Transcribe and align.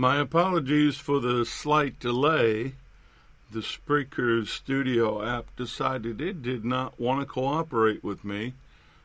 My 0.00 0.16
apologies 0.16 0.96
for 0.96 1.20
the 1.20 1.44
slight 1.44 2.00
delay. 2.00 2.72
The 3.52 3.60
Spreaker 3.60 4.48
Studio 4.48 5.22
app 5.22 5.54
decided 5.56 6.22
it 6.22 6.40
did 6.40 6.64
not 6.64 6.98
want 6.98 7.20
to 7.20 7.26
cooperate 7.26 8.02
with 8.02 8.24
me, 8.24 8.54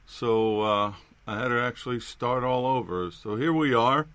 so 0.07 0.61
uh, 0.61 0.93
I 1.27 1.37
had 1.37 1.49
to 1.49 1.61
actually 1.61 1.99
start 1.99 2.45
all 2.45 2.65
over. 2.65 3.11
So 3.11 3.35
here 3.35 3.51
we 3.51 3.73
are, 3.73 4.07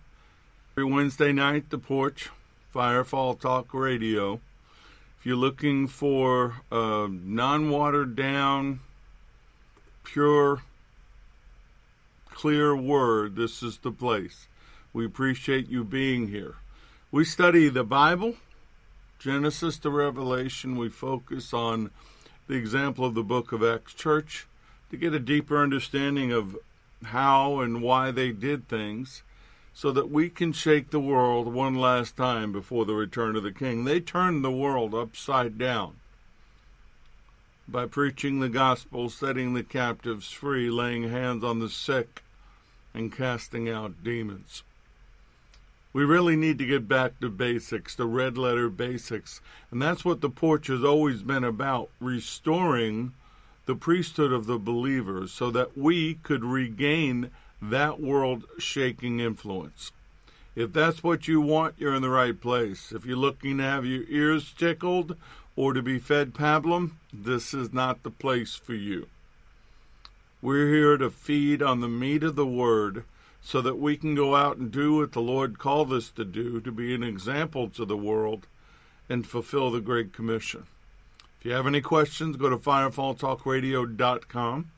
every 0.73 0.91
Wednesday 0.91 1.33
night, 1.33 1.69
The 1.69 1.77
Porch, 1.77 2.31
Firefall 2.75 3.39
Talk 3.39 3.75
Radio. 3.75 4.41
If 5.19 5.27
you're 5.27 5.37
looking 5.37 5.87
for 5.87 6.63
a 6.73 7.09
non 7.11 7.69
watered 7.69 8.17
down, 8.17 8.81
pure, 10.03 10.63
clear 12.31 12.75
word, 12.75 13.37
this 13.37 13.63
is 13.63 13.77
the 13.77 13.93
place. 13.93 14.47
We 14.95 15.05
appreciate 15.05 15.69
you 15.69 15.85
being 15.85 16.29
here. 16.29 16.55
We 17.13 17.25
study 17.25 17.69
the 17.69 17.83
Bible, 17.83 18.37
Genesis 19.19 19.81
to 19.81 19.91
Revelation. 19.91 20.77
We 20.77 20.89
focus 20.89 21.53
on 21.53 21.91
the 22.47 22.55
example 22.55 23.05
of 23.05 23.15
the 23.15 23.25
book 23.25 23.51
of 23.51 23.65
Acts 23.65 23.95
Church 23.95 24.47
to 24.93 24.97
get 24.97 25.13
a 25.13 25.19
deeper 25.19 25.61
understanding 25.61 26.31
of 26.31 26.57
how 27.07 27.59
and 27.59 27.83
why 27.83 28.13
they 28.13 28.31
did 28.31 28.69
things 28.69 29.25
so 29.75 29.91
that 29.91 30.09
we 30.09 30.29
can 30.29 30.53
shake 30.53 30.91
the 30.91 31.01
world 31.01 31.53
one 31.53 31.75
last 31.75 32.17
time 32.17 32.53
before 32.53 32.85
the 32.85 32.95
return 32.95 33.35
of 33.35 33.43
the 33.43 33.51
King. 33.51 33.87
They 33.87 33.99
turned 33.99 34.45
the 34.45 34.53
world 34.53 34.95
upside 34.95 35.59
down 35.59 35.97
by 37.67 37.87
preaching 37.87 38.39
the 38.39 38.49
gospel, 38.49 39.11
setting 39.11 39.55
the 39.55 39.65
captives 39.65 40.31
free, 40.31 40.71
laying 40.71 41.11
hands 41.11 41.43
on 41.43 41.59
the 41.59 41.71
sick, 41.71 42.23
and 42.95 43.13
casting 43.13 43.69
out 43.69 44.05
demons. 44.05 44.63
We 45.93 46.05
really 46.05 46.37
need 46.37 46.59
to 46.59 46.67
get 46.67 46.87
back 46.87 47.19
to 47.21 47.29
basics, 47.29 47.95
the 47.95 48.07
red 48.07 48.39
letter 48.39 48.69
basics. 48.69 49.41
And 49.71 49.83
that's 49.83 50.05
what 50.05 50.21
the 50.21 50.31
porch 50.31 50.69
has 50.69 50.85
always 50.85 51.23
been 51.23 51.43
about 51.43 51.91
restoring 51.99 53.13
the 53.67 53.75
priesthood 53.75 54.33
of 54.33 54.47
the 54.47 54.59
believers 54.59 55.33
so 55.33 55.51
that 55.51 55.77
we 55.77 56.15
could 56.15 56.45
regain 56.45 57.31
that 57.61 58.01
world 58.01 58.45
shaking 58.59 59.21
influence. 59.21 59.93
If 60.55 60.73
that's 60.73 61.03
what 61.03 61.29
you 61.29 61.41
want, 61.41 61.75
you're 61.79 61.95
in 61.95 62.03
the 62.03 62.11
right 62.11 62.41
place. 62.41 62.93
If 62.93 63.05
you're 63.05 63.17
looking 63.17 63.59
to 63.59 63.65
have 63.65 63.85
your 63.85 64.05
ears 64.09 64.53
tickled 64.53 65.17
or 65.57 65.73
to 65.73 65.83
be 65.83 65.99
fed 65.99 66.35
pablum, 66.35 66.93
this 67.13 67.53
is 67.53 67.73
not 67.73 68.03
the 68.03 68.11
place 68.11 68.55
for 68.55 68.75
you. 68.75 69.09
We're 70.43 70.73
here 70.73 70.97
to 70.97 71.11
feed 71.11 71.63
on 71.63 71.81
the 71.81 71.89
meat 71.89 72.23
of 72.23 72.35
the 72.35 72.47
word 72.47 73.05
so 73.43 73.61
that 73.61 73.79
we 73.79 73.97
can 73.97 74.15
go 74.15 74.37
out 74.37 74.59
and 74.59 74.71
do 74.71 74.97
what 74.97 75.13
the 75.13 75.21
Lord 75.21 75.59
called 75.59 75.93
us 75.93 76.11
to 76.11 76.25
do, 76.25 76.61
to 76.61 76.71
be 76.71 76.95
an 76.95 77.03
example 77.03 77.69
to 77.71 77.85
the 77.85 77.97
world 77.97 78.47
and 79.09 79.27
fulfill 79.27 79.71
the 79.71 79.81
Great 79.81 80.13
Commission. 80.13 80.67
If 81.41 81.47
you 81.47 81.53
have 81.53 81.67
any 81.67 81.81
questions, 81.81 82.37
go 82.37 82.51
to 82.51 82.59
firefalltalkradio.com, 82.59 84.71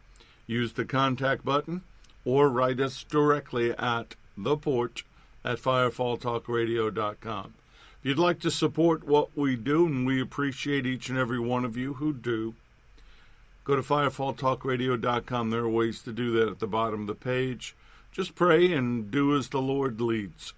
use 0.47 0.73
the 0.73 0.85
contact 0.85 1.45
button, 1.45 1.83
or 2.25 2.49
write 2.49 2.79
us 2.79 3.05
directly 3.05 3.73
at 3.73 4.15
the 4.37 4.57
porch 4.57 5.05
at 5.45 5.59
firefalltalkradio.com. 5.59 7.55
If 8.01 8.09
you'd 8.09 8.19
like 8.19 8.41
to 8.41 8.51
support 8.51 9.07
what 9.07 9.37
we 9.37 9.57
do, 9.57 9.87
and 9.87 10.07
we 10.07 10.21
appreciate 10.21 10.87
each 10.87 11.09
and 11.09 11.19
every 11.19 11.39
one 11.39 11.65
of 11.65 11.77
you 11.77 11.95
who 11.95 12.13
do, 12.13 12.55
go 13.65 13.77
to 13.77 13.83
firefalltalkradio.com. 13.83 15.51
There 15.51 15.65
are 15.65 15.69
ways 15.69 16.03
to 16.03 16.13
do 16.13 16.33
that 16.33 16.49
at 16.49 16.61
the 16.61 16.67
bottom 16.67 17.03
of 17.03 17.07
the 17.07 17.15
page. 17.15 17.77
Just 18.13 18.35
pray 18.35 18.71
and 18.75 19.11
do 19.11 19.35
as 19.35 19.49
the 19.49 19.63
Lord 19.63 19.99
leads. 19.99 20.53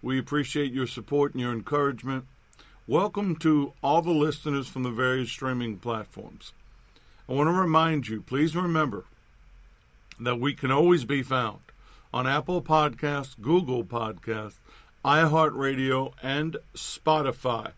We 0.00 0.16
appreciate 0.16 0.72
your 0.72 0.86
support 0.86 1.32
and 1.32 1.40
your 1.40 1.52
encouragement. 1.52 2.24
Welcome 2.86 3.34
to 3.36 3.72
all 3.82 4.00
the 4.00 4.12
listeners 4.12 4.68
from 4.68 4.84
the 4.84 4.90
various 4.92 5.28
streaming 5.28 5.78
platforms. 5.78 6.52
I 7.28 7.32
want 7.32 7.48
to 7.48 7.52
remind 7.52 8.06
you, 8.06 8.22
please 8.22 8.54
remember 8.54 9.06
that 10.20 10.38
we 10.38 10.54
can 10.54 10.70
always 10.70 11.04
be 11.04 11.24
found 11.24 11.58
on 12.14 12.28
Apple 12.28 12.62
Podcasts, 12.62 13.34
Google 13.40 13.82
Podcasts, 13.82 14.60
iHeartRadio, 15.04 16.12
and 16.22 16.58
Spotify. 16.76 17.72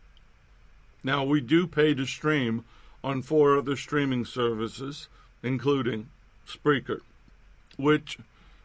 Now, 1.03 1.25
we 1.25 1.41
do 1.41 1.66
pay 1.66 1.95
to 1.95 2.05
stream 2.05 2.66
on 3.03 3.22
four 3.22 3.56
other 3.56 3.77
streaming 3.77 4.27
services, 4.27 5.09
including 5.43 6.11
Spreaker, 6.47 7.01
which 7.78 8.19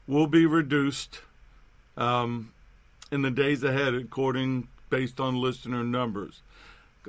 will 0.09 0.25
be 0.25 0.43
reduced 0.47 1.21
um, 1.95 2.51
in 3.11 3.21
the 3.21 3.29
days 3.29 3.63
ahead, 3.63 3.93
according 3.93 4.67
based 4.89 5.19
on 5.19 5.39
listener 5.39 5.83
numbers. 5.83 6.41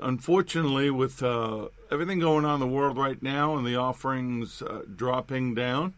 Unfortunately, 0.02 0.90
with 0.90 1.22
uh, 1.22 1.68
everything 1.90 2.18
going 2.18 2.44
on 2.44 2.54
in 2.54 2.60
the 2.60 2.66
world 2.66 2.98
right 2.98 3.22
now 3.22 3.56
and 3.56 3.66
the 3.66 3.74
offerings 3.74 4.60
uh, 4.60 4.82
dropping 4.94 5.54
down, 5.54 5.94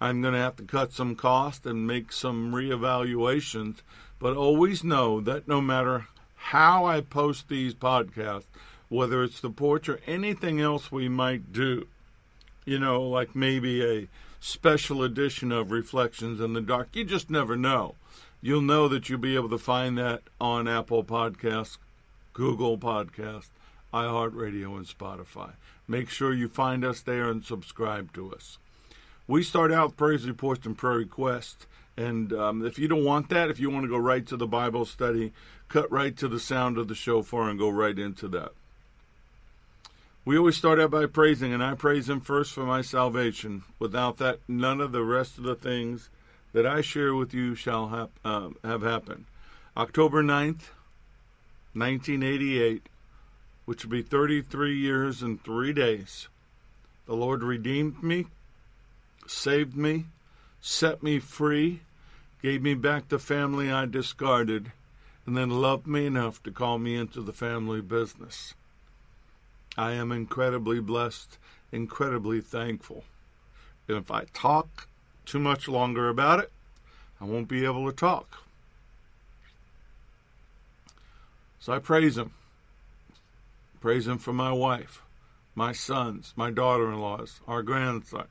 I'm 0.00 0.20
going 0.22 0.34
to 0.34 0.40
have 0.40 0.56
to 0.56 0.64
cut 0.64 0.92
some 0.92 1.14
cost 1.14 1.64
and 1.66 1.86
make 1.86 2.12
some 2.12 2.52
reevaluations. 2.52 3.76
But 4.18 4.36
always 4.36 4.82
know 4.82 5.20
that 5.20 5.46
no 5.46 5.60
matter 5.60 6.08
how 6.34 6.84
I 6.84 7.00
post 7.00 7.48
these 7.48 7.74
podcasts, 7.74 8.46
whether 8.88 9.22
it's 9.22 9.40
the 9.40 9.50
porch 9.50 9.88
or 9.88 10.00
anything 10.04 10.60
else 10.60 10.90
we 10.90 11.08
might 11.08 11.52
do, 11.52 11.86
you 12.64 12.80
know, 12.80 13.02
like 13.02 13.36
maybe 13.36 13.84
a 13.84 14.08
special 14.40 15.02
edition 15.02 15.52
of 15.52 15.70
Reflections 15.70 16.40
in 16.40 16.54
the 16.54 16.60
Dark. 16.60 16.88
You 16.96 17.04
just 17.04 17.30
never 17.30 17.56
know. 17.56 17.94
You'll 18.40 18.62
know 18.62 18.88
that 18.88 19.08
you'll 19.08 19.18
be 19.18 19.34
able 19.34 19.50
to 19.50 19.58
find 19.58 19.98
that 19.98 20.22
on 20.40 20.66
Apple 20.66 21.04
Podcasts, 21.04 21.76
Google 22.32 22.78
Podcasts, 22.78 23.50
iHeartRadio, 23.92 24.76
and 24.76 24.86
Spotify. 24.86 25.52
Make 25.86 26.08
sure 26.08 26.32
you 26.32 26.48
find 26.48 26.84
us 26.84 27.02
there 27.02 27.28
and 27.28 27.44
subscribe 27.44 28.14
to 28.14 28.32
us. 28.32 28.58
We 29.26 29.42
start 29.42 29.72
out 29.72 29.96
praise 29.96 30.26
reports 30.26 30.66
and 30.66 30.76
prayer 30.76 30.96
requests. 30.96 31.66
And 31.96 32.32
um, 32.32 32.64
if 32.64 32.78
you 32.78 32.88
don't 32.88 33.04
want 33.04 33.28
that, 33.28 33.50
if 33.50 33.60
you 33.60 33.68
want 33.68 33.84
to 33.84 33.90
go 33.90 33.98
right 33.98 34.26
to 34.26 34.36
the 34.36 34.46
Bible 34.46 34.86
study, 34.86 35.32
cut 35.68 35.90
right 35.92 36.16
to 36.16 36.28
the 36.28 36.40
sound 36.40 36.78
of 36.78 36.88
the 36.88 36.94
shofar 36.94 37.50
and 37.50 37.58
go 37.58 37.68
right 37.68 37.98
into 37.98 38.26
that. 38.28 38.52
We 40.22 40.36
always 40.36 40.58
start 40.58 40.78
out 40.78 40.90
by 40.90 41.06
praising, 41.06 41.54
and 41.54 41.64
I 41.64 41.74
praise 41.74 42.08
Him 42.08 42.20
first 42.20 42.52
for 42.52 42.64
my 42.64 42.82
salvation. 42.82 43.62
Without 43.78 44.18
that, 44.18 44.40
none 44.46 44.80
of 44.80 44.92
the 44.92 45.02
rest 45.02 45.38
of 45.38 45.44
the 45.44 45.54
things 45.54 46.10
that 46.52 46.66
I 46.66 46.82
share 46.82 47.14
with 47.14 47.32
you 47.32 47.54
shall 47.54 47.88
hap- 47.88 48.10
uh, 48.22 48.50
have 48.62 48.82
happened. 48.82 49.24
October 49.78 50.22
9th, 50.22 50.72
1988, 51.72 52.88
which 53.64 53.84
will 53.84 53.92
be 53.92 54.02
33 54.02 54.76
years 54.76 55.22
and 55.22 55.42
three 55.42 55.72
days, 55.72 56.28
the 57.06 57.14
Lord 57.14 57.42
redeemed 57.42 58.02
me, 58.02 58.26
saved 59.26 59.74
me, 59.74 60.04
set 60.60 61.02
me 61.02 61.18
free, 61.18 61.80
gave 62.42 62.60
me 62.60 62.74
back 62.74 63.08
the 63.08 63.18
family 63.18 63.72
I 63.72 63.86
discarded, 63.86 64.72
and 65.24 65.34
then 65.34 65.48
loved 65.48 65.86
me 65.86 66.04
enough 66.04 66.42
to 66.42 66.50
call 66.50 66.78
me 66.78 66.94
into 66.94 67.22
the 67.22 67.32
family 67.32 67.80
business. 67.80 68.52
I 69.76 69.92
am 69.92 70.10
incredibly 70.10 70.80
blessed, 70.80 71.38
incredibly 71.70 72.40
thankful. 72.40 73.04
And 73.88 73.96
if 73.96 74.10
I 74.10 74.24
talk 74.32 74.88
too 75.24 75.38
much 75.38 75.68
longer 75.68 76.08
about 76.08 76.40
it, 76.40 76.50
I 77.20 77.24
won't 77.24 77.48
be 77.48 77.64
able 77.64 77.86
to 77.86 77.96
talk. 77.96 78.42
So 81.60 81.72
I 81.72 81.78
praise 81.78 82.18
Him. 82.18 82.32
Praise 83.80 84.06
Him 84.06 84.18
for 84.18 84.32
my 84.32 84.52
wife, 84.52 85.02
my 85.54 85.72
sons, 85.72 86.32
my 86.36 86.50
daughter 86.50 86.90
in 86.90 86.98
laws, 86.98 87.40
our 87.46 87.62
grandson, 87.62 88.26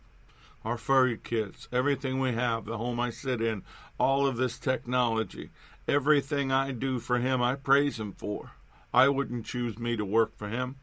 our 0.65 0.77
furry 0.77 1.17
kids, 1.17 1.67
everything 1.71 2.19
we 2.19 2.33
have, 2.33 2.65
the 2.65 2.77
home 2.77 2.99
I 2.99 3.11
sit 3.11 3.41
in, 3.41 3.63
all 3.97 4.27
of 4.27 4.37
this 4.37 4.59
technology, 4.59 5.51
everything 5.87 6.51
I 6.51 6.71
do 6.71 6.99
for 6.99 7.19
Him, 7.19 7.41
I 7.41 7.55
praise 7.55 7.99
Him 7.99 8.13
for. 8.13 8.51
I 8.93 9.07
wouldn't 9.07 9.45
choose 9.45 9.77
me 9.77 9.95
to 9.95 10.03
work 10.03 10.35
for 10.37 10.49
Him 10.49 10.75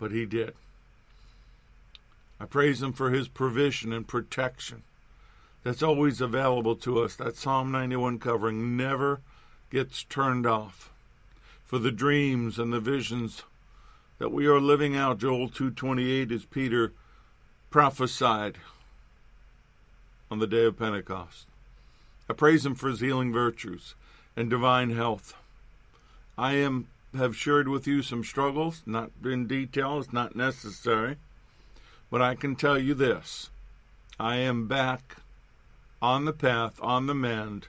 but 0.00 0.10
he 0.10 0.26
did. 0.26 0.54
I 2.40 2.46
praise 2.46 2.82
him 2.82 2.92
for 2.92 3.10
his 3.10 3.28
provision 3.28 3.92
and 3.92 4.08
protection 4.08 4.82
that's 5.62 5.82
always 5.82 6.20
available 6.20 6.74
to 6.76 7.00
us. 7.00 7.14
That 7.16 7.36
Psalm 7.36 7.70
91 7.70 8.18
covering 8.18 8.76
never 8.76 9.20
gets 9.70 10.02
turned 10.04 10.46
off. 10.46 10.90
For 11.64 11.78
the 11.78 11.92
dreams 11.92 12.58
and 12.58 12.72
the 12.72 12.80
visions 12.80 13.42
that 14.18 14.32
we 14.32 14.46
are 14.46 14.58
living 14.58 14.96
out, 14.96 15.18
Joel 15.18 15.48
2:28 15.48 16.32
as 16.32 16.44
Peter 16.46 16.92
prophesied 17.70 18.58
on 20.30 20.38
the 20.38 20.46
day 20.46 20.64
of 20.64 20.78
Pentecost. 20.78 21.46
I 22.28 22.32
praise 22.32 22.64
him 22.64 22.74
for 22.74 22.88
his 22.88 23.00
healing 23.00 23.32
virtues 23.32 23.94
and 24.36 24.48
divine 24.48 24.90
health. 24.90 25.34
I 26.38 26.54
am 26.54 26.88
have 27.16 27.36
shared 27.36 27.68
with 27.68 27.86
you 27.86 28.02
some 28.02 28.22
struggles, 28.22 28.82
not 28.86 29.10
in 29.24 29.46
detail, 29.46 29.98
it's 29.98 30.12
not 30.12 30.36
necessary. 30.36 31.16
But 32.10 32.22
I 32.22 32.34
can 32.34 32.56
tell 32.56 32.78
you 32.78 32.94
this 32.94 33.50
I 34.18 34.36
am 34.36 34.66
back 34.68 35.16
on 36.02 36.24
the 36.24 36.32
path, 36.32 36.78
on 36.82 37.06
the 37.06 37.14
mend, 37.14 37.68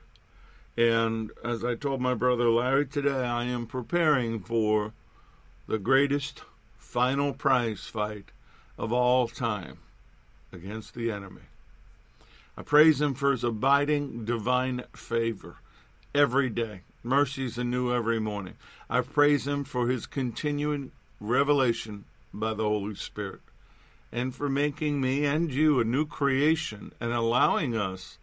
And 0.77 1.31
as 1.43 1.65
I 1.65 1.75
told 1.75 2.01
my 2.01 2.13
brother 2.13 2.49
Larry 2.49 2.85
today, 2.85 3.25
I 3.25 3.43
am 3.45 3.67
preparing 3.67 4.39
for 4.39 4.93
the 5.67 5.77
greatest 5.77 6.43
final 6.77 7.33
prize 7.33 7.85
fight 7.85 8.31
of 8.77 8.91
all 8.93 9.27
time 9.27 9.79
against 10.51 10.93
the 10.93 11.11
enemy. 11.11 11.41
I 12.57 12.63
praise 12.63 13.01
him 13.01 13.13
for 13.13 13.31
his 13.31 13.43
abiding 13.43 14.25
divine 14.25 14.83
favor 14.93 15.57
every 16.13 16.49
day. 16.49 16.81
Mercies 17.03 17.57
anew 17.57 17.93
every 17.93 18.19
morning. 18.19 18.55
I 18.89 19.01
praise 19.01 19.47
him 19.47 19.63
for 19.63 19.87
his 19.87 20.05
continuing 20.05 20.91
revelation 21.19 22.05
by 22.33 22.53
the 22.53 22.63
Holy 22.63 22.95
Spirit 22.95 23.41
and 24.11 24.35
for 24.35 24.49
making 24.49 24.99
me 24.99 25.25
and 25.25 25.51
you 25.51 25.79
a 25.79 25.85
new 25.85 26.05
creation 26.05 26.91
and 26.99 27.11
allowing 27.13 27.75
us 27.75 28.17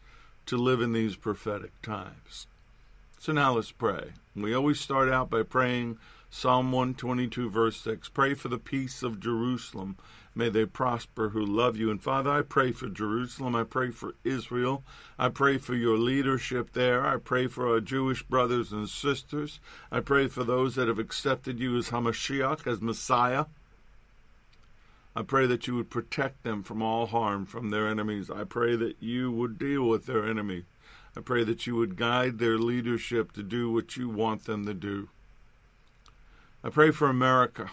to 0.47 0.57
live 0.57 0.81
in 0.81 0.93
these 0.93 1.17
prophetic 1.17 1.81
times. 1.83 2.47
So 3.19 3.33
now 3.33 3.55
let's 3.55 3.73
pray. 3.73 4.13
We 4.37 4.55
always 4.55 4.81
start 4.81 5.09
out 5.09 5.31
by 5.31 5.43
praying 5.43 5.99
Psalm 6.31 6.73
122, 6.73 7.51
verse 7.51 7.81
6. 7.81 8.11
Pray 8.11 8.35
for 8.35 8.49
the 8.49 8.59
peace 8.59 9.03
of 9.03 9.21
Jerusalem. 9.21 9.97
May 10.39 10.51
they 10.51 10.67
prosper 10.67 11.31
who 11.31 11.45
love 11.45 11.77
you. 11.77 11.91
And 11.91 12.01
Father, 12.01 12.31
I 12.31 12.43
pray 12.43 12.71
for 12.71 12.89
Jerusalem. 12.89 13.57
I 13.57 13.65
pray 13.65 13.91
for 13.91 14.15
Israel. 14.23 14.85
I 15.19 15.31
pray 15.31 15.59
for 15.59 15.75
your 15.75 15.99
leadership 15.99 16.75
there. 16.75 17.05
I 17.05 17.17
pray 17.17 17.49
for 17.49 17.67
our 17.69 17.81
Jewish 17.81 18.23
brothers 18.23 18.71
and 18.71 18.89
sisters. 18.89 19.59
I 19.91 19.99
pray 19.99 20.29
for 20.29 20.45
those 20.45 20.77
that 20.77 20.87
have 20.87 21.01
accepted 21.01 21.59
you 21.59 21.77
as 21.77 21.91
Hamashiach, 21.91 22.69
as 22.69 22.81
Messiah. 22.81 23.47
I 25.17 25.23
pray 25.23 25.49
that 25.49 25.67
you 25.67 25.75
would 25.75 25.91
protect 25.91 26.45
them 26.45 26.63
from 26.63 26.83
all 26.83 27.07
harm 27.07 27.45
from 27.45 27.71
their 27.71 27.89
enemies. 27.89 28.31
I 28.31 28.45
pray 28.45 28.77
that 28.77 29.03
you 29.03 29.33
would 29.33 29.59
deal 29.59 29.89
with 29.89 30.07
their 30.07 30.25
enemy. 30.25 30.67
I 31.17 31.21
pray 31.21 31.43
that 31.43 31.67
you 31.67 31.75
would 31.75 31.97
guide 31.97 32.39
their 32.39 32.59
leadership 32.59 33.33
to 33.33 33.43
do 33.43 33.73
what 33.73 33.97
you 33.97 34.09
want 34.09 34.45
them 34.45 34.67
to 34.67 34.75
do. 34.75 35.09
I 36.63 36.69
pray 36.69 36.93
for 36.93 37.09
America. 37.09 37.73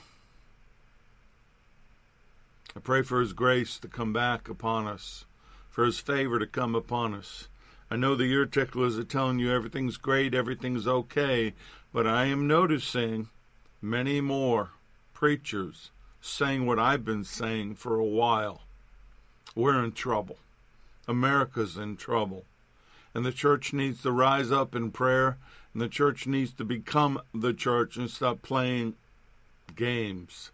I 2.77 2.81
pray 2.81 3.03
for 3.03 3.21
His 3.21 3.31
grace 3.31 3.79
to 3.79 3.87
come 3.87 4.11
back 4.11 4.49
upon 4.49 4.85
us, 4.85 5.23
for 5.69 5.85
His 5.85 5.99
favor 5.99 6.39
to 6.39 6.45
come 6.45 6.75
upon 6.75 7.13
us. 7.13 7.47
I 7.89 7.95
know 7.95 8.15
the 8.15 8.25
ear 8.25 8.45
ticklers 8.45 8.99
are 8.99 9.05
telling 9.05 9.39
you 9.39 9.49
everything's 9.49 9.95
great, 9.95 10.33
everything's 10.33 10.85
okay, 10.85 11.53
but 11.93 12.05
I 12.05 12.25
am 12.25 12.47
noticing 12.47 13.29
many 13.81 14.19
more 14.19 14.71
preachers 15.13 15.91
saying 16.19 16.65
what 16.65 16.77
I've 16.77 17.05
been 17.05 17.23
saying 17.23 17.75
for 17.75 17.97
a 17.97 18.03
while. 18.03 18.63
We're 19.55 19.81
in 19.81 19.93
trouble. 19.93 20.39
America's 21.07 21.77
in 21.77 21.95
trouble. 21.95 22.43
And 23.13 23.25
the 23.25 23.31
church 23.31 23.71
needs 23.71 24.01
to 24.01 24.11
rise 24.11 24.51
up 24.51 24.75
in 24.75 24.91
prayer, 24.91 25.37
and 25.71 25.81
the 25.81 25.87
church 25.87 26.27
needs 26.27 26.51
to 26.55 26.65
become 26.65 27.21
the 27.33 27.53
church 27.53 27.95
and 27.95 28.09
stop 28.09 28.41
playing 28.41 28.95
games. 29.77 30.51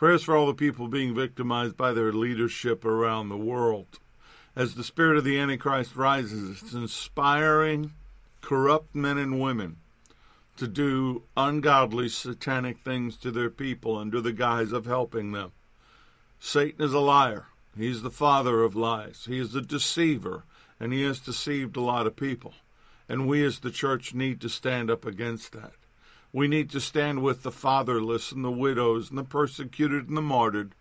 Prayers 0.00 0.22
for 0.22 0.34
all 0.34 0.46
the 0.46 0.54
people 0.54 0.88
being 0.88 1.14
victimized 1.14 1.76
by 1.76 1.92
their 1.92 2.10
leadership 2.10 2.86
around 2.86 3.28
the 3.28 3.36
world. 3.36 3.98
As 4.56 4.74
the 4.74 4.82
spirit 4.82 5.18
of 5.18 5.24
the 5.24 5.38
Antichrist 5.38 5.94
rises, 5.94 6.62
it's 6.62 6.72
inspiring 6.72 7.92
corrupt 8.40 8.94
men 8.94 9.18
and 9.18 9.38
women 9.38 9.76
to 10.56 10.66
do 10.66 11.24
ungodly, 11.36 12.08
satanic 12.08 12.78
things 12.78 13.18
to 13.18 13.30
their 13.30 13.50
people 13.50 13.98
under 13.98 14.22
the 14.22 14.32
guise 14.32 14.72
of 14.72 14.86
helping 14.86 15.32
them. 15.32 15.52
Satan 16.38 16.82
is 16.82 16.94
a 16.94 16.98
liar. 16.98 17.48
He's 17.76 18.00
the 18.00 18.10
father 18.10 18.62
of 18.62 18.74
lies. 18.74 19.26
He 19.28 19.38
is 19.38 19.54
a 19.54 19.60
deceiver, 19.60 20.44
and 20.80 20.94
he 20.94 21.02
has 21.02 21.20
deceived 21.20 21.76
a 21.76 21.82
lot 21.82 22.06
of 22.06 22.16
people. 22.16 22.54
And 23.06 23.28
we 23.28 23.44
as 23.44 23.58
the 23.58 23.70
church 23.70 24.14
need 24.14 24.40
to 24.40 24.48
stand 24.48 24.90
up 24.90 25.04
against 25.04 25.52
that. 25.52 25.74
We 26.32 26.46
need 26.46 26.70
to 26.70 26.80
stand 26.80 27.22
with 27.22 27.42
the 27.42 27.50
fatherless 27.50 28.30
and 28.30 28.44
the 28.44 28.50
widows 28.50 29.10
and 29.10 29.18
the 29.18 29.24
persecuted 29.24 30.08
and 30.08 30.16
the 30.16 30.22
martyred, 30.22 30.74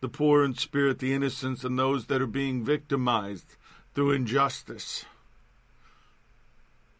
the 0.00 0.08
poor 0.08 0.44
in 0.44 0.54
spirit, 0.54 0.98
the 0.98 1.14
innocents, 1.14 1.62
and 1.64 1.78
those 1.78 2.06
that 2.06 2.20
are 2.20 2.26
being 2.26 2.64
victimized 2.64 3.56
through 3.94 4.10
injustice. 4.12 5.04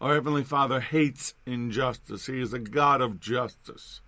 Our 0.00 0.14
Heavenly 0.14 0.44
Father 0.44 0.81
hates 0.81 1.35
injustice. 1.47 2.26
He 2.26 2.41
is 2.41 2.53
a 2.53 2.58
God 2.58 3.00
of 3.00 3.19
justice. 3.19 4.00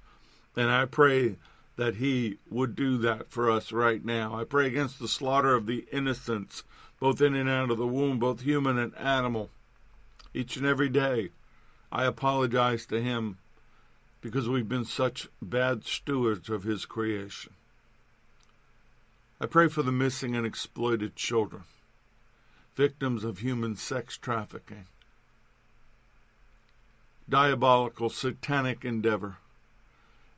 And 0.54 0.70
I 0.70 0.84
pray 0.84 1.36
that 1.76 1.96
He 1.96 2.38
would 2.50 2.76
do 2.76 2.98
that 2.98 3.30
for 3.30 3.50
us 3.50 3.72
right 3.72 4.04
now. 4.04 4.38
I 4.38 4.44
pray 4.44 4.66
against 4.66 4.98
the 4.98 5.08
slaughter 5.08 5.54
of 5.54 5.66
the 5.66 5.86
innocents, 5.92 6.62
both 7.00 7.20
in 7.20 7.34
and 7.34 7.48
out 7.48 7.70
of 7.70 7.78
the 7.78 7.86
womb, 7.86 8.18
both 8.18 8.42
human 8.42 8.78
and 8.78 8.96
animal. 8.96 9.50
Each 10.34 10.56
and 10.56 10.66
every 10.66 10.88
day, 10.88 11.30
I 11.90 12.04
apologize 12.04 12.84
to 12.86 13.00
Him 13.00 13.38
because 14.20 14.48
we've 14.48 14.68
been 14.68 14.84
such 14.84 15.28
bad 15.40 15.84
stewards 15.84 16.48
of 16.48 16.64
His 16.64 16.84
creation. 16.84 17.52
I 19.40 19.46
pray 19.46 19.68
for 19.68 19.82
the 19.82 19.92
missing 19.92 20.34
and 20.34 20.44
exploited 20.44 21.14
children, 21.14 21.64
victims 22.74 23.24
of 23.24 23.38
human 23.38 23.76
sex 23.76 24.16
trafficking 24.16 24.86
diabolical, 27.28 28.08
satanic 28.08 28.84
endeavor. 28.84 29.36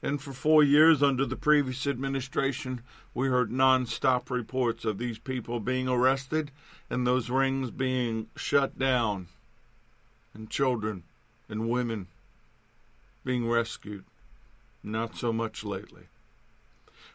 And 0.02 0.20
for 0.20 0.32
four 0.32 0.62
years 0.64 1.02
under 1.02 1.26
the 1.26 1.36
previous 1.36 1.86
administration, 1.86 2.82
we 3.14 3.28
heard 3.28 3.50
nonstop 3.50 4.30
reports 4.30 4.84
of 4.84 4.98
these 4.98 5.18
people 5.18 5.60
being 5.60 5.88
arrested 5.88 6.50
and 6.88 7.06
those 7.06 7.30
rings 7.30 7.70
being 7.70 8.28
shut 8.34 8.78
down, 8.78 9.28
and 10.32 10.48
children 10.48 11.02
and 11.48 11.68
women 11.68 12.06
being 13.24 13.48
rescued. 13.48 14.04
Not 14.82 15.16
so 15.16 15.32
much 15.32 15.64
lately. 15.64 16.04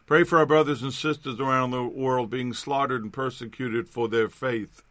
Pray 0.06 0.22
for 0.22 0.38
our 0.38 0.46
brothers 0.46 0.82
and 0.82 0.92
sisters 0.92 1.40
around 1.40 1.70
the 1.70 1.82
world 1.82 2.30
being 2.30 2.52
slaughtered 2.52 3.02
and 3.02 3.12
persecuted 3.12 3.88
for 3.88 4.08
their 4.08 4.28
faith 4.28 4.82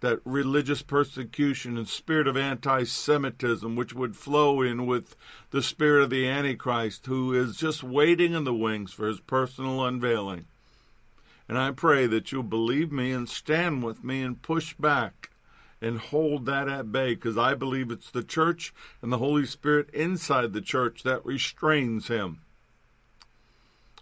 that 0.00 0.20
religious 0.24 0.82
persecution 0.82 1.78
and 1.78 1.88
spirit 1.88 2.28
of 2.28 2.36
anti 2.36 2.84
Semitism, 2.84 3.74
which 3.74 3.94
would 3.94 4.16
flow 4.16 4.60
in 4.60 4.86
with 4.86 5.16
the 5.50 5.62
spirit 5.62 6.04
of 6.04 6.10
the 6.10 6.28
Antichrist, 6.28 7.06
who 7.06 7.32
is 7.32 7.56
just 7.56 7.82
waiting 7.82 8.34
in 8.34 8.44
the 8.44 8.54
wings 8.54 8.92
for 8.92 9.06
his 9.06 9.20
personal 9.20 9.84
unveiling. 9.84 10.44
And 11.48 11.56
I 11.56 11.70
pray 11.70 12.06
that 12.06 12.32
you'll 12.32 12.42
believe 12.42 12.92
me 12.92 13.12
and 13.12 13.28
stand 13.28 13.82
with 13.82 14.04
me 14.04 14.22
and 14.22 14.40
push 14.40 14.74
back 14.74 15.30
and 15.84 15.98
hold 15.98 16.46
that 16.46 16.66
at 16.66 16.90
bay 16.90 17.14
because 17.14 17.36
I 17.36 17.52
believe 17.52 17.90
it's 17.90 18.10
the 18.10 18.22
church 18.22 18.72
and 19.02 19.12
the 19.12 19.18
Holy 19.18 19.44
Spirit 19.44 19.90
inside 19.90 20.54
the 20.54 20.62
church 20.62 21.02
that 21.02 21.24
restrains 21.26 22.08
him. 22.08 22.40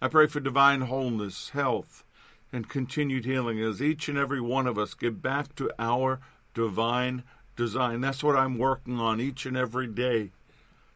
I 0.01 0.07
pray 0.07 0.29
for 0.29 0.39
divine 0.39 0.83
wholeness, 0.83 1.49
health, 1.49 2.05
and 2.53 2.69
continued 2.69 3.25
healing 3.25 3.61
as 3.61 3.83
each 3.83 4.09
and 4.09 4.17
every 4.17 4.41
one 4.41 4.69
of 4.69 4.79
us 4.79 4.95
get 4.95 5.21
back 5.21 5.57
to 5.57 5.73
our 5.77 6.21
divine 6.55 7.25
design. 7.57 8.01
That's 8.01 8.23
what 8.23 8.37
I'm 8.37 8.59
working 8.59 9.01
on 9.01 9.21
each 9.21 9.45
and 9.45 9.57
every 9.57 9.89
day, 9.89 10.31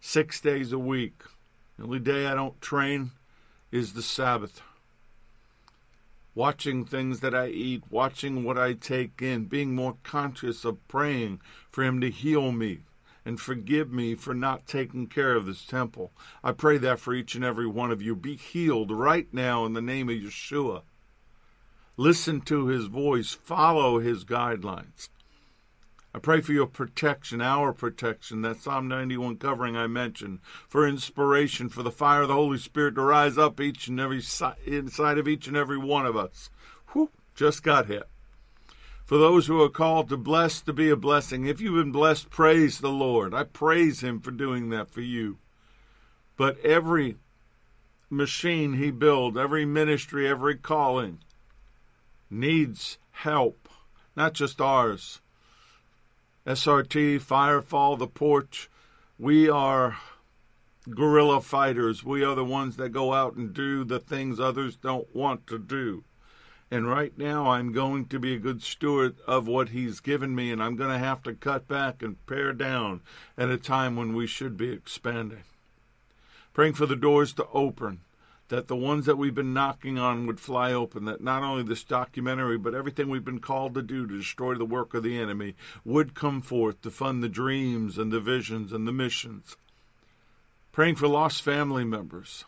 six 0.01 0.41
days 0.41 0.71
a 0.71 0.79
week. 0.79 1.25
The 1.79 1.85
only 1.85 1.99
day 1.99 2.27
I 2.27 2.35
don't 2.35 2.61
train 2.61 3.11
is 3.73 3.95
the 3.95 4.03
Sabbath. 4.03 4.63
Watching 6.37 6.85
things 6.85 7.21
that 7.21 7.35
I 7.35 7.49
eat, 7.49 7.85
watching 7.89 8.45
what 8.45 8.59
I 8.59 8.75
take 8.75 9.23
in, 9.23 9.47
being 9.47 9.75
more 9.75 9.97
conscious 10.03 10.67
of 10.67 10.87
praying 10.87 11.41
for 11.73 11.83
Him 11.83 11.99
to 12.03 12.11
heal 12.11 12.53
me 12.53 12.81
and 13.25 13.41
forgive 13.41 13.91
me 13.91 14.15
for 14.15 14.35
not 14.35 14.67
taking 14.67 15.07
care 15.07 15.35
of 15.35 15.47
this 15.47 15.65
temple. 15.65 16.13
I 16.45 16.53
pray 16.53 16.77
that 16.77 17.01
for 17.01 17.15
each 17.15 17.35
and 17.35 17.43
every 17.43 17.67
one 17.67 17.91
of 17.91 18.03
you. 18.03 18.15
Be 18.15 18.37
healed 18.37 18.91
right 18.91 19.27
now 19.33 19.65
in 19.65 19.73
the 19.73 19.81
name 19.81 20.11
of 20.11 20.15
Yeshua. 20.15 20.83
Listen 21.97 22.43
to 22.43 22.67
his 22.67 22.85
voice, 22.85 23.33
follow 23.33 23.99
his 23.99 24.27
guidelines. 24.27 25.09
I 26.17 26.19
pray 26.19 26.41
for 26.41 26.55
your 26.55 26.67
protection, 26.67 27.43
our 27.43 27.75
protection, 27.75 28.41
that 28.41 28.63
Psalm 28.63 28.89
91 28.89 29.37
covering 29.37 29.77
I 29.77 29.87
mentioned, 29.87 30.39
for 30.67 30.89
inspiration, 30.89 31.69
for 31.69 31.83
the 31.83 31.91
fire 31.91 32.23
of 32.23 32.29
the 32.29 32.35
Holy 32.35 32.57
Spirit 32.57 32.95
to 32.95 33.03
rise 33.03 33.37
up 33.37 33.61
each 33.61 33.87
and 33.89 34.01
every 34.01 34.23
si- 34.23 34.47
inside 34.65 35.19
of 35.19 35.29
each 35.29 35.47
and 35.47 35.59
every 35.59 35.77
one 35.77 36.07
of 36.07 36.17
us. 36.17 36.49
Whew, 36.93 37.11
just 37.35 37.63
got 37.63 37.89
hit. 37.89 38.09
For 39.05 39.19
those 39.19 39.47
who 39.47 39.61
are 39.61 39.69
called 39.69 40.09
to 40.09 40.17
bless, 40.17 40.63
to 40.63 40.73
be 40.73 40.89
a 40.89 40.97
blessing. 40.97 41.45
If 41.45 41.61
you've 41.61 41.85
been 41.85 41.93
blessed, 41.93 42.31
praise 42.31 42.79
the 42.79 42.89
Lord. 42.89 43.35
I 43.35 43.45
praise 43.45 44.01
Him 44.01 44.21
for 44.21 44.31
doing 44.31 44.71
that 44.71 44.91
for 44.91 45.03
you. 45.03 45.37
But 46.39 46.59
every 46.61 47.17
machine 48.09 48.79
He 48.79 48.91
built, 48.91 49.37
every 49.37 49.67
ministry, 49.67 50.27
every 50.27 50.57
calling, 50.57 51.19
needs 52.31 52.97
help, 53.11 53.69
not 54.17 54.33
just 54.33 54.63
ours. 54.63 55.21
SRT, 56.47 57.21
Firefall, 57.21 57.99
The 57.99 58.07
Porch, 58.07 58.71
we 59.19 59.51
are 59.51 59.97
guerrilla 60.89 61.41
fighters. 61.41 62.05
We 62.05 62.23
are 62.23 62.37
the 62.37 62.45
ones 62.45 62.77
that 62.77 62.91
go 62.91 63.13
out 63.13 63.35
and 63.35 63.53
do 63.53 63.83
the 63.83 63.99
things 63.99 64.39
others 64.39 64.77
don't 64.77 65.13
want 65.13 65.49
to 65.49 65.59
do. 65.59 66.05
And 66.71 66.89
right 66.89 67.17
now, 67.19 67.51
I'm 67.51 67.73
going 67.73 68.07
to 68.07 68.21
be 68.21 68.35
a 68.35 68.39
good 68.39 68.63
steward 68.63 69.17
of 69.27 69.49
what 69.49 69.71
He's 69.71 69.99
given 69.99 70.37
me, 70.37 70.53
and 70.53 70.63
I'm 70.63 70.77
going 70.77 70.93
to 70.93 71.05
have 71.05 71.21
to 71.25 71.35
cut 71.35 71.67
back 71.67 72.01
and 72.01 72.25
pare 72.27 72.53
down 72.53 73.01
at 73.37 73.51
a 73.51 73.57
time 73.59 73.97
when 73.97 74.15
we 74.15 74.29
should 74.29 74.57
be 74.57 74.71
expanding. 74.71 75.43
Praying 76.55 76.75
for 76.75 76.87
the 76.87 76.95
doors 76.95 77.33
to 77.35 77.47
open, 77.53 78.03
that 78.49 78.69
the 78.69 78.77
ones 78.77 79.07
that 79.07 79.19
we've 79.19 79.35
been 79.35 79.55
knocking 79.55 79.99
on 79.99 80.27
would 80.27 80.41
fly 80.41 80.73
open, 80.73 81.05
that 81.05 81.21
not 81.21 81.43
only 81.43 81.63
this 81.63 81.85
documentary, 81.85 82.59
but 82.59 82.75
everything 82.75 83.09
we've 83.09 83.25
been 83.25 83.41
called 83.41 83.75
to 83.75 83.83
do 83.83 84.07
to 84.07 84.19
destroy 84.19 84.55
the 84.55 84.65
work 84.65 84.95
of 84.95 85.03
the 85.03 85.19
enemy 85.19 85.55
would 85.85 86.15
come 86.15 86.41
forth 86.41 86.81
to 86.83 86.91
fund 86.91 87.23
the 87.23 87.29
dreams 87.29 87.99
and 87.99 88.13
the 88.13 88.21
visions 88.21 88.73
and 88.73 88.87
the 88.87 88.93
missions. 88.93 89.57
Praying 90.73 90.97
for 90.97 91.09
lost 91.09 91.43
family 91.43 91.85
members 91.85 92.45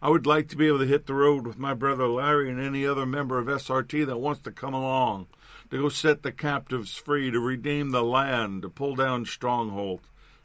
I 0.00 0.10
would 0.10 0.26
like 0.26 0.48
to 0.48 0.56
be 0.56 0.68
able 0.68 0.78
to 0.78 0.86
hit 0.86 1.06
the 1.06 1.14
road 1.14 1.44
with 1.44 1.58
my 1.58 1.74
brother 1.74 2.06
Larry 2.06 2.50
and 2.50 2.60
any 2.60 2.86
other 2.86 3.04
member 3.04 3.40
of 3.40 3.46
SRT 3.48 4.06
that 4.06 4.18
wants 4.18 4.40
to 4.42 4.52
come 4.52 4.72
along, 4.72 5.26
to 5.70 5.82
go 5.82 5.88
set 5.88 6.22
the 6.22 6.30
captives 6.30 6.94
free, 6.94 7.32
to 7.32 7.40
redeem 7.40 7.90
the 7.90 8.04
land, 8.04 8.62
to 8.62 8.68
pull 8.68 8.94
down 8.94 9.24
strongholds, 9.24 10.04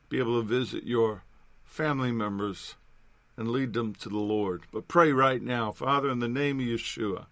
be 0.09 0.17
able 0.17 0.41
to 0.41 0.47
visit 0.47 0.85
your 0.85 1.23
family 1.63 2.11
members 2.11 2.75
and 3.37 3.49
lead 3.49 3.73
them 3.73 3.93
to 3.95 4.09
the 4.09 4.17
Lord. 4.17 4.63
But 4.71 4.87
pray 4.87 5.11
right 5.11 5.41
now, 5.41 5.71
Father, 5.71 6.09
in 6.09 6.19
the 6.19 6.27
name 6.27 6.59
of 6.59 6.65
Yeshua, 6.65 7.25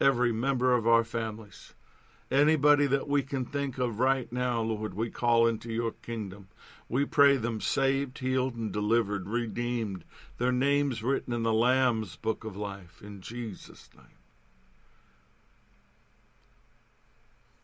every 0.00 0.32
member 0.32 0.74
of 0.74 0.86
our 0.86 1.04
families, 1.04 1.74
anybody 2.30 2.86
that 2.86 3.08
we 3.08 3.22
can 3.22 3.44
think 3.44 3.78
of 3.78 4.00
right 4.00 4.30
now, 4.32 4.60
Lord, 4.60 4.94
we 4.94 5.10
call 5.10 5.46
into 5.46 5.72
your 5.72 5.92
kingdom. 5.92 6.48
We 6.88 7.04
pray 7.04 7.36
them 7.36 7.60
saved, 7.60 8.18
healed, 8.18 8.54
and 8.54 8.72
delivered, 8.72 9.28
redeemed, 9.28 10.04
their 10.38 10.52
names 10.52 11.02
written 11.02 11.34
in 11.34 11.42
the 11.42 11.52
Lamb's 11.52 12.16
book 12.16 12.44
of 12.44 12.56
life, 12.56 13.02
in 13.02 13.20
Jesus' 13.20 13.90
name. 13.94 14.06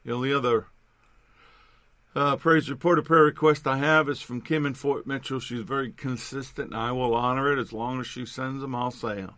The 0.05 0.13
only 0.13 0.33
other 0.33 0.67
uh, 2.15 2.37
praise 2.37 2.71
report 2.71 2.99
or 2.99 3.03
prayer 3.03 3.25
request 3.25 3.67
I 3.67 3.79
have 3.79 4.09
is 4.09 4.21
from 4.21 4.41
Kim 4.41 4.65
in 4.67 4.75
Fort 4.75 5.07
Mitchell. 5.07 5.41
She's 5.41 5.63
very 5.63 5.91
consistent, 5.91 6.71
and 6.71 6.81
I 6.81 6.93
will 6.93 7.15
honor 7.15 7.53
it 7.53 7.59
as 7.59 7.73
long 7.73 8.01
as 8.01 8.07
she 8.07 8.25
sends 8.25 8.63
them. 8.63 8.75
I'll 8.75 8.91
say 8.91 9.17
them. 9.17 9.35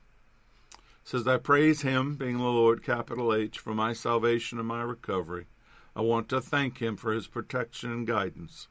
Says, 1.02 1.26
I 1.26 1.38
praise 1.38 1.83
Him, 1.83 2.16
being 2.16 2.38
the 2.38 2.45
Lord, 2.45 2.83
capital 2.83 3.33
H, 3.33 3.59
for 3.59 3.75
my 3.75 3.92
salvation 3.92 4.59
and 4.59 4.68
my 4.68 4.83
recovery. 4.83 5.47
I 5.95 6.02
want 6.02 6.28
to 6.30 6.40
thank 6.40 6.78
Him 6.78 6.97
for 6.97 7.12
His 7.12 7.28
protection 7.28 7.90
and 7.92 8.06
guidance. 8.06 8.68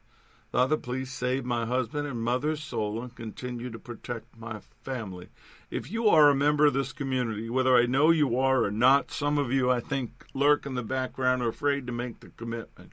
Father, 0.51 0.77
please 0.77 1.12
save 1.12 1.43
my 1.43 1.65
husband 1.65 2.07
and 2.07 2.21
mother's 2.21 2.63
soul 2.63 3.01
and 3.01 3.15
continue 3.15 3.69
to 3.69 3.79
protect 3.79 4.38
my 4.38 4.59
family. 4.83 5.29
If 5.71 5.91
you 5.91 6.07
are 6.07 6.29
a 6.29 6.35
member 6.35 6.67
of 6.67 6.74
this 6.74 6.93
community, 6.93 7.50
whether 7.50 7.75
I 7.75 7.88
know 7.88 8.12
you 8.12 8.38
are 8.38 8.63
or 8.63 8.71
not, 8.71 9.12
some 9.12 9.38
of 9.38 9.51
you, 9.51 9.71
I 9.71 9.79
think, 9.79 10.25
lurk 10.33 10.65
in 10.65 10.75
the 10.75 10.83
background 10.83 11.41
or 11.41 11.50
afraid 11.50 11.88
to 11.88 11.93
make 11.93 12.19
the 12.19 12.29
commitment. 12.29 12.91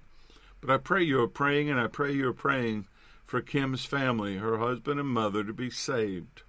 But 0.63 0.71
I 0.71 0.79
pray 0.79 1.03
you 1.03 1.21
are 1.21 1.29
praying, 1.29 1.69
and 1.69 1.79
I 1.79 1.89
pray 1.89 2.13
you 2.13 2.29
are 2.29 2.33
praying 2.33 2.87
for 3.27 3.43
Kim's 3.43 3.85
family, 3.85 4.39
her 4.39 4.57
husband 4.57 4.99
and 4.99 5.09
mother, 5.09 5.45
to 5.45 5.53
be 5.53 5.69
saved. 5.69 6.43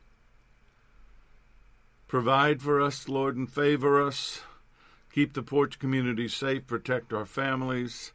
Provide 2.07 2.61
for 2.61 2.79
us, 2.79 3.09
Lord, 3.09 3.35
and 3.35 3.51
favor 3.51 4.01
us. 4.01 4.43
Keep 5.11 5.33
the 5.33 5.43
porch 5.43 5.77
community 5.79 6.29
safe, 6.29 6.65
protect 6.65 7.11
our 7.11 7.25
families 7.25 8.13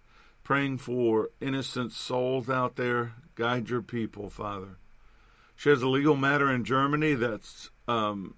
praying 0.49 0.79
for 0.79 1.29
innocent 1.43 1.93
souls 1.93 2.49
out 2.49 2.77
there. 2.77 3.13
Guide 3.35 3.69
your 3.69 3.83
people, 3.83 4.31
Father. 4.31 4.79
She 5.55 5.69
has 5.69 5.83
a 5.83 5.89
legal 5.89 6.17
matter 6.17 6.51
in 6.51 6.65
Germany 6.65 7.13
that's 7.13 7.69
um, 7.87 8.35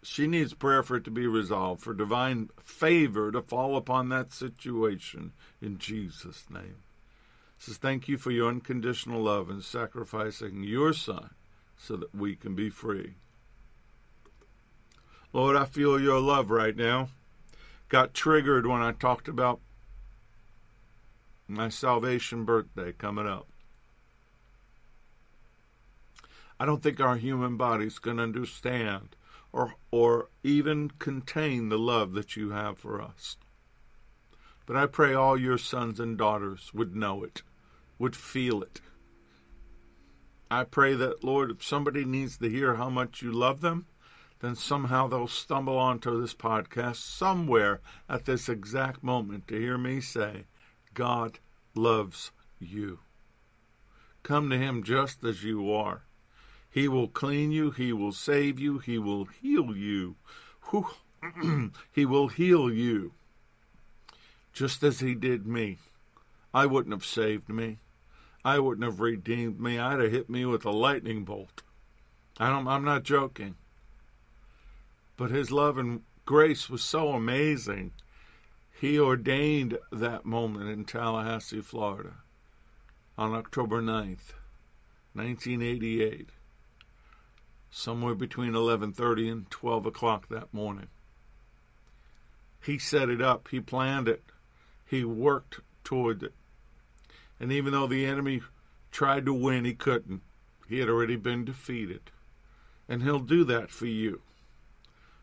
she 0.00 0.28
needs 0.28 0.54
prayer 0.54 0.84
for 0.84 0.94
it 0.94 1.04
to 1.06 1.10
be 1.10 1.26
resolved, 1.26 1.82
for 1.82 1.92
divine 1.92 2.50
favor 2.62 3.32
to 3.32 3.42
fall 3.42 3.76
upon 3.76 4.10
that 4.10 4.32
situation 4.32 5.32
in 5.60 5.78
Jesus' 5.78 6.44
name. 6.48 6.76
Says, 7.60 7.76
thank 7.76 8.08
you 8.08 8.16
for 8.16 8.30
your 8.30 8.48
unconditional 8.48 9.22
love 9.22 9.50
and 9.50 9.62
sacrificing 9.62 10.64
your 10.64 10.94
son 10.94 11.28
so 11.76 11.94
that 11.96 12.14
we 12.14 12.34
can 12.34 12.54
be 12.54 12.70
free. 12.70 13.16
Lord, 15.34 15.56
I 15.56 15.66
feel 15.66 16.00
your 16.00 16.20
love 16.20 16.50
right 16.50 16.74
now. 16.74 17.10
Got 17.90 18.14
triggered 18.14 18.66
when 18.66 18.80
I 18.80 18.92
talked 18.92 19.28
about 19.28 19.60
my 21.46 21.68
salvation 21.68 22.46
birthday 22.46 22.92
coming 22.92 23.26
up. 23.26 23.46
I 26.58 26.64
don't 26.64 26.82
think 26.82 26.98
our 26.98 27.16
human 27.16 27.58
bodies 27.58 27.98
can 27.98 28.18
understand 28.18 29.16
or 29.52 29.74
or 29.90 30.28
even 30.42 30.92
contain 30.98 31.68
the 31.68 31.78
love 31.78 32.14
that 32.14 32.36
you 32.36 32.52
have 32.52 32.78
for 32.78 33.02
us. 33.02 33.36
But 34.64 34.76
I 34.76 34.86
pray 34.86 35.12
all 35.12 35.38
your 35.38 35.58
sons 35.58 36.00
and 36.00 36.16
daughters 36.16 36.72
would 36.72 36.96
know 36.96 37.22
it, 37.22 37.42
would 38.00 38.16
feel 38.16 38.62
it. 38.62 38.80
I 40.50 40.64
pray 40.64 40.94
that, 40.94 41.22
Lord, 41.22 41.52
if 41.52 41.62
somebody 41.62 42.04
needs 42.04 42.38
to 42.38 42.50
hear 42.50 42.74
how 42.74 42.90
much 42.90 43.22
you 43.22 43.30
love 43.30 43.60
them, 43.60 43.86
then 44.40 44.56
somehow 44.56 45.06
they'll 45.06 45.28
stumble 45.28 45.78
onto 45.78 46.20
this 46.20 46.34
podcast 46.34 46.96
somewhere 46.96 47.80
at 48.08 48.24
this 48.24 48.48
exact 48.48 49.04
moment 49.04 49.46
to 49.48 49.60
hear 49.60 49.78
me 49.78 50.00
say, 50.00 50.46
God 50.94 51.38
loves 51.74 52.32
you. 52.58 53.00
Come 54.22 54.50
to 54.50 54.58
Him 54.58 54.82
just 54.82 55.22
as 55.22 55.44
you 55.44 55.72
are. 55.72 56.02
He 56.70 56.88
will 56.88 57.08
clean 57.08 57.52
you, 57.52 57.70
He 57.70 57.92
will 57.92 58.12
save 58.12 58.58
you, 58.58 58.78
He 58.78 58.98
will 58.98 59.26
heal 59.26 59.76
you. 59.76 60.16
he 61.92 62.06
will 62.06 62.28
heal 62.28 62.72
you 62.72 63.12
just 64.52 64.82
as 64.82 65.00
He 65.00 65.14
did 65.14 65.46
me. 65.46 65.78
I 66.54 66.66
wouldn't 66.66 66.94
have 66.94 67.04
saved 67.04 67.48
me. 67.48 67.78
I 68.44 68.58
wouldn't 68.58 68.84
have 68.84 69.00
redeemed 69.00 69.60
me. 69.60 69.78
I'd 69.78 70.00
have 70.00 70.12
hit 70.12 70.30
me 70.30 70.44
with 70.44 70.64
a 70.64 70.70
lightning 70.70 71.24
bolt. 71.24 71.62
I 72.38 72.48
don't, 72.48 72.66
I'm 72.66 72.84
not 72.84 73.02
joking. 73.02 73.56
But 75.16 75.30
His 75.30 75.50
love 75.50 75.76
and 75.76 76.02
grace 76.24 76.70
was 76.70 76.82
so 76.82 77.10
amazing 77.10 77.92
he 78.80 78.98
ordained 78.98 79.76
that 79.92 80.24
moment 80.24 80.70
in 80.70 80.86
Tallahassee, 80.86 81.60
Florida 81.60 82.14
on 83.18 83.34
October 83.34 83.82
9th, 83.82 84.32
1988, 85.12 86.30
somewhere 87.70 88.14
between 88.14 88.54
11:30 88.54 89.30
and 89.30 89.50
12 89.50 89.84
o'clock 89.84 90.28
that 90.28 90.54
morning. 90.54 90.88
He 92.64 92.78
set 92.78 93.10
it 93.10 93.20
up, 93.20 93.48
he 93.48 93.60
planned 93.60 94.08
it, 94.08 94.24
he 94.86 95.04
worked 95.04 95.60
toward 95.84 96.22
it. 96.22 96.32
And 97.40 97.50
even 97.50 97.72
though 97.72 97.86
the 97.86 98.04
enemy 98.04 98.42
tried 98.92 99.24
to 99.24 99.32
win, 99.32 99.64
he 99.64 99.72
couldn't. 99.72 100.20
He 100.68 100.78
had 100.78 100.88
already 100.88 101.16
been 101.16 101.44
defeated. 101.44 102.10
And 102.88 103.02
he'll 103.02 103.18
do 103.18 103.44
that 103.44 103.70
for 103.70 103.86
you. 103.86 104.20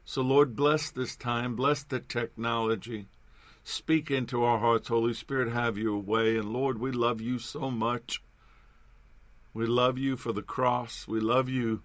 So, 0.04 0.22
Lord, 0.22 0.56
bless 0.56 0.90
this 0.90 1.16
time, 1.16 1.56
bless 1.56 1.84
the 1.84 2.00
technology. 2.00 3.08
Speak 3.64 4.10
into 4.10 4.44
our 4.44 4.60
hearts, 4.60 4.88
Holy 4.88 5.14
Spirit, 5.14 5.52
have 5.52 5.78
your 5.78 5.98
way. 5.98 6.38
And 6.38 6.52
Lord, 6.52 6.80
we 6.80 6.92
love 6.92 7.22
you 7.22 7.38
so 7.38 7.70
much. 7.70 8.24
We 9.54 9.66
love 9.66 9.98
you 9.98 10.16
for 10.16 10.32
the 10.32 10.42
cross. 10.42 11.08
We 11.08 11.20
love 11.20 11.50
you 11.50 11.82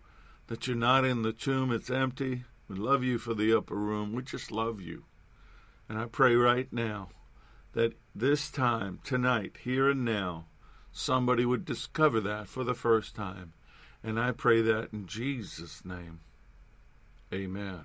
that 0.47 0.67
you're 0.67 0.77
not 0.77 1.05
in 1.05 1.23
the 1.23 1.33
tomb, 1.33 1.73
it's 1.73 1.91
empty. 1.91 2.45
We 2.69 2.77
love 2.77 3.03
you 3.03 3.19
for 3.19 3.35
the 3.35 3.57
upper 3.57 3.75
room. 3.75 4.13
We 4.13 4.23
just 4.23 4.51
love 4.51 4.81
you. 4.81 5.05
And 5.89 5.99
I 5.99 6.07
pray 6.07 6.37
right 6.37 6.73
now 6.73 7.09
that 7.73 7.95
this 8.15 8.51
time, 8.51 9.01
tonight, 9.05 9.57
here 9.63 9.91
and 9.91 10.05
now, 10.05 10.47
somebody 10.93 11.45
would 11.45 11.65
discover 11.65 12.21
that 12.21 12.49
for 12.49 12.65
the 12.65 12.75
first 12.75 13.15
time. 13.15 13.53
And 14.03 14.19
I 14.19 14.33
pray 14.33 14.61
that 14.63 14.93
in 14.93 15.07
Jesus' 15.07 15.85
name. 15.85 16.21
Amen. 17.33 17.85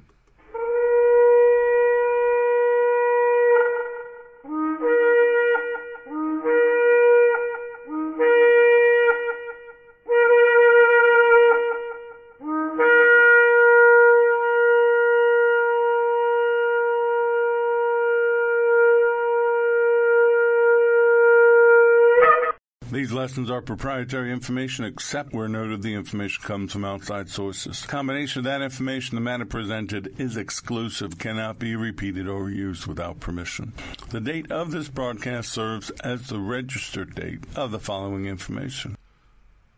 Lessons 23.27 23.51
are 23.51 23.61
proprietary 23.61 24.31
information 24.31 24.85
except 24.85 25.33
where 25.33 25.49
noted 25.49 25.81
the 25.81 25.93
information 25.93 26.41
comes 26.45 26.71
from 26.71 26.85
outside 26.85 27.27
sources. 27.27 27.85
combination 27.85 28.39
of 28.39 28.45
that 28.45 28.61
information, 28.61 29.15
the 29.15 29.21
matter 29.21 29.43
presented 29.43 30.17
is 30.17 30.37
exclusive, 30.37 31.17
cannot 31.17 31.59
be 31.59 31.75
repeated 31.75 32.25
or 32.25 32.49
used 32.49 32.87
without 32.87 33.19
permission. 33.19 33.73
The 34.11 34.21
date 34.21 34.49
of 34.49 34.71
this 34.71 34.87
broadcast 34.87 35.51
serves 35.51 35.89
as 36.05 36.27
the 36.27 36.39
registered 36.39 37.15
date 37.15 37.43
of 37.53 37.71
the 37.71 37.79
following 37.79 38.27
information. 38.27 38.95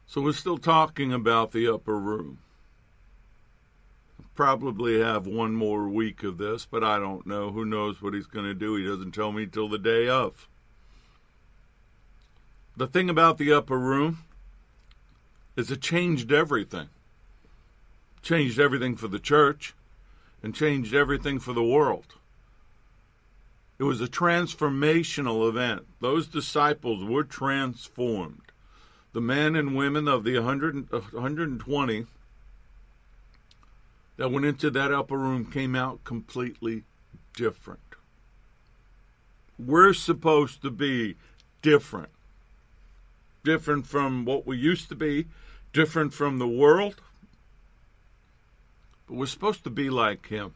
So 0.05 0.21
we're 0.21 0.33
still 0.33 0.59
talking 0.59 1.11
about 1.11 1.51
the 1.51 1.73
upper 1.73 1.97
room. 1.97 2.37
probably 4.35 4.99
have 4.99 5.25
one 5.25 5.55
more 5.55 5.89
week 5.89 6.21
of 6.21 6.37
this, 6.37 6.67
but 6.67 6.83
I 6.83 6.99
don't 6.99 7.25
know. 7.25 7.49
Who 7.49 7.65
knows 7.65 7.99
what 7.99 8.13
he's 8.13 8.27
going 8.27 8.45
to 8.45 8.53
do? 8.53 8.75
He 8.75 8.85
doesn't 8.85 9.15
tell 9.15 9.31
me 9.31 9.47
till 9.47 9.69
the 9.69 9.79
day 9.79 10.07
of. 10.07 10.47
The 12.79 12.87
thing 12.87 13.09
about 13.09 13.37
the 13.37 13.51
upper 13.51 13.77
room 13.77 14.19
is 15.57 15.69
it 15.69 15.81
changed 15.81 16.31
everything. 16.31 16.87
Changed 18.21 18.57
everything 18.57 18.95
for 18.95 19.09
the 19.09 19.19
church 19.19 19.73
and 20.41 20.55
changed 20.55 20.95
everything 20.95 21.39
for 21.39 21.51
the 21.51 21.61
world. 21.61 22.15
It 23.79 23.83
was 23.83 23.99
a 23.99 24.07
transformational 24.07 25.49
event. 25.49 25.87
Those 25.99 26.27
disciples 26.27 27.03
were 27.03 27.25
transformed. 27.25 28.53
The 29.11 29.19
men 29.19 29.57
and 29.57 29.75
women 29.75 30.07
of 30.07 30.23
the 30.23 30.35
100, 30.35 30.89
120 30.89 31.99
uh, 31.99 32.05
that 34.15 34.31
went 34.31 34.45
into 34.45 34.69
that 34.69 34.93
upper 34.93 35.17
room 35.17 35.51
came 35.51 35.75
out 35.75 36.05
completely 36.05 36.83
different. 37.35 37.81
We're 39.57 39.93
supposed 39.93 40.61
to 40.61 40.71
be 40.71 41.17
different. 41.61 42.11
Different 43.43 43.87
from 43.87 44.25
what 44.25 44.45
we 44.45 44.57
used 44.57 44.89
to 44.89 44.95
be, 44.95 45.27
different 45.73 46.13
from 46.13 46.39
the 46.39 46.47
world. 46.47 47.01
But 49.07 49.15
we're 49.15 49.25
supposed 49.25 49.63
to 49.63 49.69
be 49.69 49.89
like 49.89 50.27
Him. 50.27 50.53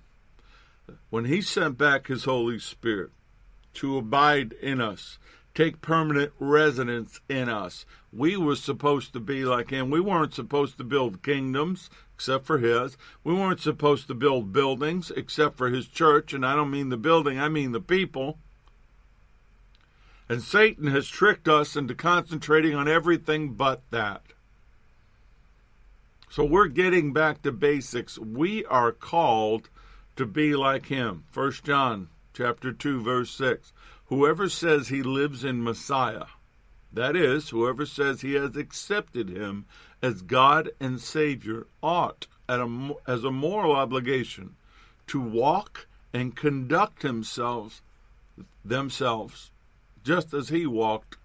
When 1.10 1.26
He 1.26 1.42
sent 1.42 1.78
back 1.78 2.08
His 2.08 2.26
Holy 2.26 2.60
Spirit 2.60 3.12
to 3.76 3.98
abide 3.98 4.54
in 4.54 4.82
us, 4.82 5.18
take 5.56 5.82
permanent 5.82 6.34
residence 6.40 7.22
in 7.30 7.50
us, 7.50 7.86
we 8.12 8.38
were 8.38 8.56
supposed 8.56 9.14
to 9.14 9.20
be 9.20 9.46
like 9.46 9.70
Him. 9.70 9.90
We 9.90 10.00
weren't 10.00 10.34
supposed 10.34 10.78
to 10.78 10.84
build 10.84 11.24
kingdoms 11.24 11.90
except 12.24 12.46
for 12.46 12.60
his. 12.60 12.96
We 13.24 13.34
weren't 13.34 13.60
supposed 13.60 14.08
to 14.08 14.14
build 14.14 14.54
buildings 14.54 15.12
except 15.12 15.58
for 15.58 15.70
his 15.70 15.88
church, 15.88 16.34
and 16.34 16.46
I 16.46 16.56
don't 16.56 16.72
mean 16.72 16.88
the 16.88 16.96
building, 16.96 17.38
I 17.38 17.50
mean 17.50 17.74
the 17.74 17.82
people. 17.82 18.38
And 20.34 20.42
Satan 20.42 20.88
has 20.88 21.08
tricked 21.08 21.48
us 21.48 21.76
into 21.76 21.94
concentrating 21.94 22.74
on 22.74 22.88
everything 22.88 23.54
but 23.54 23.84
that. 23.92 24.24
So 26.28 26.44
we're 26.44 26.70
getting 26.70 27.14
back 27.14 27.44
to 27.44 27.52
basics. 27.52 28.18
We 28.18 28.66
are 28.66 28.92
called 28.92 29.70
to 30.16 30.26
be 30.26 30.56
like 30.56 30.88
him. 30.88 31.26
1 31.36 31.52
John 31.64 32.10
chapter 32.34 32.74
2 32.74 33.04
verse 33.04 33.30
6. 33.30 33.74
Whoever 34.08 34.50
says 34.50 34.88
he 34.88 35.04
lives 35.04 35.44
in 35.44 35.64
Messiah, 35.64 36.26
that 36.92 37.16
is, 37.16 37.50
whoever 37.50 37.86
says 37.86 38.22
he 38.22 38.34
has 38.34 38.56
accepted 38.56 39.30
him 39.30 39.66
as 40.02 40.24
God 40.24 40.72
and 40.80 41.00
Savior 41.00 41.68
ought, 41.84 42.26
a, 42.50 42.92
as 43.06 43.24
a 43.24 43.30
moral 43.30 43.76
obligation, 43.76 44.56
to 45.06 45.22
walk 45.22 45.86
and 46.12 46.36
conduct 46.36 47.04
themselves 47.04 47.84
themselves 48.66 49.52
just 50.04 50.34
as 50.34 50.50
he 50.50 50.66
walked 50.66 51.18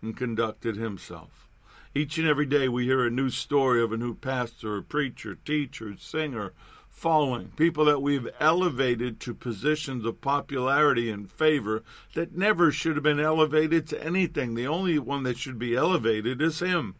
and 0.00 0.16
conducted 0.16 0.76
himself. 0.76 1.48
Each 1.94 2.18
and 2.18 2.28
every 2.28 2.46
day 2.46 2.68
we 2.68 2.84
hear 2.84 3.04
a 3.04 3.10
new 3.10 3.30
story 3.30 3.82
of 3.82 3.92
a 3.92 3.96
new 3.96 4.14
pastor, 4.14 4.82
preacher, 4.82 5.34
teacher, 5.34 5.96
singer 5.98 6.52
falling, 6.98 7.52
people 7.56 7.84
that 7.84 8.02
we've 8.02 8.28
elevated 8.40 9.20
to 9.20 9.32
positions 9.32 10.04
of 10.04 10.20
popularity 10.20 11.08
and 11.10 11.30
favor 11.30 11.84
that 12.14 12.36
never 12.36 12.72
should 12.72 12.96
have 12.96 13.04
been 13.04 13.20
elevated 13.20 13.86
to 13.86 14.04
anything. 14.04 14.54
The 14.54 14.66
only 14.66 14.98
one 14.98 15.22
that 15.22 15.38
should 15.38 15.58
be 15.58 15.76
elevated 15.76 16.42
is 16.42 16.58
him. 16.58 16.96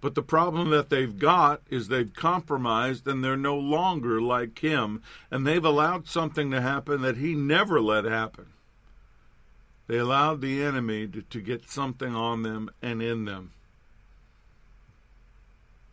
But 0.00 0.14
the 0.14 0.22
problem 0.22 0.70
that 0.70 0.90
they've 0.90 1.18
got 1.18 1.62
is 1.70 1.88
they've 1.88 2.12
compromised 2.12 3.06
and 3.08 3.24
they're 3.24 3.36
no 3.36 3.56
longer 3.56 4.20
like 4.20 4.58
him, 4.58 5.02
and 5.30 5.46
they've 5.46 5.64
allowed 5.64 6.06
something 6.06 6.50
to 6.50 6.60
happen 6.60 7.02
that 7.02 7.16
he 7.16 7.34
never 7.34 7.80
let 7.80 8.04
happen. 8.04 8.46
They 9.86 9.98
allowed 9.98 10.40
the 10.40 10.62
enemy 10.62 11.06
to, 11.08 11.22
to 11.22 11.40
get 11.40 11.70
something 11.70 12.14
on 12.14 12.42
them 12.42 12.70
and 12.82 13.00
in 13.00 13.24
them. 13.24 13.52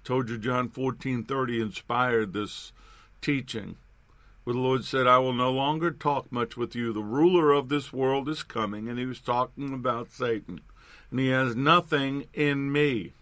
Told 0.04 0.30
you 0.30 0.38
John 0.38 0.70
14:30 0.70 1.62
inspired 1.62 2.34
this 2.34 2.74
teaching. 3.22 3.78
Where 4.44 4.54
the 4.54 4.60
Lord 4.60 4.84
said, 4.84 5.08
I 5.08 5.20
will 5.20 5.34
no 5.34 5.52
longer 5.52 5.90
talk 5.90 6.30
much 6.30 6.58
with 6.58 6.76
you. 6.76 6.92
The 6.92 7.02
ruler 7.02 7.54
of 7.54 7.70
this 7.70 7.94
world 7.94 8.28
is 8.28 8.44
coming, 8.44 8.90
and 8.90 9.00
he 9.00 9.06
was 9.06 9.22
talking 9.22 9.74
about 9.74 10.12
Satan. 10.12 10.60
And 11.10 11.20
he 11.22 11.30
has 11.30 11.56
nothing 11.56 12.26
in 12.34 12.70
me. 12.70 13.14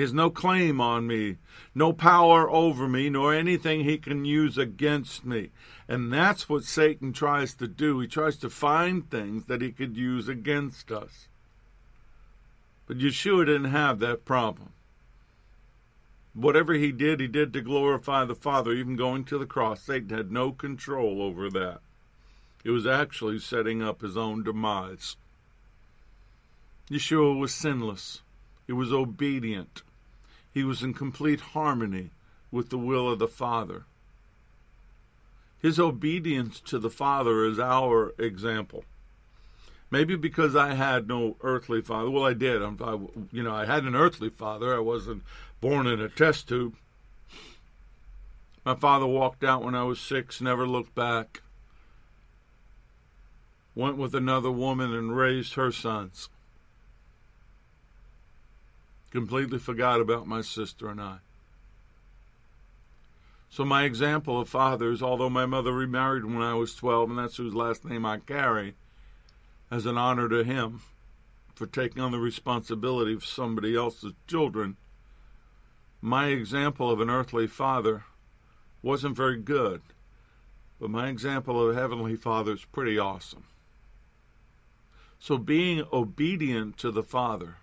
He 0.00 0.02
has 0.02 0.14
no 0.14 0.30
claim 0.30 0.80
on 0.80 1.06
me, 1.06 1.36
no 1.74 1.92
power 1.92 2.50
over 2.50 2.88
me, 2.88 3.10
nor 3.10 3.34
anything 3.34 3.84
he 3.84 3.98
can 3.98 4.24
use 4.24 4.56
against 4.56 5.26
me. 5.26 5.50
And 5.88 6.10
that's 6.10 6.48
what 6.48 6.64
Satan 6.64 7.12
tries 7.12 7.52
to 7.56 7.68
do. 7.68 8.00
He 8.00 8.06
tries 8.06 8.38
to 8.38 8.48
find 8.48 9.10
things 9.10 9.44
that 9.44 9.60
he 9.60 9.72
could 9.72 9.98
use 9.98 10.26
against 10.26 10.90
us. 10.90 11.28
But 12.86 12.96
Yeshua 12.96 13.44
didn't 13.44 13.72
have 13.72 13.98
that 13.98 14.24
problem. 14.24 14.70
Whatever 16.32 16.72
he 16.72 16.92
did, 16.92 17.20
he 17.20 17.26
did 17.28 17.52
to 17.52 17.60
glorify 17.60 18.24
the 18.24 18.34
Father, 18.34 18.72
even 18.72 18.96
going 18.96 19.24
to 19.24 19.36
the 19.36 19.44
cross. 19.44 19.82
Satan 19.82 20.16
had 20.16 20.32
no 20.32 20.50
control 20.50 21.20
over 21.20 21.50
that. 21.50 21.80
It 22.64 22.70
was 22.70 22.86
actually 22.86 23.38
setting 23.38 23.82
up 23.82 24.00
his 24.00 24.16
own 24.16 24.44
demise. 24.44 25.16
Yeshua 26.90 27.38
was 27.38 27.52
sinless. 27.52 28.22
He 28.66 28.72
was 28.72 28.94
obedient. 28.94 29.82
He 30.52 30.64
was 30.64 30.82
in 30.82 30.94
complete 30.94 31.40
harmony 31.40 32.10
with 32.50 32.70
the 32.70 32.78
will 32.78 33.08
of 33.10 33.18
the 33.18 33.28
Father. 33.28 33.84
His 35.60 35.78
obedience 35.78 36.60
to 36.60 36.78
the 36.78 36.90
Father 36.90 37.44
is 37.44 37.58
our 37.58 38.14
example. 38.18 38.84
Maybe 39.90 40.16
because 40.16 40.54
I 40.54 40.74
had 40.74 41.08
no 41.08 41.36
earthly 41.40 41.82
father. 41.82 42.08
Well, 42.10 42.24
I 42.24 42.32
did. 42.32 42.62
I'm, 42.62 42.78
I, 42.80 42.92
you 43.32 43.42
know, 43.42 43.52
I 43.52 43.66
had 43.66 43.84
an 43.84 43.96
earthly 43.96 44.30
father. 44.30 44.74
I 44.74 44.78
wasn't 44.78 45.24
born 45.60 45.88
in 45.88 46.00
a 46.00 46.08
test 46.08 46.48
tube. 46.48 46.76
My 48.64 48.76
father 48.76 49.06
walked 49.06 49.42
out 49.42 49.64
when 49.64 49.74
I 49.74 49.82
was 49.82 49.98
six, 49.98 50.40
never 50.40 50.66
looked 50.66 50.94
back. 50.94 51.42
Went 53.74 53.96
with 53.96 54.14
another 54.14 54.50
woman 54.50 54.94
and 54.94 55.16
raised 55.16 55.54
her 55.54 55.72
sons 55.72 56.28
completely 59.10 59.58
forgot 59.58 60.00
about 60.00 60.26
my 60.26 60.40
sister 60.40 60.88
and 60.88 61.00
I. 61.00 61.18
So, 63.48 63.64
my 63.64 63.82
example 63.82 64.40
of 64.40 64.48
fathers, 64.48 65.02
although 65.02 65.28
my 65.28 65.44
mother 65.44 65.72
remarried 65.72 66.24
when 66.24 66.40
I 66.40 66.54
was 66.54 66.74
12, 66.76 67.10
and 67.10 67.18
that's 67.18 67.36
whose 67.36 67.54
last 67.54 67.84
name 67.84 68.06
I 68.06 68.18
carry, 68.18 68.74
as 69.70 69.86
an 69.86 69.98
honor 69.98 70.28
to 70.28 70.44
him 70.44 70.82
for 71.56 71.66
taking 71.66 72.00
on 72.00 72.12
the 72.12 72.18
responsibility 72.18 73.12
of 73.12 73.24
somebody 73.24 73.76
else's 73.76 74.12
children, 74.28 74.76
my 76.00 76.28
example 76.28 76.90
of 76.90 77.00
an 77.00 77.10
earthly 77.10 77.48
father 77.48 78.04
wasn't 78.82 79.16
very 79.16 79.36
good, 79.36 79.82
but 80.80 80.88
my 80.88 81.08
example 81.08 81.60
of 81.62 81.76
a 81.76 81.78
heavenly 81.78 82.16
father 82.16 82.52
is 82.52 82.64
pretty 82.64 82.98
awesome. 82.98 83.44
So, 85.18 85.36
being 85.36 85.84
obedient 85.92 86.78
to 86.78 86.90
the 86.90 87.02
Father 87.02 87.56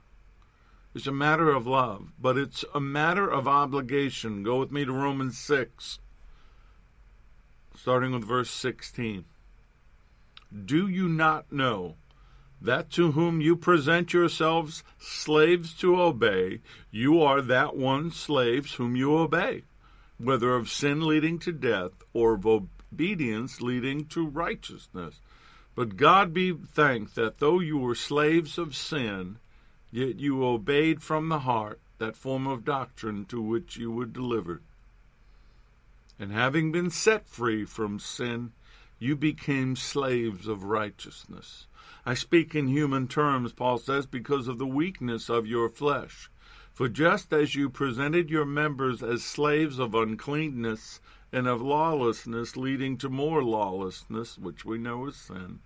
it's 0.97 1.05
a 1.05 1.11
matter 1.11 1.51
of 1.51 1.67
love, 1.67 2.11
but 2.19 2.39
it's 2.39 2.65
a 2.73 2.79
matter 2.79 3.29
of 3.29 3.47
obligation. 3.47 4.41
Go 4.41 4.57
with 4.57 4.71
me 4.71 4.83
to 4.83 4.91
Romans 4.91 5.37
6, 5.37 5.99
starting 7.75 8.13
with 8.13 8.23
verse 8.23 8.49
16. 8.49 9.23
Do 10.65 10.87
you 10.87 11.07
not 11.07 11.51
know 11.51 11.97
that 12.59 12.89
to 12.93 13.11
whom 13.11 13.41
you 13.41 13.55
present 13.55 14.11
yourselves 14.11 14.83
slaves 14.97 15.75
to 15.75 16.01
obey, 16.01 16.61
you 16.89 17.21
are 17.21 17.43
that 17.43 17.77
one 17.77 18.09
slaves 18.09 18.73
whom 18.73 18.95
you 18.95 19.15
obey, 19.15 19.65
whether 20.17 20.55
of 20.55 20.67
sin 20.67 21.05
leading 21.05 21.37
to 21.37 21.51
death 21.51 21.91
or 22.11 22.33
of 22.33 22.47
obedience 22.47 23.61
leading 23.61 24.05
to 24.05 24.25
righteousness? 24.25 25.21
But 25.75 25.95
God 25.95 26.33
be 26.33 26.53
thanked 26.53 27.13
that 27.13 27.37
though 27.37 27.59
you 27.59 27.77
were 27.77 27.93
slaves 27.93 28.57
of 28.57 28.75
sin, 28.75 29.37
Yet 29.91 30.19
you 30.19 30.43
obeyed 30.43 31.01
from 31.01 31.29
the 31.29 31.39
heart 31.39 31.79
that 31.97 32.17
form 32.17 32.47
of 32.47 32.65
doctrine 32.65 33.25
to 33.25 33.41
which 33.41 33.77
you 33.77 33.91
were 33.91 34.05
delivered. 34.05 34.61
And 36.19 36.31
having 36.31 36.71
been 36.71 36.89
set 36.89 37.27
free 37.27 37.65
from 37.65 37.99
sin, 37.99 38.51
you 38.99 39.15
became 39.15 39.75
slaves 39.75 40.47
of 40.47 40.63
righteousness. 40.63 41.67
I 42.05 42.13
speak 42.13 42.55
in 42.55 42.67
human 42.67 43.07
terms, 43.07 43.53
Paul 43.53 43.77
says, 43.77 44.05
because 44.05 44.47
of 44.47 44.57
the 44.57 44.65
weakness 44.65 45.29
of 45.29 45.45
your 45.45 45.69
flesh. 45.69 46.29
For 46.73 46.87
just 46.87 47.33
as 47.33 47.55
you 47.55 47.69
presented 47.69 48.29
your 48.29 48.45
members 48.45 49.01
as 49.03 49.23
slaves 49.23 49.79
of 49.79 49.95
uncleanness 49.95 50.99
and 51.31 51.47
of 51.47 51.61
lawlessness, 51.61 52.55
leading 52.55 52.97
to 52.97 53.09
more 53.09 53.43
lawlessness, 53.43 54.37
which 54.37 54.63
we 54.63 54.77
know 54.77 55.07
is 55.07 55.15
sin, 55.15 55.59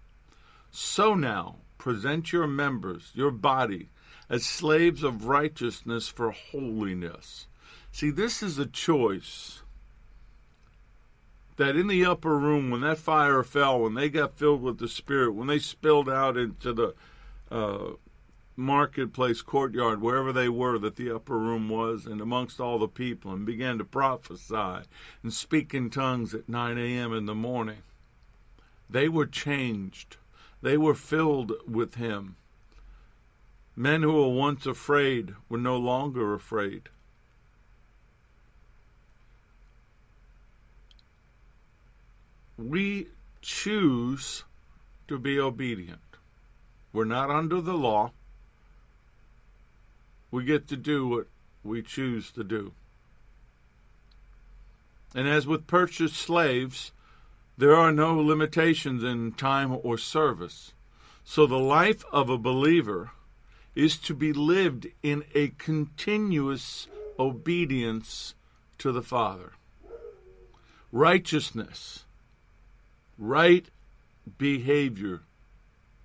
so 0.72 1.14
now 1.14 1.58
present 1.78 2.32
your 2.32 2.48
members, 2.48 3.12
your 3.14 3.32
body, 3.32 3.90
as 4.32 4.46
slaves 4.46 5.04
of 5.04 5.28
righteousness 5.28 6.08
for 6.08 6.32
holiness. 6.32 7.48
See, 7.92 8.10
this 8.10 8.42
is 8.42 8.58
a 8.58 8.66
choice 8.66 9.62
that 11.58 11.76
in 11.76 11.88
the 11.88 12.06
upper 12.06 12.38
room, 12.38 12.72
when 12.72 12.80
that 12.80 12.98
fire 12.98 13.44
fell, 13.44 13.82
when 13.82 13.94
they 13.94 14.08
got 14.08 14.38
filled 14.38 14.62
with 14.62 14.80
the 14.80 14.88
Spirit, 14.88 15.34
when 15.34 15.48
they 15.48 15.60
spilled 15.60 16.10
out 16.10 16.38
into 16.38 16.72
the 16.72 16.96
uh, 17.52 17.92
marketplace 18.56 19.42
courtyard, 19.42 20.02
wherever 20.02 20.32
they 20.32 20.48
were, 20.48 20.80
that 20.80 20.96
the 20.96 21.14
upper 21.14 21.38
room 21.38 21.68
was, 21.68 22.06
and 22.06 22.22
amongst 22.22 22.62
all 22.62 22.80
the 22.80 22.88
people, 22.88 23.34
and 23.34 23.46
began 23.46 23.78
to 23.78 23.84
prophesy 23.84 24.88
and 25.24 25.34
speak 25.34 25.74
in 25.74 25.90
tongues 25.90 26.34
at 26.34 26.48
9 26.48 26.78
a.m. 26.78 27.14
in 27.14 27.26
the 27.26 27.36
morning. 27.36 27.84
They 28.90 29.10
were 29.10 29.26
changed. 29.26 30.16
They 30.62 30.78
were 30.78 30.96
filled 30.96 31.52
with 31.68 31.96
Him. 31.96 32.38
Men 33.76 34.04
who 34.04 34.14
were 34.14 34.30
once 34.30 34.66
afraid 34.66 35.34
were 35.50 35.58
no 35.58 35.78
longer 35.78 36.34
afraid. 36.34 36.90
We 42.58 43.08
choose 43.42 44.44
to 45.08 45.18
be 45.18 45.40
obedient. 45.40 46.00
We're 46.94 47.06
not 47.06 47.32
under 47.32 47.62
the 47.62 47.74
law. 47.74 48.12
We 50.30 50.44
get 50.44 50.68
to 50.68 50.78
do 50.78 51.08
what 51.08 51.28
we 51.64 51.82
choose 51.82 52.32
to 52.32 52.44
do. 52.44 52.74
And 55.16 55.28
as 55.28 55.48
with 55.48 55.68
purchased 55.68 56.16
slaves, 56.16 56.92
there 57.58 57.76
are 57.76 57.92
no 57.92 58.16
limitations 58.16 59.04
in 59.04 59.34
time 59.34 59.78
or 59.84 59.98
service. 59.98 60.74
So 61.24 61.46
the 61.46 61.60
life 61.60 62.04
of 62.12 62.30
a 62.30 62.38
believer 62.38 63.12
is 63.76 63.98
to 63.98 64.14
be 64.14 64.34
lived 64.34 64.88
in 65.02 65.24
a 65.34 65.50
continuous 65.50 66.88
obedience 67.18 68.36
to 68.78 68.92
the 68.92 69.02
Father. 69.02 69.54
Righteousness, 70.92 72.06
right 73.18 73.66
behavior 74.38 75.22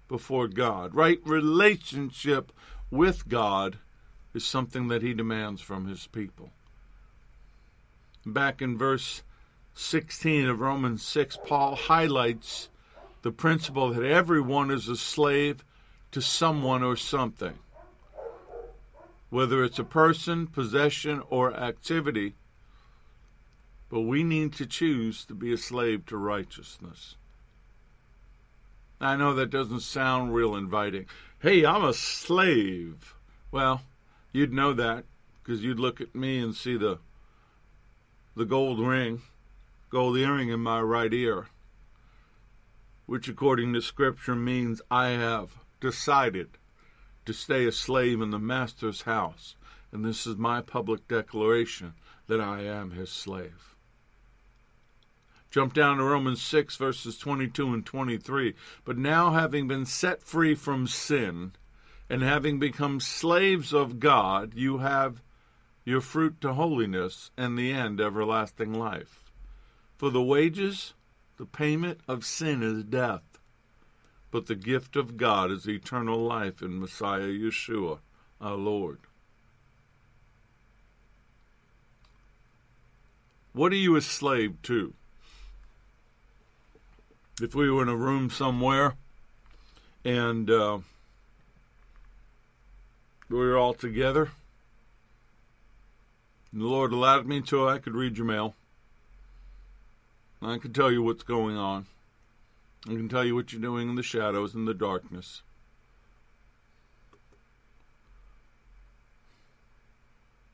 before 0.08 0.46
God, 0.46 0.94
right 0.94 1.18
relationship 1.24 2.52
with 2.90 3.28
God 3.28 3.78
is 4.32 4.44
something 4.44 4.88
that 4.88 5.02
He 5.02 5.14
demands 5.14 5.60
from 5.60 5.88
His 5.88 6.06
people. 6.06 6.50
Back 8.24 8.62
in 8.62 8.78
verse 8.78 9.22
16 9.74 10.48
of 10.48 10.60
Romans 10.60 11.02
6, 11.02 11.38
Paul 11.44 11.74
highlights 11.74 12.68
the 13.22 13.32
principle 13.32 13.92
that 13.92 14.04
everyone 14.04 14.70
is 14.70 14.88
a 14.88 14.96
slave 14.96 15.64
to 16.12 16.20
someone 16.20 16.82
or 16.82 16.96
something. 16.96 17.58
Whether 19.30 19.64
it's 19.64 19.78
a 19.78 19.84
person, 19.84 20.46
possession, 20.46 21.22
or 21.28 21.54
activity, 21.54 22.34
but 23.88 24.00
we 24.02 24.24
need 24.24 24.52
to 24.54 24.66
choose 24.66 25.24
to 25.26 25.34
be 25.34 25.52
a 25.52 25.58
slave 25.58 26.06
to 26.06 26.16
righteousness. 26.16 27.16
I 29.00 29.16
know 29.16 29.34
that 29.34 29.50
doesn't 29.50 29.80
sound 29.80 30.34
real 30.34 30.56
inviting. 30.56 31.06
Hey, 31.40 31.64
I'm 31.64 31.84
a 31.84 31.92
slave. 31.92 33.14
Well, 33.50 33.82
you'd 34.32 34.52
know 34.52 34.72
that 34.72 35.04
because 35.42 35.62
you'd 35.62 35.78
look 35.78 36.00
at 36.00 36.14
me 36.14 36.38
and 36.38 36.54
see 36.54 36.76
the 36.76 36.98
the 38.34 38.44
gold 38.44 38.80
ring, 38.80 39.22
gold 39.88 40.18
earring 40.18 40.50
in 40.50 40.60
my 40.60 40.80
right 40.80 41.12
ear, 41.12 41.46
which 43.06 43.28
according 43.28 43.72
to 43.72 43.80
scripture 43.80 44.34
means 44.34 44.82
I 44.90 45.08
have 45.08 45.58
decided 45.80 46.58
to 47.24 47.32
stay 47.32 47.66
a 47.66 47.72
slave 47.72 48.20
in 48.20 48.30
the 48.30 48.38
master's 48.38 49.02
house, 49.02 49.56
and 49.92 50.04
this 50.04 50.26
is 50.26 50.36
my 50.36 50.60
public 50.60 51.06
declaration 51.08 51.94
that 52.26 52.40
I 52.40 52.62
am 52.62 52.92
his 52.92 53.10
slave. 53.10 53.76
Jump 55.50 55.72
down 55.72 55.96
to 55.96 56.04
Romans 56.04 56.42
6, 56.42 56.76
verses 56.76 57.18
22 57.18 57.72
and 57.72 57.86
23. 57.86 58.54
But 58.84 58.98
now, 58.98 59.30
having 59.32 59.66
been 59.66 59.86
set 59.86 60.22
free 60.22 60.54
from 60.54 60.86
sin 60.86 61.52
and 62.10 62.22
having 62.22 62.58
become 62.58 63.00
slaves 63.00 63.72
of 63.72 63.98
God, 63.98 64.52
you 64.54 64.78
have 64.78 65.22
your 65.84 66.00
fruit 66.00 66.40
to 66.40 66.52
holiness 66.52 67.30
and 67.36 67.56
the 67.56 67.72
end 67.72 68.00
everlasting 68.00 68.74
life. 68.74 69.30
For 69.96 70.10
the 70.10 70.22
wages, 70.22 70.94
the 71.38 71.46
payment 71.46 72.00
of 72.06 72.26
sin 72.26 72.62
is 72.62 72.84
death, 72.84 73.35
but 74.36 74.48
the 74.48 74.54
gift 74.54 74.96
of 74.96 75.16
God 75.16 75.50
is 75.50 75.66
eternal 75.66 76.18
life 76.18 76.60
in 76.60 76.78
Messiah 76.78 77.22
Yeshua, 77.22 78.00
our 78.38 78.54
Lord. 78.54 78.98
What 83.54 83.72
are 83.72 83.76
you 83.76 83.96
a 83.96 84.02
slave 84.02 84.60
to? 84.64 84.92
if 87.40 87.54
we 87.54 87.70
were 87.70 87.82
in 87.82 87.88
a 87.88 87.96
room 87.96 88.28
somewhere 88.28 88.96
and 90.04 90.50
uh, 90.50 90.80
we 93.30 93.38
were 93.38 93.56
all 93.56 93.72
together, 93.72 94.32
and 96.52 96.60
the 96.60 96.66
Lord 96.66 96.92
allowed 96.92 97.26
me 97.26 97.40
to, 97.40 97.66
I 97.66 97.78
could 97.78 97.94
read 97.94 98.18
your 98.18 98.26
mail. 98.26 98.54
I 100.42 100.58
could 100.58 100.74
tell 100.74 100.92
you 100.92 101.02
what's 101.02 101.22
going 101.22 101.56
on. 101.56 101.86
I 102.88 102.92
can 102.92 103.08
tell 103.08 103.24
you 103.24 103.34
what 103.34 103.52
you're 103.52 103.60
doing 103.60 103.88
in 103.88 103.96
the 103.96 104.02
shadows 104.02 104.54
and 104.54 104.68
the 104.68 104.74
darkness. 104.74 105.42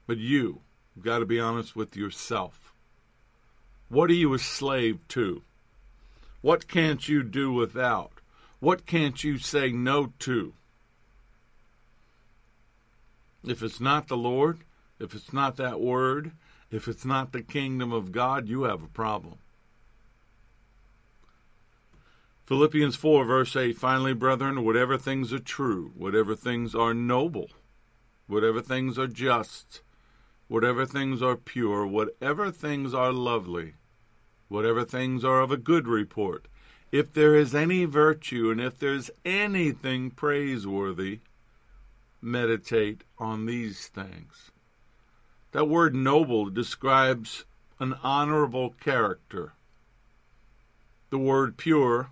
But 0.06 0.16
you, 0.16 0.62
you've 0.94 1.04
got 1.04 1.18
to 1.18 1.26
be 1.26 1.38
honest 1.38 1.76
with 1.76 1.94
yourself. 1.94 2.72
What 3.88 4.08
are 4.08 4.14
you 4.14 4.32
a 4.32 4.38
slave 4.38 5.00
to? 5.08 5.42
What 6.40 6.68
can't 6.68 7.06
you 7.06 7.22
do 7.22 7.52
without? 7.52 8.12
What 8.60 8.86
can't 8.86 9.22
you 9.22 9.36
say 9.36 9.70
no 9.70 10.12
to? 10.20 10.54
If 13.44 13.62
it's 13.62 13.80
not 13.80 14.08
the 14.08 14.16
Lord, 14.16 14.60
if 14.98 15.14
it's 15.14 15.32
not 15.32 15.56
that 15.56 15.80
word, 15.80 16.32
if 16.70 16.88
it's 16.88 17.04
not 17.04 17.32
the 17.32 17.42
kingdom 17.42 17.92
of 17.92 18.12
God, 18.12 18.48
you 18.48 18.62
have 18.62 18.82
a 18.82 18.88
problem. 18.88 19.38
Philippians 22.46 22.96
4, 22.96 23.24
verse 23.24 23.54
8 23.54 23.78
Finally, 23.78 24.14
brethren, 24.14 24.64
whatever 24.64 24.98
things 24.98 25.32
are 25.32 25.38
true, 25.38 25.92
whatever 25.94 26.34
things 26.34 26.74
are 26.74 26.92
noble, 26.92 27.50
whatever 28.26 28.60
things 28.60 28.98
are 28.98 29.06
just, 29.06 29.80
whatever 30.48 30.84
things 30.84 31.22
are 31.22 31.36
pure, 31.36 31.86
whatever 31.86 32.50
things 32.50 32.92
are 32.92 33.12
lovely, 33.12 33.74
whatever 34.48 34.84
things 34.84 35.24
are 35.24 35.40
of 35.40 35.52
a 35.52 35.56
good 35.56 35.86
report. 35.86 36.48
If 36.90 37.12
there 37.12 37.36
is 37.36 37.54
any 37.54 37.84
virtue 37.84 38.50
and 38.50 38.60
if 38.60 38.78
there's 38.78 39.10
anything 39.24 40.10
praiseworthy, 40.10 41.20
meditate 42.20 43.02
on 43.18 43.46
these 43.46 43.86
things. 43.86 44.50
That 45.52 45.68
word 45.68 45.94
noble 45.94 46.50
describes 46.50 47.44
an 47.78 47.94
honorable 48.02 48.70
character. 48.80 49.52
The 51.10 51.18
word 51.18 51.56
pure, 51.56 52.10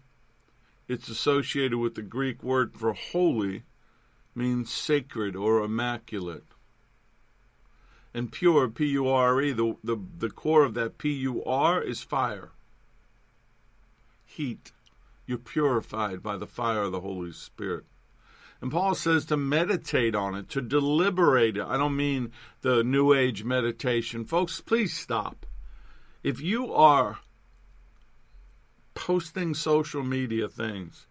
it's 0.91 1.09
associated 1.09 1.79
with 1.79 1.95
the 1.95 2.03
Greek 2.03 2.43
word 2.43 2.75
for 2.75 2.93
holy, 2.93 3.63
means 4.35 4.73
sacred 4.73 5.37
or 5.37 5.63
immaculate 5.63 6.45
and 8.13 8.33
pure, 8.33 8.69
P 8.69 8.87
U 8.87 9.09
R 9.09 9.41
E, 9.41 9.53
the, 9.53 9.77
the, 9.85 9.97
the 10.19 10.31
core 10.31 10.65
of 10.65 10.75
that 10.75 10.99
P 10.99 11.13
U 11.13 11.45
R 11.45 11.83
is 11.83 12.03
fire. 12.03 12.51
Heat. 14.25 14.73
You're 15.27 15.39
purified 15.39 16.23
by 16.23 16.37
the 16.37 16.47
fire 16.47 16.83
of 16.83 16.93
the 16.93 17.01
Holy 17.01 17.33
Spirit. 17.33 17.85
And 18.61 18.71
Paul 18.71 18.95
says 18.95 19.25
to 19.27 19.37
meditate 19.37 20.15
on 20.15 20.35
it, 20.35 20.49
to 20.51 20.61
deliberate 20.61 21.57
it. 21.57 21.65
I 21.67 21.77
don't 21.77 21.97
mean 21.97 22.33
the 22.63 22.83
New 22.83 23.15
Age 23.15 23.45
meditation. 23.45 24.25
Folks, 24.25 24.61
please 24.61 24.93
stop. 24.93 25.47
If 26.23 26.43
you 26.43 26.75
are 26.75 27.21
posting 28.95 29.55
social 29.55 30.03
media 30.03 30.49
things, 30.49 31.07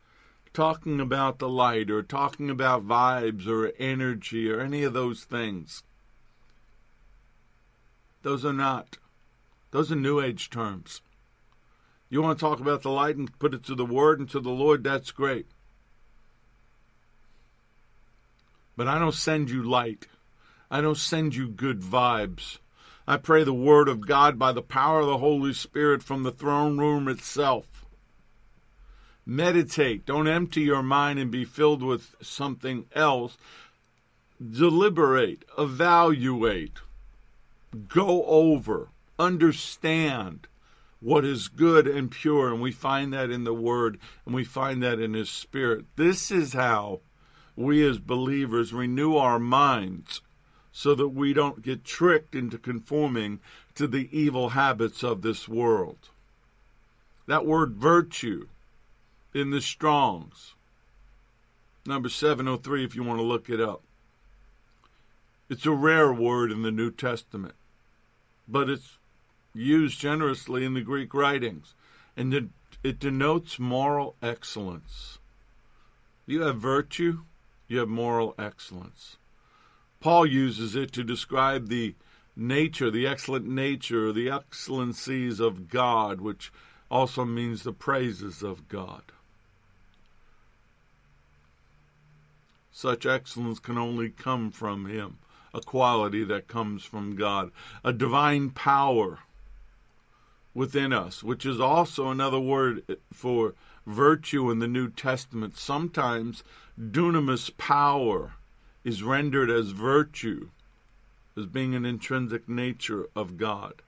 talking 0.54 1.00
about 1.00 1.40
the 1.40 1.50
light 1.50 1.90
or 1.90 2.04
talking 2.04 2.50
about 2.50 2.88
vibes 2.88 3.48
or 3.48 3.72
energy 3.80 4.50
or 4.50 4.60
any 4.60 4.84
of 4.84 4.94
those 4.94 5.24
things, 5.24 5.84
those 8.22 8.44
are 8.44 8.54
not. 8.54 8.98
Those 9.72 9.92
are 9.92 9.96
New 9.96 10.20
Age 10.20 10.50
terms. 10.50 11.02
You 12.10 12.22
want 12.22 12.40
to 12.40 12.46
talk 12.46 12.60
about 12.60 12.82
the 12.82 12.90
light 12.90 13.16
and 13.16 13.38
put 13.40 13.54
it 13.54 13.64
to 13.66 13.76
the 13.76 13.86
Word 13.86 14.20
and 14.20 14.30
to 14.32 14.40
the 14.40 14.50
Lord, 14.50 14.84
that's 14.84 15.12
great. 15.12 15.46
But 18.76 18.88
I 18.88 18.98
don't 18.98 19.14
send 19.14 19.50
you 19.50 19.62
light. 19.62 20.08
I 20.72 20.82
don't 20.82 20.98
send 20.98 21.36
you 21.36 21.48
good 21.48 21.82
vibes. 21.82 22.58
I 23.10 23.18
pray 23.18 23.44
the 23.44 23.56
Word 23.56 23.90
of 23.90 24.06
God 24.06 24.38
by 24.38 24.52
the 24.52 24.62
power 24.62 25.00
of 25.00 25.08
the 25.08 25.18
Holy 25.18 25.52
Spirit 25.52 26.04
from 26.04 26.22
the 26.22 26.32
throne 26.32 26.78
room 26.78 27.08
itself. 27.08 27.84
Meditate. 29.26 30.06
Don't 30.06 30.28
empty 30.28 30.62
your 30.62 30.84
mind 30.84 31.18
and 31.18 31.32
be 31.32 31.44
filled 31.44 31.82
with 31.82 32.14
something 32.22 32.86
else. 32.94 33.36
Deliberate. 34.40 35.44
Evaluate 35.58 36.78
go 37.88 38.26
over, 38.26 38.90
understand 39.18 40.48
what 41.00 41.26
is 41.26 41.48
good 41.48 41.88
and 41.88 42.12
pure. 42.12 42.52
And 42.52 42.62
we 42.62 42.72
find 42.72 43.12
that 43.14 43.32
in 43.32 43.44
the 43.44 43.56
Word 43.56 44.00
and 44.24 44.36
we 44.36 44.44
find 44.44 44.84
that 44.84 45.00
in 45.00 45.16
His 45.16 45.32
Spirit. 45.32 45.86
This 45.96 46.30
is 46.30 46.54
how 46.54 47.02
we 47.56 47.84
as 47.88 47.98
believers 47.98 48.72
renew 48.72 49.16
our 49.16 49.40
minds 49.40 50.22
so 50.80 50.96
that 50.96 51.10
we 51.10 51.34
don't 51.34 51.62
get 51.62 51.84
tricked 51.84 52.34
into 52.34 52.58
conforming 52.58 53.38
to 53.76 53.86
the 53.86 54.08
evil 54.18 54.52
habits 54.52 55.04
of 55.04 55.22
this 55.22 55.46
world. 55.46 56.08
That 57.28 57.46
word 57.46 57.74
virtue 57.74 58.48
in 59.34 59.50
the 59.50 59.60
Strongs, 59.60 60.54
number 61.86 62.08
703, 62.08 62.86
if 62.86 62.96
you 62.96 63.04
want 63.04 63.20
to 63.20 63.24
look 63.24 63.50
it 63.50 63.60
up. 63.60 63.82
It's 65.50 65.66
a 65.66 65.72
rare 65.72 66.14
word 66.14 66.50
in 66.50 66.62
the 66.62 66.72
New 66.72 66.92
Testament, 66.92 67.56
but 68.48 68.70
it's 68.70 69.00
used 69.54 70.00
generously 70.00 70.64
in 70.64 70.76
the 70.76 70.82
Greek 70.82 71.14
writings, 71.14 71.74
and 72.16 72.34
it, 72.34 72.46
it 72.86 73.00
denotes 73.00 73.60
moral 73.60 74.16
excellence. 74.22 75.20
You 76.26 76.44
have 76.44 76.56
virtue, 76.56 77.24
you 77.68 77.80
have 77.80 77.90
moral 77.90 78.34
excellence. 78.40 79.18
Paul 80.00 80.26
uses 80.26 80.76
it 80.76 80.94
to 80.94 81.04
describe 81.04 81.68
the 81.68 81.96
nature, 82.36 82.90
the 82.90 83.06
excellent 83.06 83.46
nature, 83.46 84.14
the 84.14 84.30
excellencies 84.30 85.40
of 85.40 85.70
God, 85.70 86.22
which 86.22 86.52
also 86.90 87.26
means 87.26 87.64
the 87.64 87.74
praises 87.74 88.42
of 88.42 88.70
God. 88.70 89.04
Such 92.72 93.06
excellence 93.06 93.60
can 93.60 93.78
only 93.78 94.10
come 94.10 94.52
from 94.52 94.86
Him, 94.86 95.18
a 95.54 95.60
quality 95.60 96.24
that 96.24 96.48
comes 96.48 96.86
from 96.86 97.18
God, 97.18 97.52
a 97.84 97.92
divine 97.92 98.52
power 98.52 99.20
within 100.54 100.94
us, 100.94 101.22
which 101.22 101.46
is 101.46 101.60
also 101.60 102.10
another 102.10 102.40
word 102.40 102.98
for 103.12 103.54
virtue 103.86 104.50
in 104.50 104.60
the 104.60 104.68
New 104.68 104.90
Testament. 104.90 105.58
Sometimes 105.58 106.44
dunamis 106.80 107.56
power 107.58 108.36
is 108.84 109.04
rendered 109.04 109.50
as 109.50 109.70
virtue, 109.70 110.50
as 111.38 111.46
being 111.46 111.76
an 111.76 111.86
intrinsic 111.86 112.48
nature 112.48 113.08
of 113.16 113.38
God. 113.38 113.82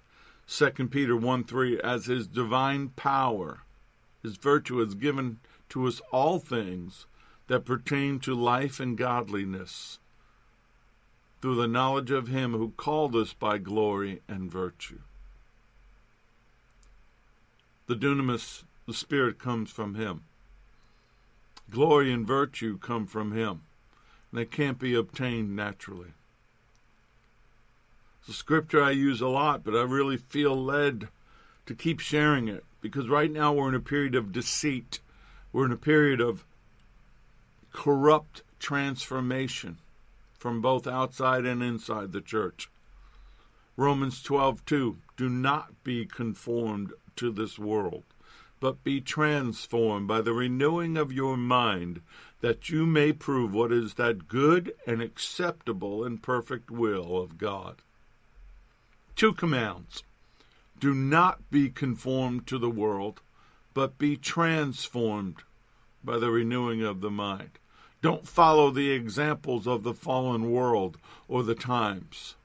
2 0.47 0.69
Peter 0.89 1.15
1 1.15 1.43
3, 1.43 1.79
as 1.81 2.05
his 2.05 2.27
divine 2.27 2.89
power, 2.89 3.61
his 4.21 4.37
virtue 4.37 4.79
has 4.79 4.95
given 4.95 5.39
to 5.69 5.87
us 5.87 6.01
all 6.11 6.39
things 6.39 7.05
that 7.47 7.65
pertain 7.65 8.19
to 8.19 8.35
life 8.35 8.79
and 8.79 8.97
godliness 8.97 9.99
through 11.41 11.55
the 11.55 11.67
knowledge 11.67 12.11
of 12.11 12.27
him 12.27 12.51
who 12.51 12.71
called 12.77 13.15
us 13.15 13.33
by 13.33 13.57
glory 13.57 14.21
and 14.27 14.51
virtue. 14.51 14.99
The 17.91 17.97
dunamis, 17.97 18.63
the 18.87 18.93
Spirit, 18.93 19.37
comes 19.37 19.69
from 19.69 19.95
Him. 19.95 20.21
Glory 21.69 22.13
and 22.13 22.25
virtue 22.25 22.77
come 22.77 23.05
from 23.05 23.33
Him. 23.33 23.63
They 24.33 24.45
can't 24.45 24.79
be 24.79 24.95
obtained 24.95 25.55
naturally. 25.55 26.13
It's 28.19 28.29
a 28.29 28.33
scripture 28.33 28.83
I 28.83 28.91
use 28.91 29.19
a 29.19 29.27
lot, 29.27 29.63
but 29.63 29.75
I 29.75 29.81
really 29.81 30.17
feel 30.17 30.55
led 30.55 31.09
to 31.65 31.75
keep 31.75 31.99
sharing 31.99 32.47
it 32.47 32.63
because 32.79 33.09
right 33.09 33.31
now 33.31 33.53
we're 33.53 33.69
in 33.69 33.75
a 33.75 33.79
period 33.79 34.15
of 34.15 34.31
deceit. 34.31 34.99
We're 35.51 35.65
in 35.65 35.71
a 35.71 35.77
period 35.77 36.21
of 36.21 36.45
corrupt 37.73 38.43
transformation 38.59 39.77
from 40.37 40.61
both 40.61 40.87
outside 40.87 41.45
and 41.45 41.61
inside 41.61 42.11
the 42.11 42.21
church. 42.21 42.69
Romans 43.75 44.21
12:2 44.23 44.97
Do 45.17 45.29
not 45.29 45.83
be 45.83 46.05
conformed 46.05 46.93
to 47.15 47.31
this 47.31 47.57
world, 47.57 48.03
but 48.61 48.83
be 48.83 49.01
transformed 49.01 50.07
by 50.07 50.21
the 50.21 50.31
renewing 50.31 50.95
of 50.95 51.11
your 51.11 51.35
mind, 51.35 51.99
that 52.39 52.69
you 52.69 52.85
may 52.85 53.11
prove 53.11 53.53
what 53.53 53.71
is 53.71 53.95
that 53.95 54.27
good 54.27 54.73
and 54.87 55.01
acceptable 55.01 56.05
and 56.05 56.23
perfect 56.23 56.71
will 56.71 57.21
of 57.21 57.37
God. 57.37 57.77
Two 59.15 59.33
commands 59.33 60.03
do 60.79 60.93
not 60.93 61.49
be 61.51 61.69
conformed 61.69 62.47
to 62.47 62.57
the 62.57 62.69
world, 62.69 63.19
but 63.73 63.97
be 63.97 64.15
transformed 64.15 65.37
by 66.03 66.17
the 66.17 66.31
renewing 66.31 66.83
of 66.83 67.01
the 67.01 67.11
mind. 67.11 67.51
Don't 68.01 68.27
follow 68.27 68.71
the 68.71 68.91
examples 68.91 69.67
of 69.67 69.83
the 69.83 69.93
fallen 69.93 70.51
world 70.51 70.97
or 71.27 71.43
the 71.43 71.55
times. 71.55 72.35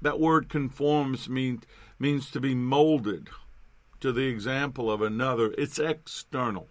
That 0.00 0.20
word 0.20 0.48
conforms 0.48 1.28
means 1.28 1.64
means 1.98 2.30
to 2.32 2.40
be 2.40 2.54
molded 2.54 3.28
to 4.02 4.12
the 4.12 4.26
example 4.26 4.90
of 4.90 5.00
another. 5.02 5.54
It's 5.56 5.78
external. 5.78 6.68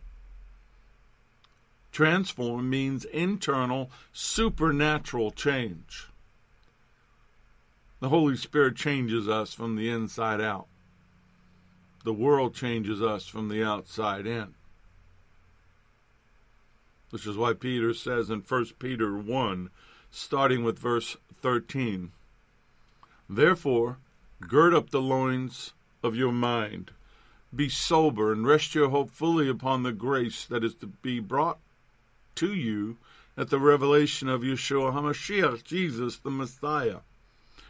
Transform 1.91 2.69
means 2.69 3.03
internal, 3.05 3.91
supernatural 4.13 5.31
change. 5.31 6.07
The 7.99 8.09
Holy 8.09 8.37
Spirit 8.37 8.75
changes 8.75 9.27
us 9.27 9.53
from 9.53 9.75
the 9.75 9.89
inside 9.89 10.39
out. 10.39 10.67
The 12.03 12.13
world 12.13 12.55
changes 12.55 13.01
us 13.01 13.27
from 13.27 13.49
the 13.49 13.63
outside 13.63 14.25
in. 14.25 14.53
Which 17.09 17.27
is 17.27 17.35
why 17.35 17.53
Peter 17.53 17.93
says 17.93 18.29
in 18.29 18.39
1 18.39 18.65
Peter 18.79 19.17
1, 19.17 19.69
starting 20.09 20.63
with 20.63 20.79
verse 20.79 21.17
13, 21.41 22.11
Therefore, 23.29 23.97
Gird 24.47 24.73
up 24.73 24.89
the 24.89 25.01
loins 25.01 25.73
of 26.03 26.15
your 26.15 26.31
mind. 26.31 26.91
Be 27.53 27.67
sober 27.67 28.31
and 28.31 28.47
rest 28.47 28.75
your 28.75 28.89
hope 28.89 29.11
fully 29.11 29.49
upon 29.49 29.83
the 29.83 29.91
grace 29.91 30.45
that 30.45 30.63
is 30.63 30.73
to 30.75 30.87
be 30.87 31.19
brought 31.19 31.59
to 32.35 32.53
you 32.53 32.97
at 33.35 33.49
the 33.49 33.59
revelation 33.59 34.29
of 34.29 34.41
Yeshua 34.41 34.93
HaMashiach, 34.93 35.63
Jesus 35.63 36.17
the 36.17 36.29
Messiah. 36.29 36.99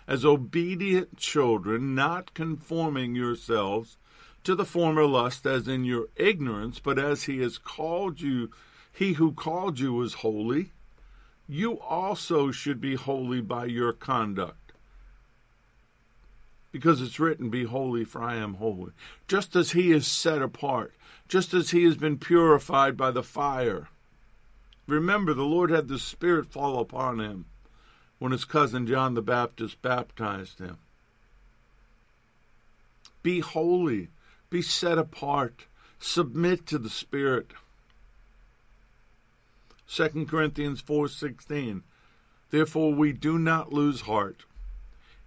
As 0.07 0.23
obedient 0.23 1.17
children, 1.17 1.95
not 1.95 2.33
conforming 2.33 3.15
yourselves 3.15 3.97
to 4.43 4.53
the 4.53 4.65
former 4.65 5.05
lust 5.05 5.45
as 5.45 5.67
in 5.67 5.83
your 5.83 6.07
ignorance, 6.15 6.79
but 6.79 6.99
as 6.99 7.23
he 7.23 7.39
has 7.39 7.57
called 7.57 8.21
you, 8.21 8.51
he 8.91 9.13
who 9.13 9.31
called 9.31 9.79
you 9.79 10.01
is 10.01 10.15
holy, 10.15 10.71
you 11.47 11.79
also 11.79 12.51
should 12.51 12.79
be 12.79 12.95
holy 12.95 13.41
by 13.41 13.65
your 13.65 13.93
conduct 13.93 14.60
because 16.71 17.01
it's 17.01 17.19
written, 17.19 17.49
Be 17.49 17.65
holy, 17.65 18.03
for 18.05 18.23
I 18.23 18.35
am 18.35 18.55
holy. 18.55 18.91
Just 19.27 19.55
as 19.55 19.71
he 19.71 19.91
is 19.91 20.07
set 20.07 20.41
apart, 20.41 20.93
just 21.27 21.53
as 21.53 21.71
he 21.71 21.83
has 21.83 21.97
been 21.97 22.17
purified 22.17 22.95
by 22.95 23.11
the 23.11 23.23
fire. 23.23 23.89
Remember, 24.87 25.33
the 25.33 25.43
Lord 25.43 25.69
had 25.69 25.87
the 25.87 25.99
Spirit 25.99 26.47
fall 26.47 26.79
upon 26.79 27.19
him 27.19 27.45
when 28.19 28.31
his 28.31 28.45
cousin 28.45 28.87
John 28.87 29.13
the 29.13 29.21
Baptist 29.21 29.81
baptized 29.81 30.59
him. 30.59 30.77
Be 33.23 33.39
holy, 33.39 34.09
be 34.49 34.61
set 34.61 34.97
apart, 34.97 35.65
submit 35.99 36.65
to 36.67 36.77
the 36.77 36.89
Spirit. 36.89 37.51
2 39.87 40.25
Corinthians 40.25 40.81
4:16 40.81 41.83
Therefore 42.49 42.93
we 42.93 43.13
do 43.13 43.37
not 43.37 43.73
lose 43.73 44.01
heart 44.01 44.45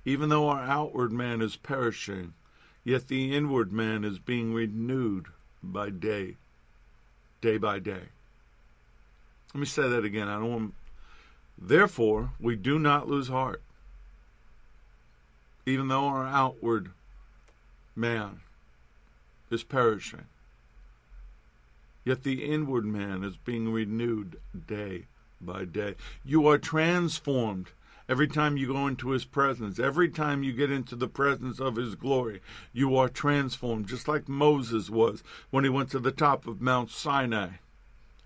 even 0.05 0.29
though 0.29 0.49
our 0.49 0.63
outward 0.63 1.13
man 1.13 1.41
is 1.41 1.57
perishing, 1.57 2.35
yet 2.85 3.09
the 3.09 3.35
inward 3.35 3.73
man 3.73 4.05
is 4.05 4.19
being 4.19 4.53
renewed 4.53 5.27
by 5.63 5.91
day, 5.91 6.37
day 7.41 7.57
by 7.57 7.79
day. 7.79 8.03
Let 9.55 9.61
me 9.61 9.67
say 9.67 9.89
that 9.89 10.05
again. 10.05 10.29
I 10.29 10.35
don't 10.35 10.51
want. 10.51 10.75
Therefore, 11.57 12.33
we 12.41 12.57
do 12.57 12.79
not 12.79 13.09
lose 13.09 13.29
heart, 13.29 13.63
even 15.65 15.89
though 15.89 16.07
our 16.07 16.27
outward 16.27 16.91
man 17.95 18.41
is 19.51 19.63
perishing. 19.63 20.27
Yet 22.05 22.23
the 22.23 22.45
inward 22.45 22.85
man 22.85 23.25
is 23.25 23.37
being 23.37 23.73
renewed 23.73 24.39
day 24.67 25.07
by 25.41 25.65
day. 25.65 25.95
You 26.25 26.47
are 26.49 26.59
transformed 26.59 27.69
Every 28.09 28.29
time 28.29 28.57
you 28.57 28.67
go 28.67 28.87
into 28.87 29.11
his 29.11 29.25
presence, 29.25 29.79
every 29.79 30.11
time 30.11 30.43
you 30.43 30.53
get 30.53 30.71
into 30.71 30.95
the 30.95 31.09
presence 31.09 31.59
of 31.59 31.77
his 31.77 31.95
glory, 31.95 32.41
you 32.73 32.97
are 32.97 33.09
transformed, 33.09 33.87
just 33.87 34.07
like 34.07 34.29
Moses 34.29 34.91
was 34.91 35.23
when 35.51 35.65
he 35.65 35.71
went 35.71 35.91
to 35.91 35.99
the 35.99 36.13
top 36.13 36.47
of 36.47 36.61
Mount 36.61 36.91
Sinai 36.91 37.49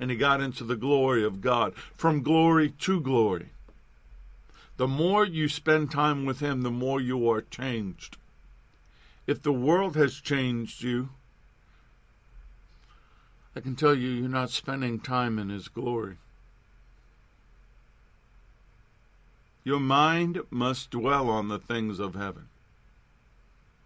and 0.00 0.10
he 0.10 0.16
got 0.16 0.40
into 0.40 0.64
the 0.64 0.76
glory 0.76 1.24
of 1.24 1.40
God, 1.40 1.74
from 1.96 2.22
glory 2.22 2.70
to 2.70 3.00
glory. 3.00 3.50
The 4.76 4.86
more 4.86 5.24
you 5.24 5.48
spend 5.48 5.90
time 5.90 6.24
with 6.24 6.40
him, 6.40 6.62
the 6.62 6.70
more 6.70 7.00
you 7.00 7.28
are 7.28 7.40
changed. 7.40 8.16
If 9.26 9.42
the 9.42 9.52
world 9.52 9.96
has 9.96 10.20
changed 10.20 10.82
you, 10.82 11.10
I 13.56 13.60
can 13.60 13.74
tell 13.74 13.94
you, 13.94 14.08
you're 14.08 14.28
not 14.28 14.50
spending 14.50 15.00
time 15.00 15.38
in 15.38 15.48
his 15.48 15.66
glory. 15.66 16.18
Your 19.68 19.80
mind 19.80 20.40
must 20.48 20.90
dwell 20.92 21.28
on 21.28 21.48
the 21.48 21.58
things 21.58 21.98
of 21.98 22.14
heaven. 22.14 22.48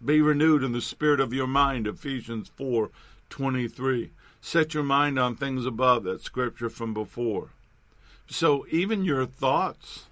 Be 0.03 0.21
renewed 0.21 0.63
in 0.63 0.71
the 0.71 0.79
spirit 0.79 1.19
of 1.19 1.33
your 1.33 1.45
mind, 1.45 1.87
Ephesians 1.87 2.49
4 2.55 2.89
23. 3.29 4.11
Set 4.39 4.73
your 4.73 4.83
mind 4.83 5.19
on 5.19 5.35
things 5.35 5.65
above, 5.65 6.05
that 6.05 6.21
scripture 6.21 6.69
from 6.69 6.93
before. 6.93 7.49
So 8.27 8.65
even 8.71 9.03
your 9.03 9.25
thoughts 9.25 10.05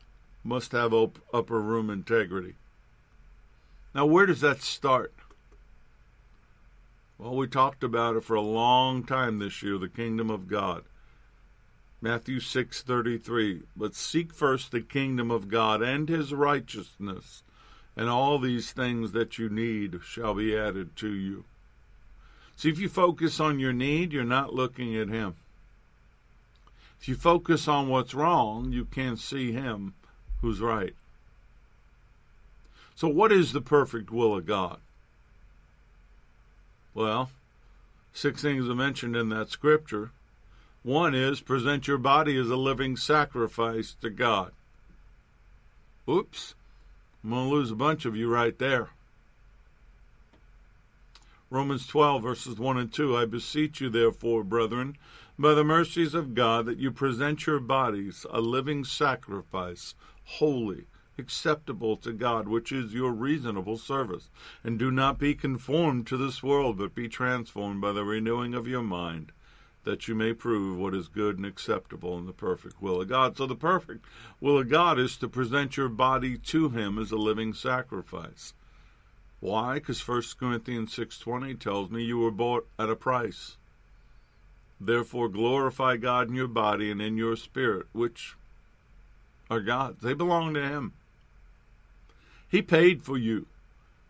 must 0.43 0.73
have 0.73 0.93
upper 0.93 1.61
room 1.61 1.89
integrity. 1.89 2.55
Now, 3.95 4.05
where 4.07 4.25
does 4.25 4.41
that 4.41 4.61
start? 4.61 5.13
Well, 7.17 7.37
we 7.37 7.47
talked 7.47 7.85
about 7.85 8.17
it 8.17 8.25
for 8.25 8.35
a 8.35 8.41
long 8.41 9.05
time 9.05 9.37
this 9.37 9.63
year, 9.63 9.77
the 9.77 9.87
kingdom 9.87 10.29
of 10.29 10.49
God. 10.49 10.83
Matthew 12.01 12.39
6:33 12.39 13.63
But 13.75 13.93
seek 13.93 14.33
first 14.33 14.71
the 14.71 14.81
kingdom 14.81 15.29
of 15.29 15.47
God 15.47 15.83
and 15.83 16.09
his 16.09 16.33
righteousness 16.33 17.43
and 17.95 18.09
all 18.09 18.39
these 18.39 18.71
things 18.71 19.11
that 19.11 19.37
you 19.37 19.49
need 19.49 19.99
shall 20.03 20.33
be 20.33 20.57
added 20.57 20.95
to 20.97 21.13
you. 21.13 21.45
See 22.55 22.69
if 22.69 22.79
you 22.79 22.89
focus 22.89 23.39
on 23.39 23.59
your 23.59 23.73
need, 23.73 24.13
you're 24.13 24.23
not 24.23 24.53
looking 24.53 24.95
at 24.95 25.09
him. 25.09 25.35
If 26.99 27.07
you 27.07 27.15
focus 27.15 27.67
on 27.67 27.89
what's 27.89 28.13
wrong, 28.13 28.71
you 28.71 28.85
can't 28.85 29.19
see 29.19 29.51
him 29.51 29.93
who's 30.41 30.61
right. 30.61 30.95
So 32.95 33.07
what 33.07 33.31
is 33.31 33.53
the 33.53 33.61
perfect 33.61 34.11
will 34.11 34.35
of 34.35 34.45
God? 34.45 34.79
Well, 36.93 37.31
six 38.13 38.41
things 38.41 38.69
are 38.69 38.75
mentioned 38.75 39.15
in 39.15 39.29
that 39.29 39.49
scripture. 39.49 40.11
One 40.83 41.13
is 41.13 41.41
present 41.41 41.87
your 41.87 41.99
body 41.99 42.35
as 42.37 42.49
a 42.49 42.55
living 42.55 42.97
sacrifice 42.97 43.95
to 44.01 44.09
God. 44.09 44.51
Oops, 46.09 46.55
I'm 47.23 47.29
going 47.29 47.49
to 47.49 47.53
lose 47.53 47.69
a 47.69 47.75
bunch 47.75 48.05
of 48.05 48.15
you 48.15 48.27
right 48.27 48.57
there. 48.57 48.89
Romans 51.51 51.85
12, 51.85 52.23
verses 52.23 52.57
1 52.57 52.77
and 52.79 52.91
2. 52.91 53.15
I 53.15 53.25
beseech 53.25 53.79
you, 53.79 53.89
therefore, 53.89 54.43
brethren, 54.43 54.97
by 55.37 55.53
the 55.53 55.63
mercies 55.63 56.15
of 56.15 56.33
God, 56.33 56.65
that 56.65 56.79
you 56.79 56.91
present 56.91 57.45
your 57.45 57.59
bodies 57.59 58.25
a 58.31 58.41
living 58.41 58.83
sacrifice, 58.83 59.93
holy, 60.23 60.85
acceptable 61.19 61.95
to 61.97 62.11
God, 62.11 62.47
which 62.47 62.71
is 62.71 62.95
your 62.95 63.11
reasonable 63.11 63.77
service. 63.77 64.29
And 64.63 64.79
do 64.79 64.89
not 64.89 65.19
be 65.19 65.35
conformed 65.35 66.07
to 66.07 66.17
this 66.17 66.41
world, 66.41 66.79
but 66.79 66.95
be 66.95 67.07
transformed 67.07 67.81
by 67.81 67.91
the 67.91 68.03
renewing 68.03 68.55
of 68.55 68.67
your 68.67 68.81
mind 68.81 69.31
that 69.83 70.07
you 70.07 70.15
may 70.15 70.33
prove 70.33 70.77
what 70.77 70.93
is 70.93 71.07
good 71.07 71.37
and 71.37 71.45
acceptable 71.45 72.17
in 72.17 72.25
the 72.25 72.33
perfect 72.33 72.81
will 72.81 73.01
of 73.01 73.09
God. 73.09 73.37
So 73.37 73.47
the 73.47 73.55
perfect 73.55 74.05
will 74.39 74.59
of 74.59 74.69
God 74.69 74.99
is 74.99 75.17
to 75.17 75.27
present 75.27 75.77
your 75.77 75.89
body 75.89 76.37
to 76.37 76.69
him 76.69 76.99
as 76.99 77.11
a 77.11 77.17
living 77.17 77.53
sacrifice. 77.53 78.53
Why? 79.39 79.75
Because 79.75 79.99
1 79.99 80.37
Corinthians 80.39 80.93
6:20 80.93 81.55
tells 81.55 81.89
me 81.89 82.03
you 82.03 82.19
were 82.19 82.31
bought 82.31 82.67
at 82.77 82.91
a 82.91 82.95
price. 82.95 83.57
Therefore 84.79 85.29
glorify 85.29 85.97
God 85.97 86.29
in 86.29 86.35
your 86.35 86.47
body 86.47 86.91
and 86.91 87.01
in 87.01 87.17
your 87.17 87.35
spirit, 87.35 87.87
which 87.91 88.35
are 89.49 89.59
God's. 89.59 90.01
They 90.01 90.13
belong 90.13 90.53
to 90.53 90.67
him. 90.67 90.93
He 92.47 92.61
paid 92.61 93.01
for 93.01 93.17
you. 93.17 93.47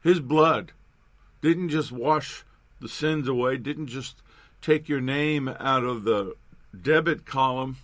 His 0.03 0.19
blood 0.19 0.73
didn't 1.41 1.69
just 1.69 1.91
wash 1.91 2.43
the 2.79 2.89
sins 2.89 3.27
away, 3.27 3.57
didn't 3.57 3.87
just 3.87 4.21
take 4.61 4.87
your 4.87 5.01
name 5.01 5.47
out 5.59 5.83
of 5.83 6.03
the 6.03 6.35
debit 6.79 7.25
column. 7.25 7.77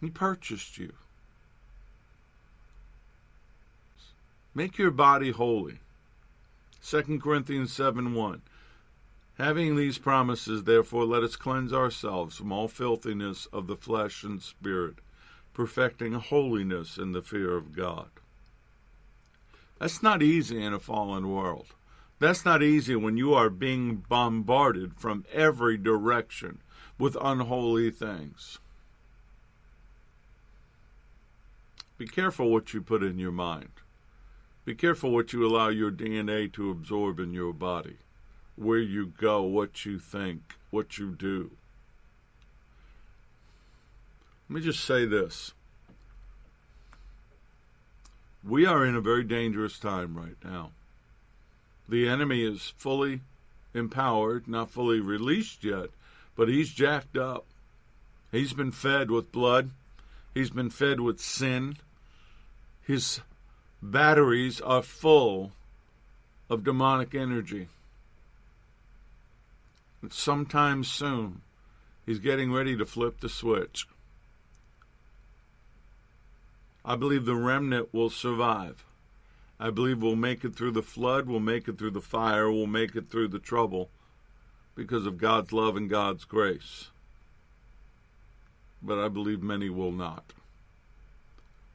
He 0.00 0.10
purchased 0.10 0.78
you. 0.78 0.92
Make 4.54 4.76
your 4.76 4.90
body 4.90 5.30
holy. 5.30 5.78
2 6.84 7.20
Corinthians 7.22 7.72
7 7.72 8.12
1. 8.14 8.42
Having 9.38 9.76
these 9.76 9.96
promises, 9.98 10.64
therefore, 10.64 11.06
let 11.06 11.22
us 11.22 11.36
cleanse 11.36 11.72
ourselves 11.72 12.36
from 12.36 12.52
all 12.52 12.68
filthiness 12.68 13.46
of 13.46 13.66
the 13.66 13.76
flesh 13.76 14.24
and 14.24 14.42
spirit, 14.42 14.96
perfecting 15.54 16.12
holiness 16.12 16.98
in 16.98 17.12
the 17.12 17.22
fear 17.22 17.56
of 17.56 17.74
God. 17.74 18.08
That's 19.78 20.02
not 20.02 20.22
easy 20.22 20.62
in 20.62 20.74
a 20.74 20.78
fallen 20.78 21.30
world. 21.30 21.66
That's 22.22 22.44
not 22.44 22.62
easy 22.62 22.94
when 22.94 23.16
you 23.16 23.34
are 23.34 23.50
being 23.50 23.96
bombarded 24.08 24.94
from 24.94 25.24
every 25.32 25.76
direction 25.76 26.60
with 26.96 27.16
unholy 27.20 27.90
things. 27.90 28.60
Be 31.98 32.06
careful 32.06 32.48
what 32.48 32.72
you 32.72 32.80
put 32.80 33.02
in 33.02 33.18
your 33.18 33.32
mind. 33.32 33.70
Be 34.64 34.76
careful 34.76 35.10
what 35.10 35.32
you 35.32 35.44
allow 35.44 35.68
your 35.68 35.90
DNA 35.90 36.52
to 36.52 36.70
absorb 36.70 37.18
in 37.18 37.32
your 37.34 37.52
body, 37.52 37.96
where 38.54 38.78
you 38.78 39.06
go, 39.06 39.42
what 39.42 39.84
you 39.84 39.98
think, 39.98 40.54
what 40.70 40.98
you 40.98 41.10
do. 41.10 41.50
Let 44.48 44.60
me 44.60 44.60
just 44.60 44.84
say 44.84 45.06
this. 45.06 45.54
We 48.44 48.64
are 48.64 48.86
in 48.86 48.94
a 48.94 49.00
very 49.00 49.24
dangerous 49.24 49.76
time 49.80 50.16
right 50.16 50.36
now. 50.44 50.70
The 51.88 52.08
enemy 52.08 52.44
is 52.44 52.72
fully 52.76 53.20
empowered, 53.74 54.48
not 54.48 54.70
fully 54.70 55.00
released 55.00 55.64
yet, 55.64 55.90
but 56.36 56.48
he's 56.48 56.70
jacked 56.70 57.16
up. 57.16 57.44
He's 58.30 58.52
been 58.52 58.72
fed 58.72 59.10
with 59.10 59.32
blood. 59.32 59.70
He's 60.34 60.50
been 60.50 60.70
fed 60.70 61.00
with 61.00 61.20
sin. 61.20 61.76
His 62.82 63.20
batteries 63.82 64.60
are 64.60 64.82
full 64.82 65.52
of 66.48 66.64
demonic 66.64 67.14
energy. 67.14 67.68
And 70.00 70.12
sometime 70.12 70.84
soon, 70.84 71.42
he's 72.06 72.18
getting 72.18 72.52
ready 72.52 72.76
to 72.76 72.84
flip 72.84 73.20
the 73.20 73.28
switch. 73.28 73.86
I 76.84 76.96
believe 76.96 77.24
the 77.24 77.36
remnant 77.36 77.92
will 77.92 78.10
survive. 78.10 78.84
I 79.62 79.70
believe 79.70 80.02
we'll 80.02 80.16
make 80.16 80.44
it 80.44 80.56
through 80.56 80.72
the 80.72 80.82
flood, 80.82 81.28
we'll 81.28 81.38
make 81.38 81.68
it 81.68 81.78
through 81.78 81.92
the 81.92 82.00
fire, 82.00 82.50
we'll 82.50 82.66
make 82.66 82.96
it 82.96 83.08
through 83.08 83.28
the 83.28 83.38
trouble 83.38 83.90
because 84.74 85.06
of 85.06 85.18
God's 85.18 85.52
love 85.52 85.76
and 85.76 85.88
God's 85.88 86.24
grace. 86.24 86.90
But 88.82 88.98
I 88.98 89.06
believe 89.06 89.40
many 89.40 89.70
will 89.70 89.92
not. 89.92 90.32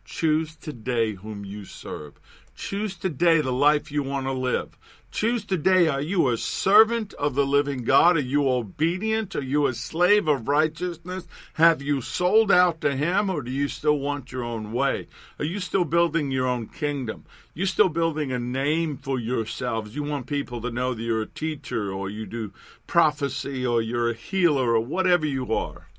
Choose 0.03 0.57
today 0.57 1.13
whom 1.13 1.45
you 1.45 1.63
serve. 1.63 2.19
Choose 2.57 2.95
today 2.97 3.39
the 3.39 3.53
life 3.53 3.91
you 3.91 4.01
want 4.01 4.25
to 4.25 4.33
live. 4.33 4.79
Choose 5.11 5.45
today 5.45 5.87
are 5.87 6.01
you 6.01 6.27
a 6.27 6.37
servant 6.37 7.13
of 7.13 7.35
the 7.35 7.45
living 7.45 7.83
God? 7.83 8.17
Are 8.17 8.19
you 8.19 8.49
obedient? 8.49 9.35
Are 9.35 9.43
you 9.43 9.67
a 9.67 9.75
slave 9.75 10.27
of 10.27 10.47
righteousness? 10.47 11.27
Have 11.53 11.83
you 11.83 12.01
sold 12.01 12.51
out 12.51 12.81
to 12.81 12.95
Him 12.95 13.29
or 13.29 13.43
do 13.43 13.51
you 13.51 13.67
still 13.67 13.99
want 13.99 14.31
your 14.31 14.43
own 14.43 14.73
way? 14.73 15.07
Are 15.37 15.45
you 15.45 15.59
still 15.59 15.85
building 15.85 16.31
your 16.31 16.47
own 16.47 16.67
kingdom? 16.67 17.25
You're 17.53 17.67
still 17.67 17.89
building 17.89 18.31
a 18.31 18.39
name 18.39 18.97
for 18.97 19.19
yourselves. 19.19 19.95
You 19.95 20.01
want 20.01 20.25
people 20.25 20.59
to 20.61 20.71
know 20.71 20.95
that 20.95 21.03
you're 21.03 21.21
a 21.21 21.27
teacher 21.27 21.93
or 21.93 22.09
you 22.09 22.25
do 22.25 22.51
prophecy 22.87 23.65
or 23.65 23.83
you're 23.83 24.09
a 24.09 24.15
healer 24.15 24.73
or 24.73 24.81
whatever 24.81 25.27
you 25.27 25.53
are. 25.53 25.89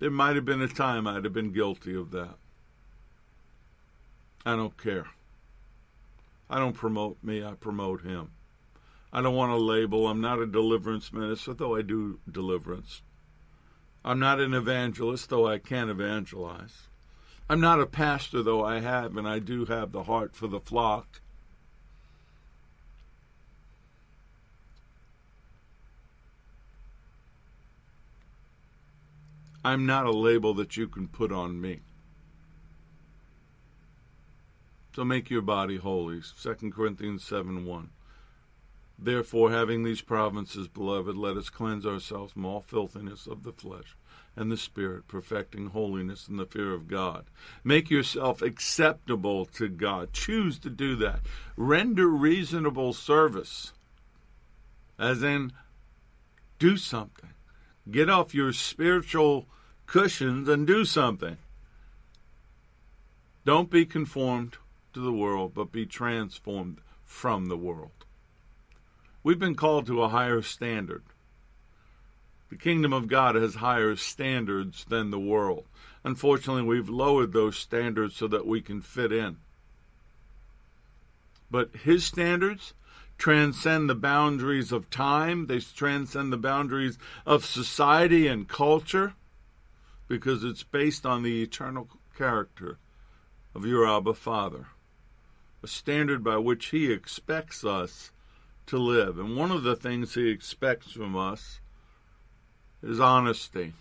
There 0.00 0.10
might 0.10 0.34
have 0.34 0.44
been 0.44 0.60
a 0.60 0.68
time 0.68 1.06
I'd 1.06 1.24
have 1.24 1.32
been 1.32 1.52
guilty 1.52 1.94
of 1.94 2.10
that. 2.10 2.34
I 4.44 4.56
don't 4.56 4.76
care. 4.76 5.06
I 6.50 6.58
don't 6.58 6.74
promote 6.74 7.22
me, 7.22 7.44
I 7.44 7.52
promote 7.52 8.02
him. 8.02 8.30
I 9.12 9.22
don't 9.22 9.34
want 9.34 9.52
a 9.52 9.56
label. 9.56 10.06
I'm 10.06 10.20
not 10.20 10.38
a 10.38 10.46
deliverance 10.46 11.12
minister, 11.12 11.54
though 11.54 11.76
I 11.76 11.82
do 11.82 12.20
deliverance. 12.30 13.02
I'm 14.04 14.18
not 14.18 14.40
an 14.40 14.54
evangelist, 14.54 15.28
though 15.28 15.46
I 15.46 15.58
can 15.58 15.88
evangelize. 15.88 16.88
I'm 17.48 17.60
not 17.60 17.80
a 17.80 17.86
pastor, 17.86 18.42
though 18.42 18.64
I 18.64 18.80
have, 18.80 19.16
and 19.16 19.26
I 19.26 19.38
do 19.38 19.64
have 19.64 19.92
the 19.92 20.04
heart 20.04 20.36
for 20.36 20.46
the 20.46 20.60
flock. 20.60 21.20
I'm 29.64 29.86
not 29.86 30.06
a 30.06 30.12
label 30.12 30.54
that 30.54 30.76
you 30.76 30.86
can 30.88 31.08
put 31.08 31.32
on 31.32 31.60
me. 31.60 31.80
So 34.98 35.04
make 35.04 35.30
your 35.30 35.42
body 35.42 35.76
holy. 35.76 36.22
2 36.42 36.72
Corinthians 36.72 37.22
7 37.22 37.64
1. 37.64 37.90
Therefore, 38.98 39.52
having 39.52 39.84
these 39.84 40.00
provinces, 40.00 40.66
beloved, 40.66 41.16
let 41.16 41.36
us 41.36 41.50
cleanse 41.50 41.86
ourselves 41.86 42.32
from 42.32 42.44
all 42.44 42.62
filthiness 42.62 43.28
of 43.28 43.44
the 43.44 43.52
flesh 43.52 43.96
and 44.34 44.50
the 44.50 44.56
spirit, 44.56 45.06
perfecting 45.06 45.68
holiness 45.68 46.26
in 46.26 46.36
the 46.36 46.46
fear 46.46 46.74
of 46.74 46.88
God. 46.88 47.26
Make 47.62 47.90
yourself 47.90 48.42
acceptable 48.42 49.44
to 49.44 49.68
God. 49.68 50.12
Choose 50.12 50.58
to 50.58 50.68
do 50.68 50.96
that. 50.96 51.20
Render 51.56 52.08
reasonable 52.08 52.92
service, 52.92 53.72
as 54.98 55.22
in, 55.22 55.52
do 56.58 56.76
something. 56.76 57.30
Get 57.88 58.10
off 58.10 58.34
your 58.34 58.52
spiritual 58.52 59.46
cushions 59.86 60.48
and 60.48 60.66
do 60.66 60.84
something. 60.84 61.36
Don't 63.44 63.70
be 63.70 63.86
conformed 63.86 64.56
to 64.98 65.04
the 65.04 65.12
world, 65.12 65.54
but 65.54 65.70
be 65.70 65.86
transformed 65.86 66.80
from 67.04 67.46
the 67.46 67.56
world. 67.56 68.04
We've 69.22 69.38
been 69.38 69.54
called 69.54 69.86
to 69.86 70.02
a 70.02 70.08
higher 70.08 70.42
standard. 70.42 71.04
The 72.50 72.56
kingdom 72.56 72.92
of 72.92 73.08
God 73.08 73.34
has 73.34 73.56
higher 73.56 73.94
standards 73.94 74.84
than 74.88 75.10
the 75.10 75.20
world. 75.20 75.66
Unfortunately, 76.02 76.62
we've 76.62 76.88
lowered 76.88 77.32
those 77.32 77.56
standards 77.56 78.16
so 78.16 78.26
that 78.28 78.46
we 78.46 78.60
can 78.60 78.80
fit 78.80 79.12
in. 79.12 79.36
But 81.50 81.70
his 81.84 82.04
standards 82.04 82.74
transcend 83.18 83.88
the 83.88 83.94
boundaries 83.94 84.72
of 84.72 84.90
time, 84.90 85.46
they 85.46 85.60
transcend 85.60 86.32
the 86.32 86.36
boundaries 86.36 86.98
of 87.24 87.44
society 87.44 88.26
and 88.26 88.48
culture 88.48 89.14
because 90.08 90.42
it's 90.42 90.62
based 90.62 91.06
on 91.06 91.22
the 91.22 91.42
eternal 91.42 91.88
character 92.16 92.78
of 93.54 93.66
your 93.66 93.86
Abba 93.86 94.14
Father, 94.14 94.66
a 95.62 95.68
standard 95.68 96.22
by 96.22 96.36
which 96.36 96.66
he 96.66 96.92
expects 96.92 97.64
us 97.64 98.10
to 98.66 98.78
live. 98.78 99.18
And 99.18 99.36
one 99.36 99.50
of 99.50 99.62
the 99.62 99.76
things 99.76 100.14
he 100.14 100.28
expects 100.28 100.92
from 100.92 101.16
us 101.16 101.60
is 102.82 103.00
honesty. 103.00 103.72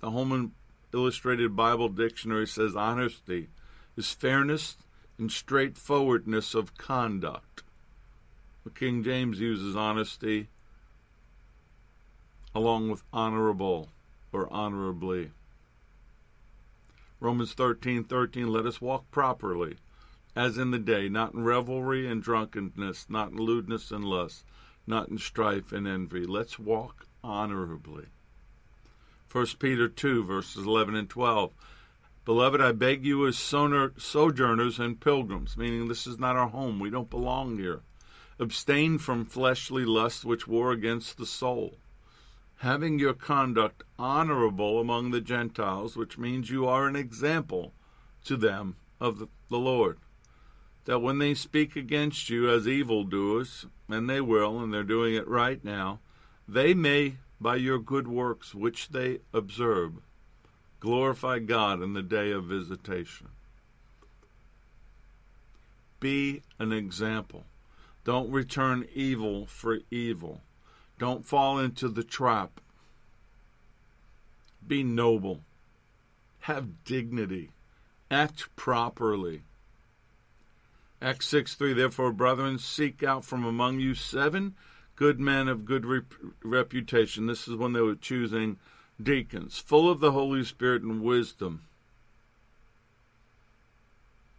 The 0.00 0.10
Holman 0.10 0.52
Illustrated 0.92 1.56
Bible 1.56 1.88
Dictionary 1.88 2.46
says 2.46 2.74
honesty 2.74 3.48
is 3.96 4.10
fairness 4.10 4.76
and 5.18 5.30
straightforwardness 5.30 6.54
of 6.54 6.76
conduct. 6.76 7.62
The 8.64 8.70
King 8.70 9.04
James 9.04 9.40
uses 9.40 9.76
honesty 9.76 10.48
along 12.54 12.90
with 12.90 13.02
honorable 13.12 13.88
or 14.32 14.52
honorably. 14.52 15.30
Romans 17.20 17.54
13:13 17.54 18.06
13, 18.08 18.48
let 18.48 18.66
us 18.66 18.80
walk 18.80 19.10
properly 19.10 19.76
as 20.36 20.58
in 20.58 20.70
the 20.70 20.78
day 20.78 21.08
not 21.08 21.34
in 21.34 21.44
revelry 21.44 22.06
and 22.06 22.22
drunkenness 22.22 23.06
not 23.08 23.30
in 23.30 23.36
lewdness 23.36 23.90
and 23.90 24.04
lust 24.04 24.44
not 24.86 25.08
in 25.08 25.18
strife 25.18 25.72
and 25.72 25.86
envy 25.86 26.24
let's 26.24 26.58
walk 26.58 27.06
honorably 27.22 28.06
1 29.30 29.46
Peter 29.58 29.88
2 29.88 30.24
verses 30.24 30.66
11 30.66 30.94
and 30.94 31.08
12 31.08 31.52
Beloved, 32.24 32.58
I 32.58 32.72
beg 32.72 33.04
you 33.04 33.26
as 33.26 33.36
sojourners 33.36 34.78
and 34.78 34.98
pilgrims, 34.98 35.58
meaning 35.58 35.88
this 35.88 36.06
is 36.06 36.18
not 36.18 36.36
our 36.36 36.48
home, 36.48 36.80
we 36.80 36.88
don't 36.88 37.10
belong 37.10 37.58
here. 37.58 37.82
Abstain 38.38 38.96
from 38.96 39.26
fleshly 39.26 39.84
lusts 39.84 40.24
which 40.24 40.48
war 40.48 40.72
against 40.72 41.18
the 41.18 41.26
soul 41.26 41.76
having 42.58 42.98
your 42.98 43.12
conduct 43.14 43.82
honorable 43.98 44.80
among 44.80 45.10
the 45.10 45.20
Gentiles, 45.20 45.96
which 45.96 46.16
means 46.16 46.50
you 46.50 46.66
are 46.66 46.86
an 46.86 46.96
example 46.96 47.74
to 48.24 48.36
them 48.36 48.76
of 49.00 49.28
the 49.50 49.58
Lord. 49.58 49.98
That 50.84 51.00
when 51.00 51.18
they 51.18 51.34
speak 51.34 51.76
against 51.76 52.28
you 52.28 52.50
as 52.50 52.68
evildoers, 52.68 53.66
and 53.88 54.08
they 54.08 54.20
will, 54.20 54.60
and 54.60 54.72
they're 54.72 54.82
doing 54.82 55.14
it 55.14 55.26
right 55.26 55.62
now, 55.64 56.00
they 56.46 56.74
may, 56.74 57.16
by 57.40 57.56
your 57.56 57.78
good 57.78 58.06
works 58.06 58.54
which 58.54 58.90
they 58.90 59.20
observe, 59.32 59.92
glorify 60.80 61.38
God 61.38 61.82
in 61.82 61.94
the 61.94 62.02
day 62.02 62.30
of 62.30 62.44
visitation. 62.44 63.28
Be 66.00 66.42
an 66.58 66.70
example. 66.70 67.44
Don't 68.04 68.30
return 68.30 68.86
evil 68.94 69.46
for 69.46 69.78
evil. 69.90 70.42
Don't 70.98 71.24
fall 71.24 71.58
into 71.58 71.88
the 71.88 72.04
trap. 72.04 72.60
Be 74.66 74.82
noble. 74.82 75.40
Have 76.40 76.84
dignity. 76.84 77.50
Act 78.10 78.54
properly. 78.54 79.42
Acts 81.04 81.26
6 81.26 81.56
3 81.56 81.74
Therefore, 81.74 82.12
brethren, 82.12 82.58
seek 82.58 83.02
out 83.02 83.26
from 83.26 83.44
among 83.44 83.78
you 83.78 83.94
seven 83.94 84.54
good 84.96 85.20
men 85.20 85.48
of 85.48 85.66
good 85.66 85.84
rep- 85.84 86.14
reputation. 86.42 87.26
This 87.26 87.46
is 87.46 87.56
when 87.56 87.74
they 87.74 87.82
were 87.82 87.94
choosing 87.94 88.56
deacons, 89.02 89.58
full 89.58 89.90
of 89.90 90.00
the 90.00 90.12
Holy 90.12 90.42
Spirit 90.44 90.80
and 90.80 91.02
wisdom, 91.02 91.64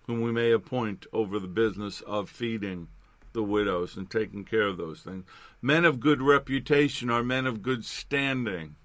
whom 0.08 0.22
we 0.22 0.32
may 0.32 0.50
appoint 0.50 1.06
over 1.14 1.38
the 1.38 1.48
business 1.48 2.02
of 2.02 2.32
feeding 2.32 2.88
the 3.34 3.44
widows 3.44 3.96
and 3.96 4.10
taking 4.10 4.44
care 4.44 4.66
of 4.66 4.78
those 4.78 5.02
things. 5.02 5.24
Men 5.62 5.86
of 5.86 6.00
good 6.00 6.20
reputation 6.20 7.12
are 7.12 7.22
men 7.22 7.46
of 7.46 7.62
good 7.62 7.86
standing. 7.86 8.76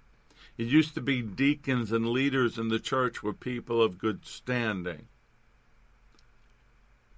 It 0.59 0.67
used 0.67 0.93
to 0.97 1.01
be 1.01 1.23
deacons 1.23 1.93
and 1.93 2.11
leaders 2.11 2.59
in 2.59 2.69
the 2.69 2.79
church 2.79 3.23
were 3.23 3.33
people 3.33 3.83
of 3.83 3.97
good 3.97 4.27
standing. 4.27 5.07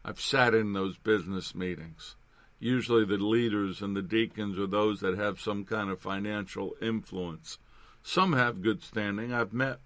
I've 0.04 0.20
sat 0.20 0.54
in 0.54 0.72
those 0.72 0.96
business 0.98 1.54
meetings. 1.54 2.16
Usually, 2.58 3.04
the 3.04 3.18
leaders 3.18 3.82
and 3.82 3.96
the 3.96 4.02
deacons 4.02 4.58
are 4.58 4.66
those 4.66 5.00
that 5.00 5.18
have 5.18 5.40
some 5.40 5.64
kind 5.64 5.90
of 5.90 6.00
financial 6.00 6.74
influence. 6.80 7.58
Some 8.02 8.32
have 8.32 8.62
good 8.62 8.82
standing. 8.82 9.32
I've 9.32 9.52
met 9.52 9.78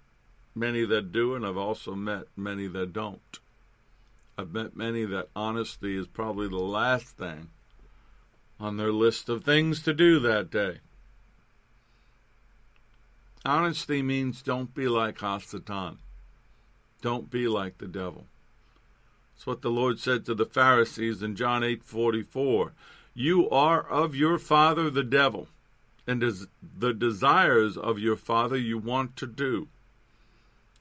many 0.55 0.85
that 0.85 1.11
do, 1.11 1.35
and 1.35 1.45
I've 1.45 1.57
also 1.57 1.95
met 1.95 2.23
many 2.35 2.67
that 2.67 2.93
don't. 2.93 3.39
I've 4.37 4.53
met 4.53 4.75
many 4.75 5.05
that 5.05 5.29
honesty 5.35 5.97
is 5.97 6.07
probably 6.07 6.47
the 6.47 6.57
last 6.57 7.17
thing 7.17 7.49
on 8.59 8.77
their 8.77 8.91
list 8.91 9.29
of 9.29 9.43
things 9.43 9.81
to 9.83 9.93
do 9.93 10.19
that 10.19 10.51
day. 10.51 10.79
Honesty 13.45 14.01
means 14.01 14.41
don't 14.41 14.73
be 14.73 14.87
like 14.87 15.19
Hasatan. 15.19 15.97
Don't 17.01 17.29
be 17.29 17.47
like 17.47 17.77
the 17.77 17.87
devil. 17.87 18.25
It's 19.37 19.45
what 19.45 19.61
the 19.61 19.69
Lord 19.69 19.99
said 19.99 20.25
to 20.25 20.33
the 20.33 20.47
Pharisees 20.47 21.21
in 21.21 21.35
John 21.35 21.63
8:44. 21.63 22.73
You 23.13 23.47
are 23.51 23.87
of 23.87 24.15
your 24.15 24.39
father 24.39 24.89
the 24.89 25.03
devil, 25.03 25.47
and 26.07 26.23
as 26.23 26.47
the 26.61 26.91
desires 26.91 27.77
of 27.77 27.99
your 27.99 28.15
father 28.15 28.57
you 28.57 28.79
want 28.79 29.15
to 29.17 29.27
do. 29.27 29.67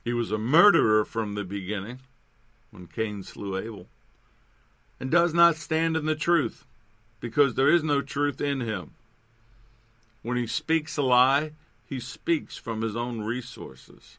He 0.05 0.15
was 0.15 0.33
a 0.33 0.39
murderer 0.39 1.05
from 1.05 1.35
the 1.35 1.45
beginning 1.45 2.01
when 2.71 2.87
Cain 2.87 3.23
slew 3.23 3.59
Abel, 3.59 3.89
and 4.99 5.11
does 5.11 5.35
not 5.35 5.57
stand 5.57 5.95
in 5.95 6.07
the 6.07 6.15
truth, 6.15 6.65
because 7.21 7.57
there 7.57 7.71
is 7.71 7.83
no 7.83 8.01
truth 8.01 8.41
in 8.41 8.61
him. 8.61 8.93
When 10.23 10.39
he 10.39 10.47
speaks 10.47 10.97
a 10.97 11.03
lie, 11.03 11.53
he 11.85 12.01
speaks 12.01 12.57
from 12.57 12.81
his 12.81 12.97
own 12.97 13.21
resources, 13.21 14.17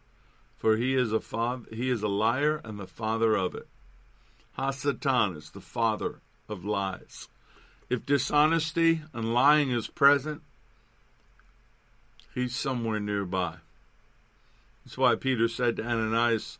for 0.58 0.78
he 0.78 0.94
is 0.94 1.12
a 1.12 1.20
father, 1.20 1.66
he 1.74 1.90
is 1.90 2.04
a 2.04 2.08
liar 2.08 2.62
and 2.64 2.80
the 2.80 2.86
father 2.86 3.36
of 3.36 3.56
it. 3.56 3.68
Hasatan 4.58 5.38
is 5.38 5.52
the 5.52 5.62
father 5.62 6.22
of 6.50 6.66
lies. 6.66 7.28
If 7.90 8.06
dishonesty 8.06 9.02
and 9.14 9.34
lying 9.34 9.72
is 9.72 9.88
present, 9.88 10.42
he's 12.34 12.56
somewhere 12.56 13.00
nearby. 13.00 13.58
That's 14.84 14.98
why 14.98 15.16
Peter 15.16 15.48
said 15.48 15.78
to 15.78 15.86
Ananias, 15.86 16.58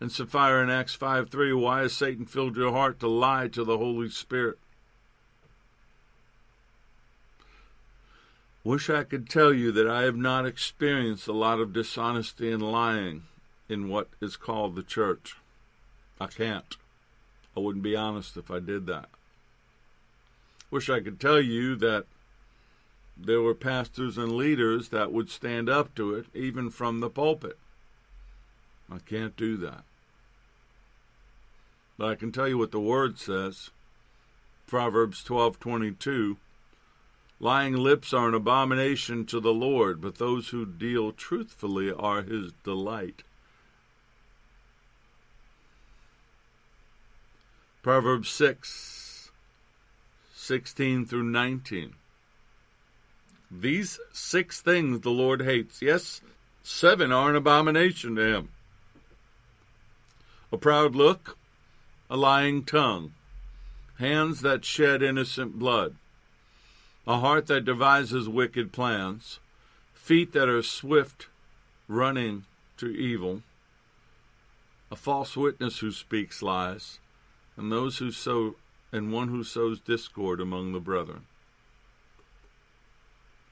and 0.00 0.10
Sapphira 0.10 0.62
in 0.62 0.70
Acts 0.70 0.94
5 0.94 1.28
3, 1.28 1.52
why 1.52 1.80
has 1.80 1.92
Satan 1.92 2.24
filled 2.24 2.56
your 2.56 2.72
heart 2.72 3.00
to 3.00 3.08
lie 3.08 3.48
to 3.48 3.64
the 3.64 3.76
Holy 3.76 4.08
Spirit? 4.08 4.58
Wish 8.62 8.88
I 8.88 9.04
could 9.04 9.28
tell 9.28 9.52
you 9.52 9.72
that 9.72 9.88
I 9.88 10.02
have 10.02 10.16
not 10.16 10.46
experienced 10.46 11.26
a 11.26 11.32
lot 11.32 11.60
of 11.60 11.72
dishonesty 11.72 12.52
and 12.52 12.62
lying 12.62 13.24
in 13.68 13.88
what 13.88 14.08
is 14.20 14.36
called 14.36 14.74
the 14.74 14.82
church. 14.82 15.36
I 16.20 16.26
can't. 16.26 16.76
I 17.56 17.60
wouldn't 17.60 17.82
be 17.82 17.96
honest 17.96 18.36
if 18.36 18.50
I 18.50 18.60
did 18.60 18.86
that. 18.86 19.08
Wish 20.70 20.88
I 20.88 21.00
could 21.00 21.18
tell 21.18 21.40
you 21.40 21.74
that 21.76 22.06
there 23.16 23.42
were 23.42 23.54
pastors 23.54 24.16
and 24.16 24.32
leaders 24.32 24.88
that 24.88 25.12
would 25.12 25.28
stand 25.28 25.68
up 25.68 25.94
to 25.96 26.14
it, 26.14 26.26
even 26.32 26.70
from 26.70 27.00
the 27.00 27.10
pulpit. 27.10 27.58
I 28.90 28.98
can't 28.98 29.36
do 29.36 29.56
that. 29.58 29.84
But 31.98 32.08
I 32.08 32.14
can 32.14 32.32
tell 32.32 32.48
you 32.48 32.56
what 32.56 32.70
the 32.70 32.80
word 32.80 33.18
says. 33.18 33.70
Proverbs 34.66 35.22
12:22 35.24 36.36
Lying 37.40 37.74
lips 37.74 38.12
are 38.12 38.28
an 38.28 38.34
abomination 38.34 39.26
to 39.26 39.40
the 39.40 39.52
Lord, 39.52 40.00
but 40.00 40.16
those 40.16 40.50
who 40.50 40.64
deal 40.64 41.10
truthfully 41.12 41.90
are 41.90 42.22
his 42.22 42.52
delight. 42.64 43.22
Proverbs 47.82 48.28
6 48.28 49.30
16 50.34 51.06
through 51.06 51.22
19. 51.22 51.94
These 53.50 53.98
six 54.12 54.60
things 54.60 55.00
the 55.00 55.10
Lord 55.10 55.42
hates. 55.42 55.80
Yes, 55.80 56.20
seven 56.62 57.10
are 57.10 57.30
an 57.30 57.36
abomination 57.36 58.16
to 58.16 58.34
him. 58.34 58.48
A 60.52 60.58
proud 60.58 60.94
look, 60.94 61.38
a 62.10 62.18
lying 62.18 62.64
tongue, 62.64 63.12
hands 63.98 64.42
that 64.42 64.64
shed 64.64 65.02
innocent 65.02 65.58
blood, 65.58 65.94
a 67.06 67.20
heart 67.20 67.46
that 67.46 67.64
devises 67.64 68.28
wicked 68.28 68.72
plans, 68.72 69.38
feet 69.94 70.32
that 70.32 70.50
are 70.50 70.62
swift 70.62 71.28
running 71.88 72.44
to 72.76 72.88
evil, 72.88 73.42
a 74.90 74.96
false 74.96 75.34
witness 75.34 75.78
who 75.78 75.90
speaks 75.92 76.42
lies, 76.42 76.98
and 77.56 77.70
those 77.70 77.98
who 77.98 78.10
sow 78.10 78.54
and 78.92 79.12
one 79.12 79.28
who 79.28 79.44
sows 79.44 79.80
discord 79.80 80.40
among 80.40 80.72
the 80.72 80.80
brethren. 80.80 81.26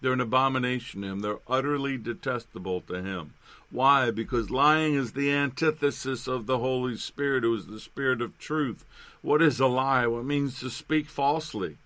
They're 0.01 0.13
an 0.13 0.21
abomination 0.21 1.03
to 1.03 1.09
him. 1.09 1.21
They're 1.21 1.39
utterly 1.49 1.97
detestable 1.97 2.81
to 2.83 3.03
him. 3.03 3.35
Why? 3.71 4.11
Because 4.11 4.51
lying 4.51 4.95
is 4.95 5.13
the 5.13 5.33
antithesis 5.33 6.27
of 6.27 6.47
the 6.47 6.59
Holy 6.59 6.97
Spirit, 6.97 7.43
who 7.43 7.55
is 7.55 7.67
the 7.67 7.81
Spirit 7.81 8.21
of 8.23 8.39
truth. 8.39 8.85
What 9.23 9.43
is 9.43 9.61
a 9.61 9.67
lie? 9.67 10.07
What 10.07 10.25
means 10.25 10.61
to 10.61 10.71
speak 10.71 11.09
falsely, 11.09 11.77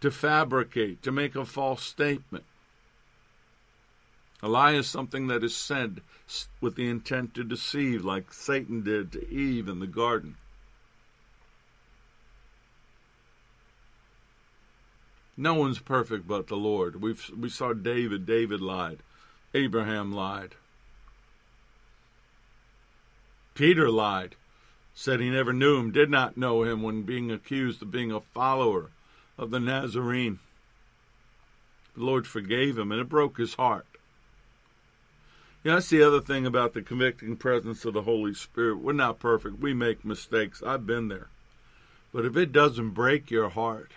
to 0.00 0.10
fabricate, 0.10 1.02
to 1.02 1.12
make 1.12 1.34
a 1.34 1.44
false 1.44 1.82
statement. 1.82 2.44
A 4.42 4.48
lie 4.48 4.74
is 4.74 4.86
something 4.86 5.26
that 5.26 5.42
is 5.42 5.56
said 5.56 6.00
with 6.60 6.76
the 6.76 6.88
intent 6.88 7.34
to 7.34 7.44
deceive, 7.44 8.04
like 8.04 8.32
Satan 8.32 8.82
did 8.82 9.12
to 9.12 9.28
Eve 9.28 9.68
in 9.68 9.80
the 9.80 9.86
garden. 9.86 10.36
No 15.36 15.54
one's 15.54 15.78
perfect 15.78 16.26
but 16.26 16.46
the 16.46 16.56
Lord. 16.56 17.02
we 17.02 17.14
we 17.36 17.48
saw 17.48 17.72
David. 17.72 18.24
David 18.26 18.60
lied. 18.60 18.98
Abraham 19.54 20.12
lied. 20.12 20.54
Peter 23.54 23.90
lied, 23.90 24.36
said 24.94 25.18
he 25.18 25.30
never 25.30 25.52
knew 25.52 25.78
him, 25.78 25.90
did 25.90 26.10
not 26.10 26.36
know 26.36 26.62
him 26.62 26.82
when 26.82 27.02
being 27.02 27.30
accused 27.30 27.80
of 27.80 27.90
being 27.90 28.12
a 28.12 28.20
follower 28.20 28.90
of 29.38 29.50
the 29.50 29.60
Nazarene. 29.60 30.38
The 31.96 32.04
Lord 32.04 32.26
forgave 32.26 32.76
him, 32.76 32.92
and 32.92 33.00
it 33.00 33.08
broke 33.08 33.38
his 33.38 33.54
heart. 33.54 33.86
Yeah, 35.64 35.74
that's 35.74 35.88
the 35.88 36.02
other 36.02 36.20
thing 36.20 36.44
about 36.44 36.74
the 36.74 36.82
convicting 36.82 37.36
presence 37.36 37.84
of 37.86 37.94
the 37.94 38.02
Holy 38.02 38.34
Spirit. 38.34 38.78
We're 38.78 38.92
not 38.92 39.18
perfect. 39.18 39.58
We 39.58 39.72
make 39.72 40.04
mistakes. 40.04 40.62
I've 40.62 40.86
been 40.86 41.08
there. 41.08 41.28
But 42.12 42.26
if 42.26 42.36
it 42.36 42.52
doesn't 42.52 42.90
break 42.90 43.30
your 43.30 43.48
heart, 43.48 43.90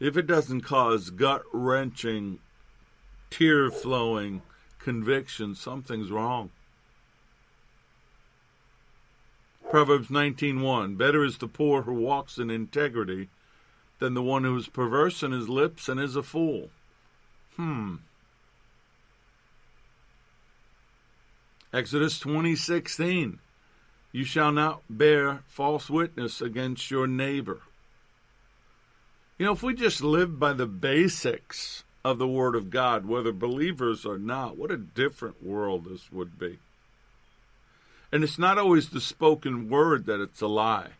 if 0.00 0.16
it 0.16 0.26
doesn't 0.26 0.62
cause 0.62 1.10
gut 1.10 1.42
wrenching, 1.52 2.38
tear 3.30 3.70
flowing 3.70 4.42
conviction, 4.78 5.54
something's 5.54 6.10
wrong. 6.10 6.50
Proverbs 9.70 10.08
19:1 10.08 10.96
Better 10.96 11.24
is 11.24 11.38
the 11.38 11.48
poor 11.48 11.82
who 11.82 11.92
walks 11.92 12.38
in 12.38 12.50
integrity 12.50 13.28
than 13.98 14.14
the 14.14 14.22
one 14.22 14.44
who 14.44 14.56
is 14.56 14.68
perverse 14.68 15.22
in 15.22 15.32
his 15.32 15.48
lips 15.48 15.88
and 15.88 16.00
is 16.00 16.16
a 16.16 16.22
fool. 16.22 16.70
Hmm. 17.56 17.96
Exodus 21.72 22.18
20:16 22.18 23.40
You 24.10 24.24
shall 24.24 24.52
not 24.52 24.82
bear 24.88 25.42
false 25.48 25.90
witness 25.90 26.40
against 26.40 26.90
your 26.90 27.06
neighbor. 27.06 27.60
You 29.38 29.46
know, 29.46 29.52
if 29.52 29.62
we 29.62 29.72
just 29.72 30.02
lived 30.02 30.40
by 30.40 30.52
the 30.52 30.66
basics 30.66 31.84
of 32.04 32.18
the 32.18 32.26
Word 32.26 32.56
of 32.56 32.70
God, 32.70 33.06
whether 33.06 33.32
believers 33.32 34.04
or 34.04 34.18
not, 34.18 34.56
what 34.56 34.72
a 34.72 34.76
different 34.76 35.44
world 35.44 35.84
this 35.84 36.10
would 36.10 36.38
be. 36.38 36.58
And 38.10 38.24
it's 38.24 38.38
not 38.38 38.58
always 38.58 38.88
the 38.88 39.00
spoken 39.00 39.68
word 39.68 40.06
that 40.06 40.20
it's 40.20 40.40
a 40.40 40.46
lie. 40.46 40.90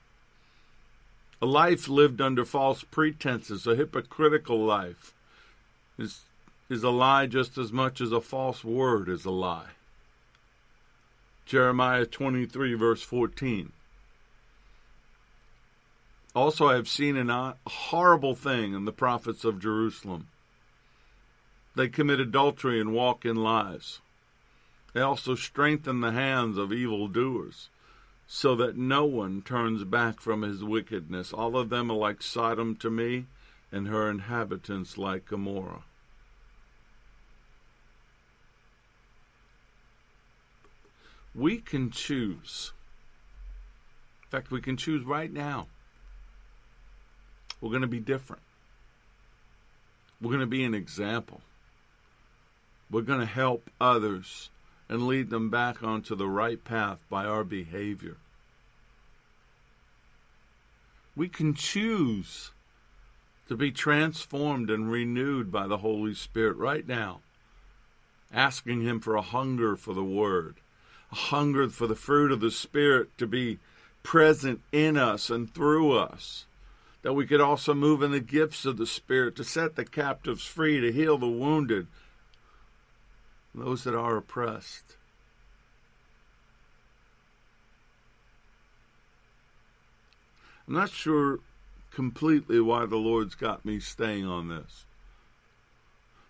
A 1.41 1.47
life 1.47 1.89
lived 1.89 2.21
under 2.21 2.45
false 2.45 2.85
pretenses, 2.85 3.67
a 3.67 3.75
hypocritical 3.75 4.65
life, 4.65 5.15
is, 5.99 6.21
is 6.69 6.83
a 6.83 6.91
lie 6.91 7.27
just 7.27 7.57
as 7.59 7.73
much 7.73 8.01
as 8.01 8.13
a 8.13 8.21
false 8.21 8.63
word 8.63 9.09
is 9.09 9.25
a 9.25 9.31
lie. 9.31 9.71
Jeremiah 11.47 12.05
23, 12.05 12.75
verse 12.75 13.03
14. 13.03 13.73
Also, 16.39 16.69
I 16.69 16.75
have 16.75 16.87
seen 16.87 17.17
a 17.17 17.37
uh, 17.37 17.55
horrible 17.67 18.37
thing 18.37 18.73
in 18.73 18.85
the 18.85 18.93
prophets 18.93 19.45
of 19.45 19.59
Jerusalem. 19.59 20.29
They 21.75 21.89
commit 21.89 22.21
adultery 22.21 22.81
and 22.81 22.93
walk 22.93 23.25
in 23.25 23.35
lies. 23.35 23.99
They 24.93 25.01
also 25.01 25.35
strengthen 25.35 26.01
the 26.01 26.13
hands 26.13 26.57
of 26.57 26.73
evildoers, 26.73 27.71
so 28.29 28.55
that 28.55 28.77
no 28.77 29.05
one 29.05 29.43
turns 29.43 29.83
back 29.83 30.21
from 30.21 30.43
his 30.43 30.63
wickedness. 30.63 31.33
All 31.33 31.57
of 31.57 31.71
them 31.71 31.91
are 31.91 31.97
like 31.97 32.23
Sodom 32.23 32.77
to 32.77 32.89
me, 32.89 33.27
and 33.73 33.89
her 33.89 34.09
inhabitants 34.09 34.97
like 34.97 35.27
Gomorrah. 35.27 35.83
We 41.35 41.59
can 41.59 41.91
choose. 41.91 42.71
In 44.23 44.29
fact, 44.29 44.53
we 44.53 44.61
can 44.61 44.77
choose 44.77 45.05
right 45.05 45.33
now 45.33 45.67
we're 47.61 47.71
going 47.71 47.83
to 47.83 47.89
be 47.89 48.01
different. 48.01 48.43
We're 50.21 50.31
going 50.31 50.41
to 50.41 50.47
be 50.47 50.65
an 50.65 50.75
example. 50.75 51.41
We're 52.91 53.03
going 53.03 53.21
to 53.21 53.27
help 53.27 53.71
others 53.81 54.51
and 54.89 55.07
lead 55.07 55.31
them 55.31 55.51
back 55.51 55.83
onto 55.83 56.15
the 56.15 56.29
right 56.29 56.63
path 56.65 56.99
by 57.11 57.25
our 57.25 57.45
behavior. 57.45 58.17
We 61.15 61.29
can 61.29 61.55
choose 61.55 62.53
to 63.49 63.57
be 63.57 63.71
transformed 63.71 64.71
and 64.71 64.91
renewed 64.91 65.51
by 65.51 65.67
the 65.67 65.79
Holy 65.79 66.15
Spirit 66.15 66.57
right 66.57 66.87
now, 66.87 67.21
asking 68.33 68.83
Him 68.83 69.01
for 69.01 69.17
a 69.17 69.23
hunger 69.23 69.77
for 69.77 69.95
the 69.95 70.05
Word, 70.05 70.57
a 71.11 71.17
hunger 71.17 71.69
for 71.69 71.87
the 71.87 71.95
fruit 71.95 72.31
of 72.31 72.41
the 72.41 72.51
Spirit 72.51 73.09
to 73.19 73.27
be 73.27 73.59
present 74.03 74.61
in 74.71 74.97
us 74.97 75.29
and 75.29 75.53
through 75.53 75.97
us 75.99 76.47
that 77.03 77.13
we 77.13 77.27
could 77.27 77.41
also 77.41 77.75
move 77.75 78.03
in 78.03 78.11
the 78.11 78.21
gifts 78.21 78.65
of 78.65 78.77
the 78.77 78.87
Spirit 78.87 79.37
to 79.37 79.45
set 79.45 79.77
the 79.77 79.85
captives 79.85 80.45
free, 80.45 80.81
to 80.81 80.93
heal 80.93 81.17
the 81.17 81.29
wounded, 81.29 81.87
those 83.55 83.85
that 83.85 83.95
are 83.95 84.17
oppressed. 84.17 84.97
I'm 90.67 90.75
not 90.75 90.91
sure 90.91 91.41
completely 91.91 92.61
why 92.61 92.85
the 92.85 92.97
Lord's 92.97 93.35
got 93.35 93.65
me 93.65 93.81
staying 93.81 94.27
on 94.27 94.49
this. 94.49 94.85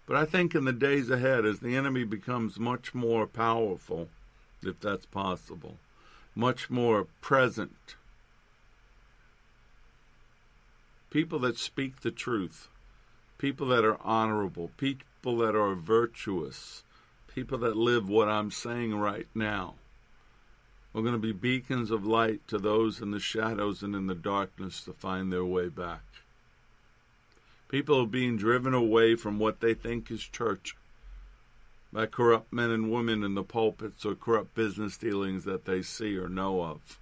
But 0.06 0.16
I 0.16 0.24
think 0.24 0.54
in 0.54 0.64
the 0.64 0.72
days 0.72 1.10
ahead, 1.10 1.44
as 1.44 1.60
the 1.60 1.76
enemy 1.76 2.04
becomes 2.04 2.58
much 2.58 2.94
more 2.94 3.26
powerful, 3.26 4.08
if 4.62 4.80
that's 4.80 5.06
possible, 5.06 5.76
much 6.34 6.70
more 6.70 7.08
present, 7.20 7.96
people 11.10 11.38
that 11.40 11.56
speak 11.56 12.00
the 12.00 12.10
truth, 12.10 12.68
people 13.38 13.66
that 13.68 13.84
are 13.84 13.98
honorable, 14.02 14.70
people 14.76 15.38
that 15.38 15.54
are 15.54 15.74
virtuous, 15.74 16.82
people 17.34 17.58
that 17.58 17.76
live 17.76 18.08
what 18.08 18.28
I'm 18.28 18.50
saying 18.50 18.94
right 18.94 19.26
now. 19.34 19.74
We're 20.92 21.02
going 21.02 21.14
to 21.14 21.18
be 21.18 21.32
beacons 21.32 21.90
of 21.90 22.06
light 22.06 22.46
to 22.48 22.58
those 22.58 23.00
in 23.00 23.10
the 23.10 23.20
shadows 23.20 23.82
and 23.82 23.94
in 23.94 24.06
the 24.06 24.14
darkness 24.14 24.82
to 24.84 24.92
find 24.92 25.32
their 25.32 25.44
way 25.44 25.68
back. 25.68 26.02
People 27.68 28.02
are 28.02 28.06
being 28.06 28.36
driven 28.36 28.72
away 28.72 29.14
from 29.14 29.38
what 29.38 29.60
they 29.60 29.74
think 29.74 30.10
is 30.10 30.22
church 30.22 30.74
by 31.92 32.06
corrupt 32.06 32.52
men 32.52 32.70
and 32.70 32.90
women 32.90 33.22
in 33.22 33.34
the 33.34 33.42
pulpits 33.42 34.04
or 34.04 34.14
corrupt 34.14 34.54
business 34.54 34.96
dealings 34.96 35.44
that 35.44 35.64
they 35.64 35.82
see 35.82 36.16
or 36.16 36.28
know 36.28 36.62
of. 36.62 36.98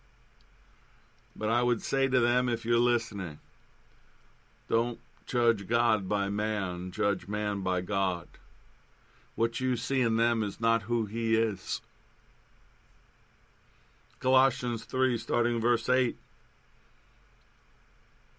But 1.35 1.51
I 1.51 1.63
would 1.63 1.83
say 1.83 2.09
to 2.09 2.21
them, 2.21 2.49
if 2.49 2.65
you're 2.65 2.79
listening, 2.79 3.39
don't 4.69 4.99
judge 5.27 5.67
God 5.67 6.09
by 6.09 6.29
man, 6.29 6.91
judge 6.93 7.29
man 7.29 7.62
by 7.62 7.81
God. 7.81 8.29
What 9.35 9.61
you 9.61 9.77
see 9.77 10.01
in 10.01 10.17
them 10.17 10.43
is 10.43 10.61
not 10.61 10.83
who 10.83 11.07
he 11.07 11.37
is. 11.37 11.81
Colossians 14.19 14.85
3, 14.85 15.19
starting 15.19 15.61
verse 15.61 15.89
8. 15.89 16.17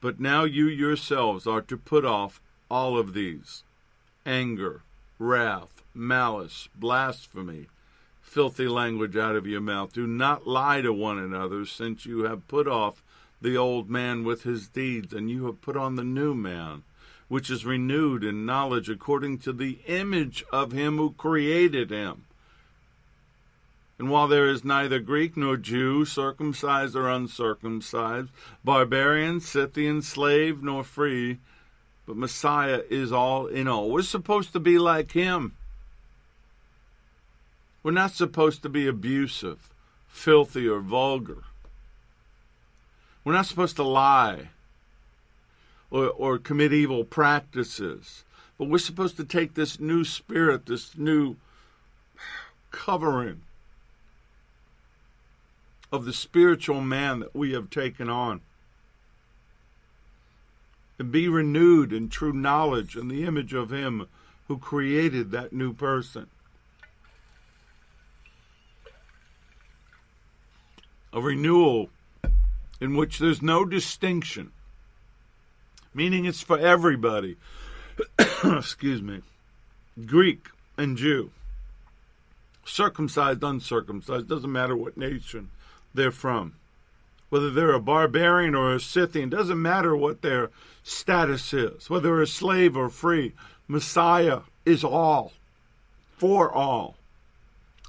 But 0.01 0.19
now 0.19 0.43
you 0.43 0.67
yourselves 0.67 1.45
are 1.45 1.61
to 1.61 1.77
put 1.77 2.03
off 2.03 2.41
all 2.69 2.97
of 2.97 3.13
these 3.13 3.63
anger, 4.25 4.81
wrath, 5.19 5.81
malice, 5.93 6.67
blasphemy, 6.75 7.67
filthy 8.21 8.67
language 8.67 9.15
out 9.15 9.35
of 9.35 9.47
your 9.47 9.61
mouth. 9.61 9.93
Do 9.93 10.05
not 10.05 10.45
lie 10.45 10.81
to 10.81 10.91
one 10.91 11.17
another, 11.17 11.65
since 11.65 12.05
you 12.05 12.23
have 12.23 12.47
put 12.47 12.67
off 12.67 13.03
the 13.41 13.55
old 13.57 13.89
man 13.89 14.23
with 14.23 14.43
his 14.43 14.67
deeds, 14.67 15.13
and 15.13 15.29
you 15.29 15.45
have 15.45 15.61
put 15.61 15.77
on 15.77 15.95
the 15.95 16.03
new 16.03 16.33
man, 16.33 16.83
which 17.27 17.49
is 17.49 17.65
renewed 17.65 18.23
in 18.23 18.45
knowledge 18.45 18.89
according 18.89 19.37
to 19.37 19.53
the 19.53 19.79
image 19.87 20.43
of 20.51 20.71
him 20.71 20.97
who 20.97 21.11
created 21.11 21.89
him. 21.89 22.23
And 23.99 24.09
while 24.09 24.27
there 24.27 24.47
is 24.47 24.63
neither 24.63 24.99
Greek 24.99 25.35
nor 25.35 25.57
Jew, 25.57 26.05
circumcised 26.05 26.95
or 26.95 27.09
uncircumcised, 27.09 28.29
barbarian, 28.63 29.39
Scythian, 29.39 30.01
slave 30.01 30.61
nor 30.61 30.83
free, 30.83 31.39
but 32.05 32.15
Messiah 32.15 32.83
is 32.89 33.11
all 33.11 33.47
in 33.47 33.67
all. 33.67 33.89
We're 33.89 34.03
supposed 34.03 34.53
to 34.53 34.59
be 34.59 34.77
like 34.77 35.11
him. 35.11 35.55
We're 37.83 37.91
not 37.91 38.11
supposed 38.11 38.61
to 38.63 38.69
be 38.69 38.87
abusive, 38.87 39.69
filthy, 40.07 40.67
or 40.67 40.79
vulgar. 40.79 41.43
We're 43.27 43.33
not 43.33 43.45
supposed 43.45 43.75
to 43.75 43.83
lie 43.83 44.51
or, 45.91 46.07
or 46.11 46.37
commit 46.37 46.71
evil 46.71 47.03
practices. 47.03 48.23
But 48.57 48.69
we're 48.69 48.77
supposed 48.77 49.17
to 49.17 49.25
take 49.25 49.53
this 49.53 49.81
new 49.81 50.05
spirit, 50.05 50.65
this 50.65 50.97
new 50.97 51.35
covering 52.71 53.41
of 55.91 56.05
the 56.05 56.13
spiritual 56.13 56.79
man 56.79 57.19
that 57.19 57.35
we 57.35 57.51
have 57.51 57.69
taken 57.69 58.07
on 58.07 58.39
and 60.97 61.11
be 61.11 61.27
renewed 61.27 61.91
in 61.91 62.07
true 62.07 62.31
knowledge 62.31 62.95
and 62.95 63.11
the 63.11 63.25
image 63.25 63.53
of 63.53 63.73
Him 63.73 64.07
who 64.47 64.57
created 64.57 65.31
that 65.31 65.51
new 65.51 65.73
person. 65.73 66.27
A 71.11 71.19
renewal 71.19 71.89
in 72.79 72.95
which 72.95 73.19
there's 73.19 73.41
no 73.41 73.65
distinction, 73.65 74.51
meaning 75.93 76.25
it's 76.25 76.41
for 76.41 76.57
everybody. 76.57 77.37
Excuse 78.43 79.01
me. 79.01 79.21
Greek 80.05 80.49
and 80.77 80.97
Jew, 80.97 81.31
circumcised, 82.65 83.43
uncircumcised, 83.43 84.27
doesn't 84.27 84.51
matter 84.51 84.75
what 84.75 84.97
nation 84.97 85.49
they're 85.93 86.11
from. 86.11 86.53
Whether 87.29 87.49
they're 87.49 87.73
a 87.73 87.79
barbarian 87.79 88.55
or 88.55 88.73
a 88.73 88.79
Scythian, 88.79 89.29
doesn't 89.29 89.61
matter 89.61 89.95
what 89.95 90.21
their 90.21 90.51
status 90.83 91.53
is, 91.53 91.89
whether 91.89 92.09
they're 92.09 92.21
a 92.21 92.27
slave 92.27 92.77
or 92.77 92.89
free. 92.89 93.33
Messiah 93.67 94.41
is 94.65 94.83
all, 94.83 95.33
for 96.17 96.51
all. 96.51 96.96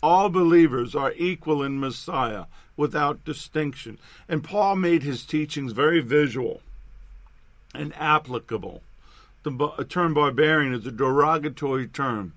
All 0.03 0.28
believers 0.28 0.94
are 0.94 1.12
equal 1.16 1.62
in 1.62 1.80
Messiah 1.80 2.44
without 2.76 3.24
distinction. 3.24 3.99
And 4.28 4.44
Paul 4.44 4.76
made 4.76 5.03
his 5.03 5.24
teachings 5.24 5.72
very 5.72 6.01
visual 6.01 6.61
and 7.74 7.92
applicable. 7.96 8.82
The 9.42 9.86
term 9.88 10.14
barbarian 10.14 10.74
is 10.74 10.86
a 10.86 10.92
derogatory 10.92 11.86
term 11.86 12.34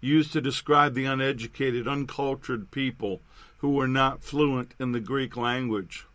used 0.00 0.32
to 0.32 0.40
describe 0.40 0.94
the 0.94 1.04
uneducated, 1.04 1.86
uncultured 1.86 2.70
people 2.70 3.20
who 3.58 3.70
were 3.70 3.88
not 3.88 4.22
fluent 4.22 4.72
in 4.78 4.92
the 4.92 5.00
Greek 5.00 5.36
language. 5.36 6.06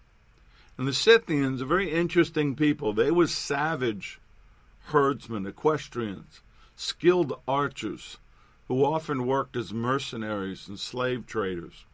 And 0.78 0.88
the 0.88 0.94
Scythians 0.94 1.62
are 1.62 1.66
very 1.66 1.92
interesting 1.92 2.56
people. 2.56 2.94
They 2.94 3.12
were 3.12 3.28
savage 3.28 4.20
herdsmen, 4.88 5.46
equestrians, 5.46 6.42
skilled 6.76 7.40
archers 7.48 8.18
who 8.68 8.84
often 8.84 9.26
worked 9.26 9.56
as 9.56 9.74
mercenaries 9.74 10.68
and 10.68 10.80
slave 10.80 11.26
traders. 11.26 11.86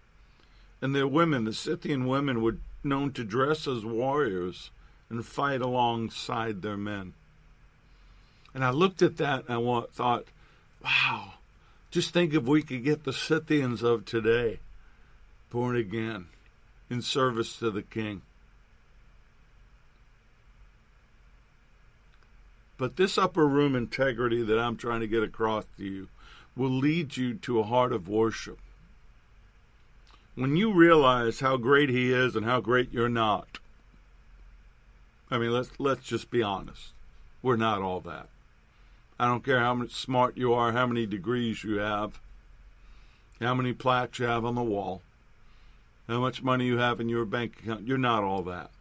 And 0.81 0.95
their 0.95 1.07
women, 1.07 1.45
the 1.45 1.53
Scythian 1.53 2.07
women, 2.07 2.41
were 2.41 2.57
known 2.83 3.11
to 3.13 3.23
dress 3.23 3.67
as 3.67 3.85
warriors 3.85 4.71
and 5.09 5.25
fight 5.25 5.61
alongside 5.61 6.61
their 6.61 6.77
men. 6.77 7.13
And 8.53 8.63
I 8.63 8.71
looked 8.71 9.01
at 9.01 9.17
that 9.17 9.45
and 9.47 9.69
I 9.69 9.81
thought, 9.91 10.25
wow, 10.83 11.33
just 11.91 12.11
think 12.11 12.33
if 12.33 12.43
we 12.43 12.61
could 12.61 12.83
get 12.83 13.03
the 13.03 13.13
Scythians 13.13 13.83
of 13.83 14.05
today 14.05 14.59
born 15.49 15.75
again 15.75 16.27
in 16.89 17.01
service 17.01 17.57
to 17.59 17.69
the 17.69 17.83
King. 17.83 18.23
But 22.77 22.97
this 22.97 23.17
upper 23.17 23.47
room 23.47 23.75
integrity 23.75 24.41
that 24.43 24.59
I'm 24.59 24.75
trying 24.75 25.01
to 25.01 25.07
get 25.07 25.23
across 25.23 25.65
to 25.77 25.83
you 25.83 26.07
will 26.55 26.69
lead 26.69 27.17
you 27.17 27.33
to 27.33 27.59
a 27.59 27.63
heart 27.63 27.91
of 27.91 28.07
worship. 28.07 28.59
When 30.35 30.55
you 30.55 30.73
realize 30.73 31.39
how 31.39 31.57
great 31.57 31.89
he 31.89 32.11
is 32.11 32.35
and 32.35 32.45
how 32.45 32.59
great 32.59 32.91
you're 32.91 33.09
not. 33.09 33.59
I 35.29 35.37
mean, 35.37 35.51
let's 35.51 35.71
let's 35.79 36.05
just 36.05 36.29
be 36.29 36.43
honest. 36.43 36.91
We're 37.41 37.55
not 37.55 37.81
all 37.81 37.99
that. 38.01 38.27
I 39.19 39.25
don't 39.25 39.43
care 39.43 39.59
how 39.59 39.75
much 39.75 39.91
smart 39.91 40.37
you 40.37 40.53
are, 40.53 40.71
how 40.71 40.87
many 40.87 41.05
degrees 41.05 41.63
you 41.63 41.77
have, 41.77 42.19
how 43.39 43.53
many 43.53 43.73
plaques 43.73 44.19
you 44.19 44.25
have 44.25 44.45
on 44.45 44.55
the 44.55 44.63
wall, 44.63 45.01
how 46.07 46.19
much 46.19 46.43
money 46.43 46.65
you 46.65 46.77
have 46.77 46.99
in 46.99 47.09
your 47.09 47.25
bank 47.25 47.59
account. 47.59 47.87
You're 47.87 47.97
not 47.97 48.23
all 48.23 48.41
that. 48.43 48.71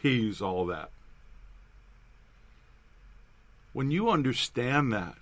He's 0.00 0.40
all 0.40 0.66
that. 0.66 0.90
When 3.72 3.90
you 3.90 4.08
understand 4.08 4.92
that, 4.92 5.16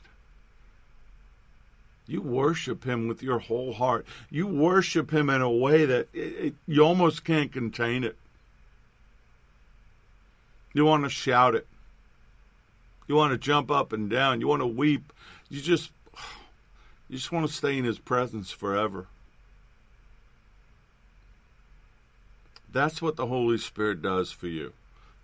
you 2.06 2.20
worship 2.20 2.84
him 2.84 3.08
with 3.08 3.22
your 3.22 3.38
whole 3.38 3.72
heart. 3.72 4.06
You 4.30 4.46
worship 4.46 5.10
him 5.10 5.30
in 5.30 5.40
a 5.40 5.50
way 5.50 5.86
that 5.86 6.08
it, 6.12 6.18
it, 6.18 6.54
you 6.66 6.82
almost 6.82 7.24
can't 7.24 7.52
contain 7.52 8.04
it. 8.04 8.16
You 10.74 10.84
want 10.84 11.04
to 11.04 11.10
shout 11.10 11.54
it. 11.54 11.66
You 13.06 13.14
want 13.14 13.32
to 13.32 13.38
jump 13.38 13.70
up 13.70 13.92
and 13.92 14.10
down. 14.10 14.40
You 14.40 14.48
want 14.48 14.60
to 14.60 14.66
weep. 14.66 15.12
You 15.48 15.60
just 15.60 15.92
you 17.08 17.16
just 17.16 17.32
want 17.32 17.46
to 17.46 17.52
stay 17.52 17.78
in 17.78 17.84
his 17.84 17.98
presence 17.98 18.50
forever. 18.50 19.06
That's 22.70 23.00
what 23.00 23.16
the 23.16 23.26
Holy 23.26 23.56
Spirit 23.58 24.02
does 24.02 24.32
for 24.32 24.48
you. 24.48 24.72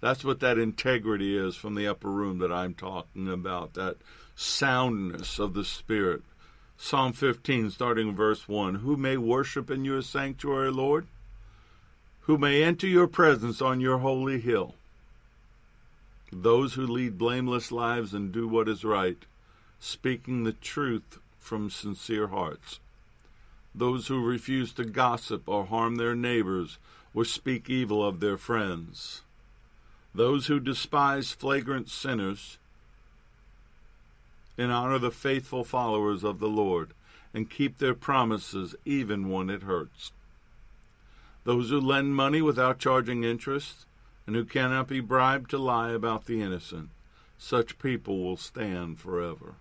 That's 0.01 0.25
what 0.25 0.41
that 0.41 0.57
integrity 0.57 1.37
is 1.37 1.57
from 1.57 1.75
the 1.75 1.89
upper 1.89 2.09
room 2.09 2.39
that 2.39 2.53
I'm 2.53 2.75
talking 2.75 3.29
about, 3.29 3.75
that 3.75 3.97
soundness 4.35 5.39
of 5.39 5.53
the 5.53 5.65
Spirit. 5.65 6.23
Psalm 6.83 7.13
15, 7.13 7.71
starting 7.71 8.17
verse 8.17 8.49
1 8.49 8.77
Who 8.77 8.97
may 8.97 9.19
worship 9.19 9.71
in 9.71 9.85
your 9.85 10.01
sanctuary, 10.01 10.71
Lord? 10.73 11.07
Who 12.21 12.39
may 12.39 12.65
enter 12.65 12.87
your 12.87 13.07
presence 13.07 13.61
on 13.61 13.81
your 13.81 13.99
holy 13.99 14.41
hill? 14.41 14.75
Those 16.33 16.75
who 16.75 16.87
lead 16.87 17.19
blameless 17.19 17.71
lives 17.71 18.15
and 18.15 18.33
do 18.33 18.49
what 18.49 18.67
is 18.67 18.83
right, 18.83 19.19
speaking 19.79 20.45
the 20.45 20.55
truth 20.55 21.19
from 21.39 21.69
sincere 21.69 22.29
hearts. 22.29 22.81
Those 23.75 24.07
who 24.07 24.25
refuse 24.25 24.73
to 24.73 24.85
gossip 24.85 25.47
or 25.47 25.67
harm 25.67 25.97
their 25.97 26.15
neighbors 26.15 26.79
or 27.15 27.27
speak 27.27 27.69
evil 27.69 28.03
of 28.03 28.21
their 28.21 28.39
friends 28.39 29.21
those 30.15 30.49
who 30.49 30.59
despise 30.59 31.31
flagrant 31.31 31.89
sinners 31.89 32.59
and 34.61 34.71
honor 34.71 34.99
the 34.99 35.11
faithful 35.11 35.65
followers 35.65 36.23
of 36.23 36.39
the 36.39 36.49
Lord 36.49 36.91
and 37.33 37.49
keep 37.49 37.79
their 37.79 37.95
promises 37.95 38.75
even 38.85 39.31
when 39.31 39.49
it 39.49 39.63
hurts. 39.63 40.13
Those 41.45 41.71
who 41.71 41.81
lend 41.81 42.15
money 42.15 42.43
without 42.43 42.79
charging 42.79 43.25
interest 43.25 43.87
and 44.27 44.37
who 44.37 44.45
cannot 44.45 44.89
be 44.89 45.01
bribed 45.01 45.51
to 45.51 45.59
lie 45.59 45.93
about 45.93 46.27
the 46.27 46.43
innocent, 46.43 46.91
such 47.39 47.79
people 47.79 48.23
will 48.23 48.37
stand 48.37 48.99
forever. 48.99 49.55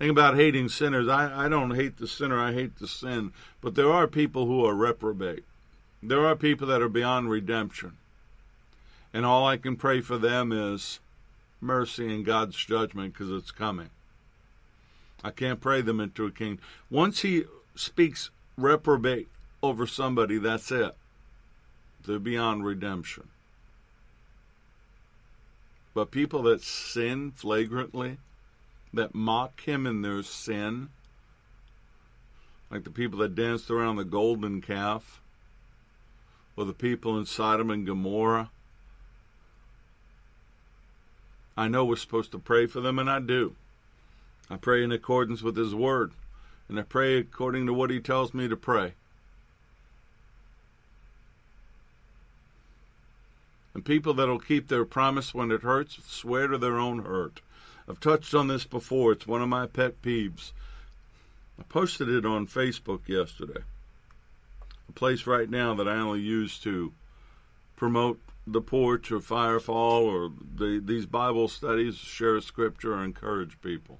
Think 0.00 0.10
about 0.10 0.36
hating 0.36 0.70
sinners. 0.70 1.08
I, 1.08 1.46
I 1.46 1.48
don't 1.48 1.76
hate 1.76 1.98
the 1.98 2.08
sinner, 2.08 2.40
I 2.40 2.52
hate 2.52 2.78
the 2.78 2.88
sin. 2.88 3.32
But 3.60 3.74
there 3.76 3.92
are 3.92 4.06
people 4.08 4.46
who 4.46 4.64
are 4.64 4.74
reprobate. 4.74 5.44
There 6.02 6.26
are 6.26 6.34
people 6.34 6.66
that 6.68 6.82
are 6.82 6.88
beyond 6.88 7.30
redemption. 7.30 7.98
And 9.12 9.24
all 9.24 9.46
I 9.46 9.56
can 9.56 9.76
pray 9.76 10.00
for 10.00 10.18
them 10.18 10.52
is 10.52 11.00
mercy 11.60 12.14
and 12.14 12.24
God's 12.24 12.56
judgment 12.56 13.12
because 13.12 13.30
it's 13.30 13.50
coming. 13.50 13.90
I 15.22 15.30
can't 15.30 15.60
pray 15.60 15.82
them 15.82 16.00
into 16.00 16.26
a 16.26 16.30
king. 16.30 16.58
Once 16.90 17.20
he 17.20 17.44
speaks 17.74 18.30
reprobate 18.56 19.28
over 19.62 19.86
somebody, 19.86 20.38
that's 20.38 20.70
it. 20.70 20.96
They're 22.04 22.18
beyond 22.18 22.64
redemption. 22.64 23.28
But 25.92 26.10
people 26.10 26.42
that 26.44 26.62
sin 26.62 27.32
flagrantly, 27.32 28.18
that 28.94 29.14
mock 29.14 29.60
him 29.62 29.86
in 29.86 30.02
their 30.02 30.22
sin, 30.22 30.88
like 32.70 32.84
the 32.84 32.90
people 32.90 33.18
that 33.18 33.34
danced 33.34 33.70
around 33.70 33.96
the 33.96 34.04
golden 34.04 34.62
calf, 34.62 35.20
or 36.56 36.64
the 36.64 36.72
people 36.72 37.18
in 37.18 37.26
Sodom 37.26 37.70
and 37.70 37.86
Gomorrah. 37.86 38.50
I 41.60 41.68
know 41.68 41.84
we're 41.84 41.96
supposed 41.96 42.32
to 42.32 42.38
pray 42.38 42.66
for 42.66 42.80
them, 42.80 42.98
and 42.98 43.10
I 43.10 43.20
do. 43.20 43.54
I 44.48 44.56
pray 44.56 44.82
in 44.82 44.92
accordance 44.92 45.42
with 45.42 45.58
His 45.58 45.74
Word, 45.74 46.12
and 46.70 46.80
I 46.80 46.82
pray 46.82 47.18
according 47.18 47.66
to 47.66 47.74
what 47.74 47.90
He 47.90 48.00
tells 48.00 48.32
me 48.32 48.48
to 48.48 48.56
pray. 48.56 48.94
And 53.74 53.84
people 53.84 54.14
that'll 54.14 54.38
keep 54.38 54.68
their 54.68 54.86
promise 54.86 55.34
when 55.34 55.50
it 55.50 55.60
hurts 55.60 55.98
swear 56.06 56.48
to 56.48 56.56
their 56.56 56.78
own 56.78 57.04
hurt. 57.04 57.42
I've 57.86 58.00
touched 58.00 58.34
on 58.34 58.48
this 58.48 58.64
before. 58.64 59.12
It's 59.12 59.26
one 59.26 59.42
of 59.42 59.50
my 59.50 59.66
pet 59.66 60.00
peeves. 60.00 60.52
I 61.58 61.64
posted 61.64 62.08
it 62.08 62.24
on 62.24 62.46
Facebook 62.46 63.06
yesterday 63.06 63.64
a 64.88 64.92
place 64.92 65.26
right 65.26 65.48
now 65.48 65.74
that 65.74 65.86
I 65.86 65.96
only 65.96 66.20
use 66.20 66.58
to 66.60 66.92
promote 67.80 68.20
the 68.46 68.60
porch 68.60 69.10
or 69.10 69.20
firefall 69.20 70.02
or 70.02 70.30
the, 70.54 70.82
these 70.84 71.06
Bible 71.06 71.48
studies, 71.48 71.96
share 71.96 72.38
scripture, 72.42 72.92
or 72.92 73.02
encourage 73.02 73.58
people. 73.62 73.98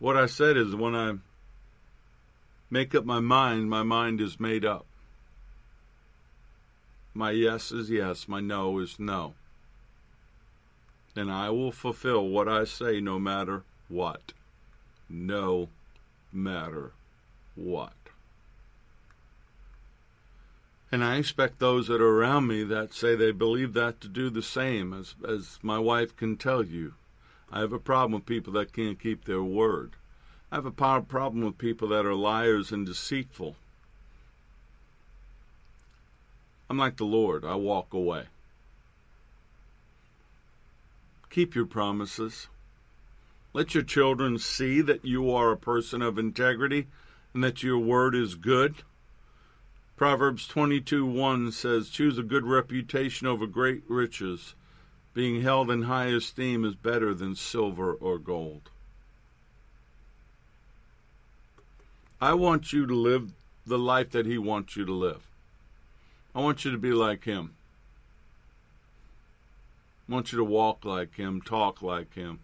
What 0.00 0.16
I 0.16 0.26
said 0.26 0.56
is 0.56 0.74
when 0.74 0.96
I 0.96 1.12
make 2.68 2.92
up 2.92 3.04
my 3.04 3.20
mind, 3.20 3.70
my 3.70 3.84
mind 3.84 4.20
is 4.20 4.40
made 4.40 4.64
up. 4.64 4.84
My 7.14 7.30
yes 7.30 7.70
is 7.70 7.88
yes, 7.88 8.26
my 8.26 8.40
no 8.40 8.80
is 8.80 8.98
no. 8.98 9.34
And 11.14 11.30
I 11.30 11.50
will 11.50 11.70
fulfill 11.70 12.26
what 12.26 12.48
I 12.48 12.64
say 12.64 13.00
no 13.00 13.20
matter 13.20 13.62
what. 13.88 14.32
No 15.08 15.68
matter 16.32 16.90
what. 17.54 18.01
And 20.92 21.02
I 21.02 21.16
expect 21.16 21.58
those 21.58 21.88
that 21.88 22.02
are 22.02 22.18
around 22.18 22.46
me 22.46 22.64
that 22.64 22.92
say 22.92 23.16
they 23.16 23.32
believe 23.32 23.72
that 23.72 24.02
to 24.02 24.08
do 24.08 24.28
the 24.28 24.42
same, 24.42 24.92
as, 24.92 25.14
as 25.26 25.58
my 25.62 25.78
wife 25.78 26.14
can 26.14 26.36
tell 26.36 26.62
you. 26.62 26.92
I 27.50 27.60
have 27.60 27.72
a 27.72 27.78
problem 27.78 28.12
with 28.12 28.26
people 28.26 28.52
that 28.52 28.74
can't 28.74 29.00
keep 29.00 29.24
their 29.24 29.42
word. 29.42 29.92
I 30.50 30.56
have 30.56 30.66
a 30.66 30.70
problem 30.70 31.44
with 31.46 31.56
people 31.56 31.88
that 31.88 32.04
are 32.04 32.14
liars 32.14 32.72
and 32.72 32.84
deceitful. 32.84 33.56
I'm 36.68 36.76
like 36.76 36.98
the 36.98 37.04
Lord, 37.04 37.42
I 37.42 37.54
walk 37.54 37.94
away. 37.94 38.24
Keep 41.30 41.54
your 41.54 41.64
promises. 41.64 42.48
Let 43.54 43.74
your 43.74 43.82
children 43.82 44.38
see 44.38 44.82
that 44.82 45.06
you 45.06 45.30
are 45.30 45.52
a 45.52 45.56
person 45.56 46.02
of 46.02 46.18
integrity 46.18 46.88
and 47.32 47.42
that 47.42 47.62
your 47.62 47.78
word 47.78 48.14
is 48.14 48.34
good. 48.34 48.76
Proverbs 49.96 50.46
22 50.48 51.06
1 51.06 51.52
says, 51.52 51.90
Choose 51.90 52.18
a 52.18 52.22
good 52.22 52.44
reputation 52.44 53.26
over 53.26 53.46
great 53.46 53.82
riches 53.88 54.54
being 55.14 55.42
held 55.42 55.70
in 55.70 55.82
high 55.82 56.06
esteem 56.06 56.64
is 56.64 56.74
better 56.74 57.12
than 57.12 57.34
silver 57.34 57.92
or 57.92 58.18
gold. 58.18 58.70
I 62.20 62.34
want 62.34 62.72
you 62.72 62.86
to 62.86 62.94
live 62.94 63.32
the 63.66 63.78
life 63.78 64.10
that 64.10 64.26
He 64.26 64.38
wants 64.38 64.76
you 64.76 64.84
to 64.86 64.92
live. 64.92 65.22
I 66.34 66.40
want 66.40 66.64
you 66.64 66.70
to 66.70 66.78
be 66.78 66.92
like 66.92 67.24
Him. 67.24 67.54
I 70.08 70.12
want 70.12 70.32
you 70.32 70.38
to 70.38 70.44
walk 70.44 70.84
like 70.84 71.16
Him, 71.16 71.42
talk 71.42 71.82
like 71.82 72.14
Him. 72.14 72.40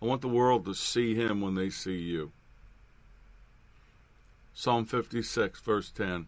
I 0.00 0.06
want 0.06 0.20
the 0.20 0.28
world 0.28 0.64
to 0.66 0.74
see 0.74 1.14
Him 1.14 1.40
when 1.40 1.54
they 1.54 1.70
see 1.70 1.98
you. 1.98 2.30
Psalm 4.54 4.84
56, 4.86 5.60
verse 5.60 5.90
10. 5.90 6.26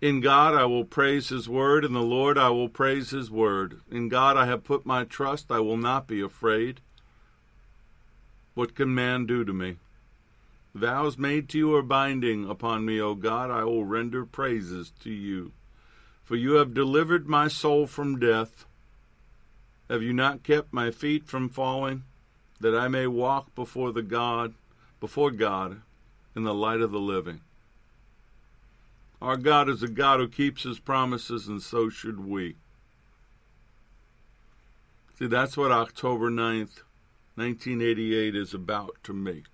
In 0.00 0.20
God 0.20 0.56
I 0.56 0.64
will 0.64 0.84
praise 0.84 1.28
his 1.28 1.48
word, 1.48 1.84
in 1.84 1.92
the 1.92 2.02
Lord 2.02 2.36
I 2.36 2.48
will 2.50 2.68
praise 2.68 3.10
his 3.10 3.30
word. 3.30 3.80
In 3.88 4.08
God 4.08 4.36
I 4.36 4.46
have 4.46 4.64
put 4.64 4.84
my 4.84 5.04
trust, 5.04 5.52
I 5.52 5.60
will 5.60 5.76
not 5.76 6.08
be 6.08 6.20
afraid. 6.20 6.80
What 8.54 8.74
can 8.74 8.92
man 8.92 9.24
do 9.24 9.44
to 9.44 9.52
me? 9.52 9.76
Vows 10.74 11.16
made 11.16 11.48
to 11.50 11.58
you 11.58 11.74
are 11.76 11.82
binding 11.82 12.50
upon 12.50 12.84
me, 12.84 13.00
O 13.00 13.14
God, 13.14 13.50
I 13.50 13.62
will 13.62 13.84
render 13.84 14.26
praises 14.26 14.92
to 15.04 15.10
you. 15.10 15.52
For 16.24 16.34
you 16.34 16.54
have 16.54 16.74
delivered 16.74 17.28
my 17.28 17.46
soul 17.46 17.86
from 17.86 18.18
death. 18.18 18.64
Have 19.88 20.02
you 20.02 20.12
not 20.12 20.42
kept 20.42 20.72
my 20.72 20.90
feet 20.90 21.26
from 21.26 21.48
falling, 21.48 22.02
that 22.60 22.74
I 22.74 22.88
may 22.88 23.06
walk 23.06 23.54
before 23.54 23.92
the 23.92 24.02
God, 24.02 24.54
before 24.98 25.30
God, 25.30 25.82
in 26.34 26.44
the 26.44 26.54
light 26.54 26.80
of 26.80 26.90
the 26.90 26.98
living? 26.98 27.40
Our 29.20 29.36
God 29.36 29.68
is 29.68 29.82
a 29.82 29.88
God 29.88 30.18
who 30.18 30.28
keeps 30.28 30.64
his 30.64 30.78
promises, 30.80 31.46
and 31.46 31.62
so 31.62 31.88
should 31.88 32.26
we. 32.26 32.56
See, 35.18 35.26
that's 35.26 35.56
what 35.56 35.70
October 35.70 36.30
9th, 36.30 36.82
1988 37.36 38.34
is 38.34 38.52
about 38.52 38.96
to 39.04 39.12
me. 39.12 39.44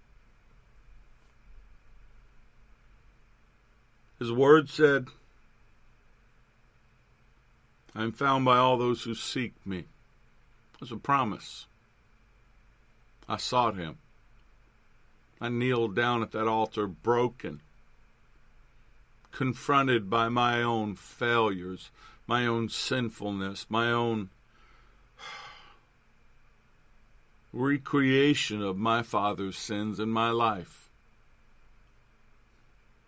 His 4.19 4.33
word 4.33 4.69
said, 4.69 5.09
I 7.95 8.03
am 8.05 8.13
found 8.13 8.45
by 8.45 8.57
all 8.57 8.77
those 8.77 9.03
who 9.03 9.15
seek 9.15 9.55
me. 9.67 9.85
It's 10.81 10.91
a 10.91 10.97
promise. 10.97 11.67
I 13.29 13.37
sought 13.37 13.77
him. 13.77 13.99
I 15.41 15.49
kneeled 15.49 15.95
down 15.95 16.23
at 16.23 16.33
that 16.33 16.49
altar 16.49 16.87
broken 16.87 17.61
confronted 19.39 20.11
by 20.11 20.29
my 20.29 20.63
own 20.63 20.97
failures, 20.97 21.91
my 22.27 22.45
own 22.45 22.69
sinfulness, 22.69 23.67
my 23.69 23.91
own 23.93 24.31
recreation 27.53 28.63
of 28.63 28.77
my 28.77 29.03
father's 29.03 29.57
sins 29.57 30.01
in 30.01 30.09
my 30.09 30.31
life. 30.31 30.91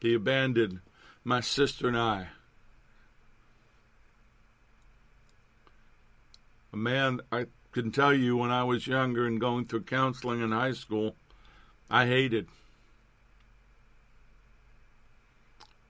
He 0.01 0.15
abandoned 0.15 0.81
my 1.25 1.41
sister 1.41 1.89
and 1.89 1.99
I. 1.99 2.29
A 6.73 6.77
man, 6.77 7.21
I 7.33 7.47
can 7.73 7.91
tell 7.91 8.15
you, 8.15 8.37
when 8.37 8.51
I 8.51 8.63
was 8.63 8.87
younger 8.87 9.27
and 9.27 9.41
going 9.41 9.67
through 9.67 9.83
counseling 9.83 10.41
in 10.41 10.53
high 10.53 10.73
school, 10.73 11.17
I 11.91 12.07
hated. 12.07 12.47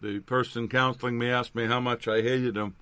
the 0.00 0.20
person 0.20 0.68
counseling 0.68 1.18
me 1.18 1.30
asked 1.30 1.54
me 1.54 1.66
how 1.66 1.80
much 1.80 2.08
I 2.08 2.22
hated 2.22 2.56
him. 2.56 2.74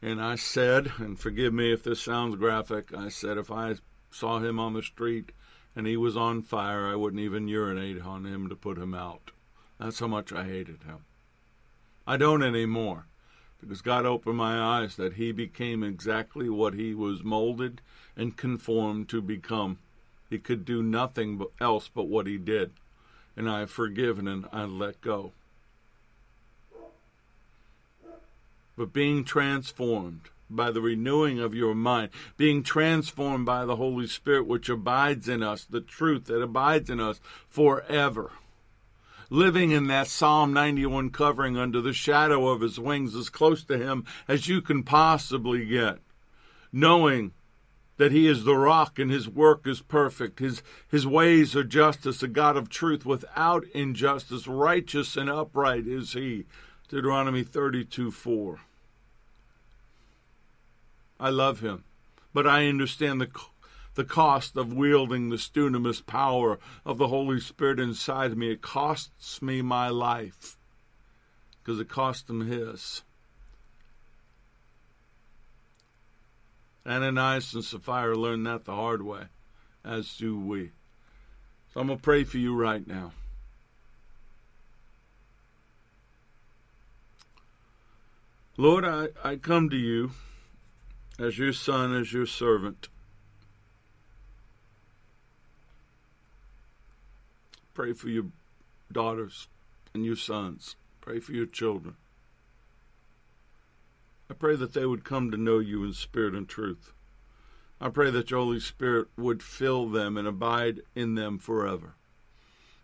And 0.00 0.20
I 0.20 0.34
said, 0.34 0.92
and 0.98 1.18
forgive 1.18 1.52
me 1.52 1.72
if 1.72 1.82
this 1.82 2.00
sounds 2.00 2.36
graphic, 2.36 2.92
I 2.94 3.08
said 3.08 3.38
if 3.38 3.50
I 3.50 3.76
saw 4.10 4.38
him 4.38 4.58
on 4.58 4.74
the 4.74 4.82
street 4.82 5.32
and 5.74 5.86
he 5.86 5.96
was 5.96 6.16
on 6.16 6.42
fire, 6.42 6.86
I 6.86 6.94
wouldn't 6.94 7.22
even 7.22 7.48
urinate 7.48 8.02
on 8.02 8.26
him 8.26 8.48
to 8.48 8.56
put 8.56 8.78
him 8.78 8.94
out. 8.94 9.30
That's 9.78 9.98
how 9.98 10.06
much 10.06 10.32
I 10.32 10.44
hated 10.44 10.82
him. 10.84 11.04
I 12.06 12.16
don't 12.16 12.42
anymore 12.42 13.06
because 13.60 13.80
God 13.80 14.04
opened 14.04 14.36
my 14.36 14.60
eyes 14.60 14.96
that 14.96 15.14
he 15.14 15.32
became 15.32 15.82
exactly 15.82 16.50
what 16.50 16.74
he 16.74 16.94
was 16.94 17.24
molded 17.24 17.80
and 18.14 18.36
conformed 18.36 19.08
to 19.08 19.22
become. 19.22 19.78
He 20.34 20.40
could 20.40 20.64
do 20.64 20.82
nothing 20.82 21.40
else 21.60 21.88
but 21.88 22.08
what 22.08 22.26
he 22.26 22.38
did. 22.38 22.72
And 23.36 23.48
I 23.48 23.60
have 23.60 23.70
forgiven 23.70 24.28
and 24.28 24.46
I 24.52 24.64
let 24.64 25.00
go. 25.00 25.32
but 28.76 28.92
being 28.92 29.24
transformed 29.24 30.22
by 30.50 30.70
the 30.70 30.80
renewing 30.80 31.40
of 31.40 31.54
your 31.54 31.74
mind, 31.74 32.10
being 32.36 32.62
transformed 32.62 33.46
by 33.46 33.64
the 33.64 33.76
Holy 33.76 34.06
Spirit, 34.06 34.46
which 34.46 34.68
abides 34.68 35.28
in 35.28 35.42
us, 35.42 35.64
the 35.64 35.80
truth 35.80 36.26
that 36.26 36.42
abides 36.42 36.90
in 36.90 37.00
us 37.00 37.20
forever. 37.48 38.30
Living 39.30 39.70
in 39.70 39.86
that 39.86 40.06
Psalm 40.06 40.52
91 40.52 41.10
covering 41.10 41.56
under 41.56 41.80
the 41.80 41.92
shadow 41.92 42.48
of 42.48 42.60
his 42.60 42.78
wings 42.78 43.14
as 43.14 43.30
close 43.30 43.64
to 43.64 43.78
him 43.78 44.04
as 44.28 44.48
you 44.48 44.60
can 44.60 44.82
possibly 44.82 45.64
get. 45.64 45.98
Knowing 46.72 47.32
that 47.96 48.12
he 48.12 48.26
is 48.26 48.44
the 48.44 48.56
rock 48.56 48.98
and 48.98 49.10
his 49.10 49.28
work 49.28 49.66
is 49.66 49.80
perfect. 49.80 50.40
His, 50.40 50.62
his 50.90 51.06
ways 51.06 51.54
are 51.54 51.64
justice, 51.64 52.22
a 52.22 52.28
God 52.28 52.56
of 52.56 52.68
truth 52.68 53.06
without 53.06 53.64
injustice. 53.74 54.46
Righteous 54.46 55.16
and 55.16 55.30
upright 55.30 55.86
is 55.86 56.12
he. 56.12 56.46
Deuteronomy 56.88 57.42
32 57.42 58.10
4. 58.10 58.60
I 61.20 61.30
love 61.30 61.60
him, 61.60 61.84
but 62.32 62.46
I 62.46 62.66
understand 62.66 63.20
the, 63.20 63.28
the 63.94 64.04
cost 64.04 64.56
of 64.56 64.72
wielding 64.72 65.28
the 65.28 65.36
dunamis 65.36 66.04
power 66.04 66.58
of 66.84 66.98
the 66.98 67.08
Holy 67.08 67.40
Spirit 67.40 67.78
inside 67.78 68.36
me. 68.36 68.50
It 68.50 68.62
costs 68.62 69.40
me 69.40 69.62
my 69.62 69.88
life 69.88 70.58
because 71.62 71.80
it 71.80 71.88
cost 71.88 72.28
him 72.28 72.46
his. 72.46 73.02
Ananias 76.86 77.54
and 77.54 77.64
Sapphira 77.64 78.16
learned 78.16 78.46
that 78.46 78.64
the 78.64 78.74
hard 78.74 79.02
way, 79.02 79.24
as 79.84 80.16
do 80.16 80.38
we. 80.38 80.70
So 81.72 81.80
I'm 81.80 81.86
going 81.86 81.98
to 81.98 82.02
pray 82.02 82.24
for 82.24 82.38
you 82.38 82.54
right 82.54 82.86
now. 82.86 83.12
Lord, 88.56 88.84
I, 88.84 89.08
I 89.24 89.36
come 89.36 89.68
to 89.70 89.76
you 89.76 90.12
as 91.18 91.38
your 91.38 91.52
son, 91.52 91.94
as 91.94 92.12
your 92.12 92.26
servant. 92.26 92.88
Pray 97.72 97.92
for 97.92 98.08
your 98.08 98.26
daughters 98.92 99.48
and 99.92 100.04
your 100.04 100.14
sons. 100.14 100.76
Pray 101.00 101.18
for 101.18 101.32
your 101.32 101.46
children. 101.46 101.96
I 104.30 104.34
pray 104.34 104.56
that 104.56 104.72
they 104.72 104.86
would 104.86 105.04
come 105.04 105.30
to 105.30 105.36
know 105.36 105.58
you 105.58 105.84
in 105.84 105.92
spirit 105.92 106.34
and 106.34 106.48
truth. 106.48 106.92
I 107.80 107.88
pray 107.90 108.10
that 108.10 108.30
your 108.30 108.40
Holy 108.40 108.60
Spirit 108.60 109.08
would 109.16 109.42
fill 109.42 109.88
them 109.88 110.16
and 110.16 110.26
abide 110.26 110.80
in 110.94 111.14
them 111.14 111.38
forever. 111.38 111.94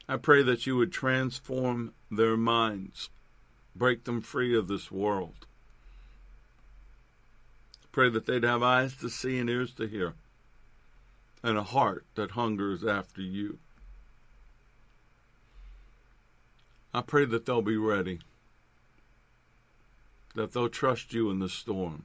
I 0.09 0.17
pray 0.17 0.43
that 0.43 0.67
you 0.67 0.77
would 0.77 0.93
transform 0.93 1.95
their 2.11 2.37
minds, 2.37 3.09
break 3.75 4.05
them 4.05 4.21
free 4.21 4.57
of 4.57 4.69
this 4.69 4.91
world. 4.91 5.47
I 7.85 7.87
pray 7.93 8.11
that 8.11 8.27
they'd 8.27 8.43
have 8.43 8.63
eyes 8.63 8.97
to 8.97 9.09
see 9.09 9.39
and 9.39 9.49
ears 9.49 9.73
to 9.75 9.87
hear. 9.87 10.15
and 11.43 11.57
a 11.57 11.63
heart 11.63 12.05
that 12.15 12.33
hungers 12.33 12.85
after 12.85 13.23
you. 13.23 13.59
I 16.93 17.01
pray 17.03 17.25
that 17.25 17.47
they'll 17.47 17.63
be 17.63 17.77
ready, 17.77 18.21
that 20.35 20.53
they'll 20.53 20.69
trust 20.69 21.13
you 21.13 21.31
in 21.31 21.39
the 21.39 21.49
storm, 21.49 22.05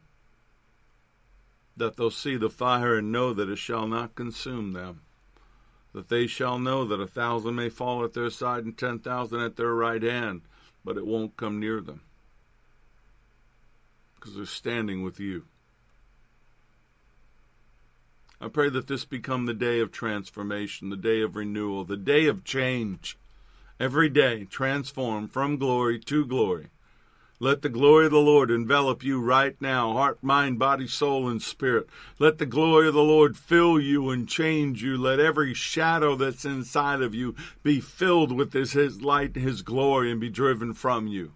that 1.78 1.98
they'll 1.98 2.10
see 2.10 2.36
the 2.38 2.50
fire 2.50 2.98
and 2.98 3.12
know 3.12 3.34
that 3.34 3.50
it 3.50 3.58
shall 3.58 3.88
not 3.88 4.16
consume 4.16 4.74
them, 4.74 5.02
that 5.94 6.10
they 6.10 6.28
shall 6.28 6.60
know 6.60 6.86
that 6.86 7.00
a 7.00 7.08
thousand 7.08 7.56
may 7.56 7.70
fall 7.70 8.04
at 8.04 8.14
their 8.14 8.30
side 8.30 8.66
and 8.66 8.78
ten 8.78 9.00
thousand 9.00 9.42
at 9.42 9.56
their 9.56 9.74
right 9.74 10.04
hand, 10.04 10.42
but 10.84 10.98
it 10.98 11.06
won't 11.06 11.38
come 11.38 11.60
near 11.60 11.82
them 11.82 12.02
because 14.16 14.36
they're 14.36 14.46
standing 14.46 15.04
with 15.04 15.20
you. 15.20 15.46
I 18.42 18.48
pray 18.48 18.70
that 18.70 18.88
this 18.88 19.06
become 19.06 19.46
the 19.46 19.54
day 19.54 19.80
of 19.80 19.92
transformation, 19.92 20.90
the 20.90 20.98
day 20.98 21.22
of 21.22 21.36
renewal, 21.36 21.86
the 21.86 21.96
day 21.96 22.26
of 22.26 22.44
change. 22.44 23.18
Every 23.80 24.10
day, 24.10 24.46
transform 24.46 25.28
from 25.28 25.58
glory 25.58 26.00
to 26.00 26.26
glory. 26.26 26.68
Let 27.40 27.62
the 27.62 27.70
glory 27.70 28.06
of 28.06 28.14
the 28.14 28.20
Lord 28.20 28.50
envelop 28.50 29.04
you 29.04 29.20
right 29.20 29.60
now, 29.60 29.92
heart, 29.92 30.24
mind, 30.24 30.58
body, 30.58 30.88
soul, 30.88 31.28
and 31.28 31.42
spirit. 31.42 31.88
Let 32.18 32.38
the 32.38 32.46
glory 32.46 32.88
of 32.88 32.94
the 32.94 33.04
Lord 33.04 33.36
fill 33.36 33.78
you 33.78 34.10
and 34.10 34.28
change 34.28 34.82
you. 34.82 34.98
Let 34.98 35.20
every 35.20 35.54
shadow 35.54 36.16
that's 36.16 36.46
inside 36.46 37.02
of 37.02 37.14
you 37.14 37.36
be 37.62 37.82
filled 37.82 38.32
with 38.32 38.54
his, 38.54 38.72
his 38.72 39.02
light, 39.02 39.36
his 39.36 39.64
glory, 39.64 40.12
and 40.12 40.22
be 40.22 40.30
driven 40.30 40.74
from 40.74 41.08
you. 41.08 41.34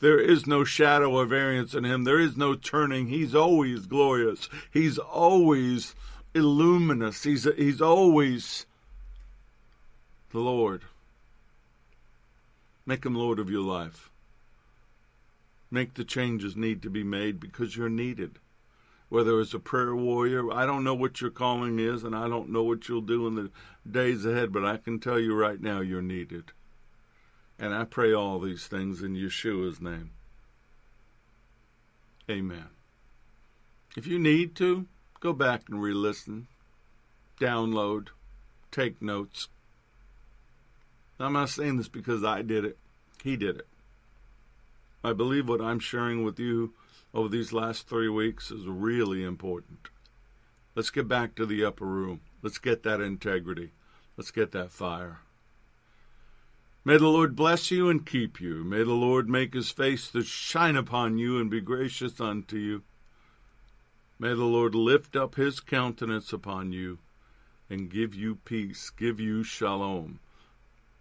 There 0.00 0.18
is 0.18 0.46
no 0.46 0.64
shadow 0.64 1.18
of 1.18 1.28
variance 1.28 1.74
in 1.74 1.84
him. 1.84 2.04
There 2.04 2.18
is 2.18 2.36
no 2.36 2.54
turning. 2.54 3.08
He's 3.08 3.34
always 3.34 3.86
glorious. 3.86 4.48
He's 4.72 4.96
always 4.96 5.94
illuminous. 6.34 7.22
He's, 7.22 7.44
he's 7.56 7.82
always 7.82 8.64
the 10.32 10.40
Lord. 10.40 10.82
Make 12.86 13.04
him 13.04 13.14
Lord 13.14 13.38
of 13.38 13.50
your 13.50 13.62
life. 13.62 14.10
Make 15.72 15.94
the 15.94 16.04
changes 16.04 16.54
need 16.54 16.82
to 16.82 16.90
be 16.90 17.02
made 17.02 17.40
because 17.40 17.78
you're 17.78 17.88
needed. 17.88 18.38
Whether 19.08 19.40
it's 19.40 19.54
a 19.54 19.58
prayer 19.58 19.96
warrior, 19.96 20.52
I 20.52 20.66
don't 20.66 20.84
know 20.84 20.94
what 20.94 21.22
your 21.22 21.30
calling 21.30 21.78
is, 21.78 22.04
and 22.04 22.14
I 22.14 22.28
don't 22.28 22.50
know 22.50 22.62
what 22.62 22.88
you'll 22.88 23.00
do 23.00 23.26
in 23.26 23.36
the 23.36 23.50
days 23.90 24.26
ahead, 24.26 24.52
but 24.52 24.66
I 24.66 24.76
can 24.76 25.00
tell 25.00 25.18
you 25.18 25.34
right 25.34 25.58
now 25.58 25.80
you're 25.80 26.02
needed. 26.02 26.52
And 27.58 27.74
I 27.74 27.84
pray 27.84 28.12
all 28.12 28.38
these 28.38 28.66
things 28.66 29.02
in 29.02 29.14
Yeshua's 29.14 29.80
name. 29.80 30.10
Amen. 32.30 32.68
If 33.96 34.06
you 34.06 34.18
need 34.18 34.54
to, 34.56 34.86
go 35.20 35.32
back 35.32 35.62
and 35.70 35.80
re 35.80 35.94
listen, 35.94 36.48
download, 37.40 38.08
take 38.70 39.00
notes. 39.00 39.48
I'm 41.18 41.32
not 41.32 41.48
saying 41.48 41.78
this 41.78 41.88
because 41.88 42.24
I 42.24 42.42
did 42.42 42.66
it, 42.66 42.76
he 43.24 43.38
did 43.38 43.56
it. 43.56 43.66
I 45.04 45.12
believe 45.12 45.48
what 45.48 45.60
I'm 45.60 45.80
sharing 45.80 46.22
with 46.22 46.38
you 46.38 46.74
over 47.12 47.28
these 47.28 47.52
last 47.52 47.88
three 47.88 48.08
weeks 48.08 48.52
is 48.52 48.66
really 48.66 49.24
important. 49.24 49.88
Let's 50.76 50.90
get 50.90 51.08
back 51.08 51.34
to 51.34 51.44
the 51.44 51.64
upper 51.64 51.84
room. 51.84 52.20
Let's 52.40 52.58
get 52.58 52.84
that 52.84 53.00
integrity. 53.00 53.72
Let's 54.16 54.30
get 54.30 54.52
that 54.52 54.70
fire. 54.70 55.18
May 56.84 56.98
the 56.98 57.08
Lord 57.08 57.34
bless 57.34 57.70
you 57.70 57.90
and 57.90 58.06
keep 58.06 58.40
you. 58.40 58.62
May 58.62 58.84
the 58.84 58.92
Lord 58.92 59.28
make 59.28 59.54
his 59.54 59.70
face 59.70 60.08
to 60.12 60.22
shine 60.22 60.76
upon 60.76 61.18
you 61.18 61.38
and 61.38 61.50
be 61.50 61.60
gracious 61.60 62.20
unto 62.20 62.56
you. 62.56 62.82
May 64.20 64.34
the 64.34 64.44
Lord 64.44 64.74
lift 64.74 65.16
up 65.16 65.34
his 65.34 65.58
countenance 65.58 66.32
upon 66.32 66.72
you 66.72 66.98
and 67.68 67.90
give 67.90 68.14
you 68.14 68.36
peace, 68.36 68.90
give 68.90 69.18
you 69.18 69.42
shalom. 69.42 70.20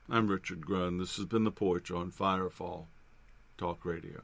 I'm 0.10 0.28
Richard 0.28 0.66
Grun. 0.66 0.98
This 0.98 1.18
has 1.18 1.26
been 1.26 1.44
The 1.44 1.52
Porch 1.52 1.92
on 1.92 2.12
Firefall 2.12 2.86
Talk 3.62 3.86
Radio. 3.86 4.24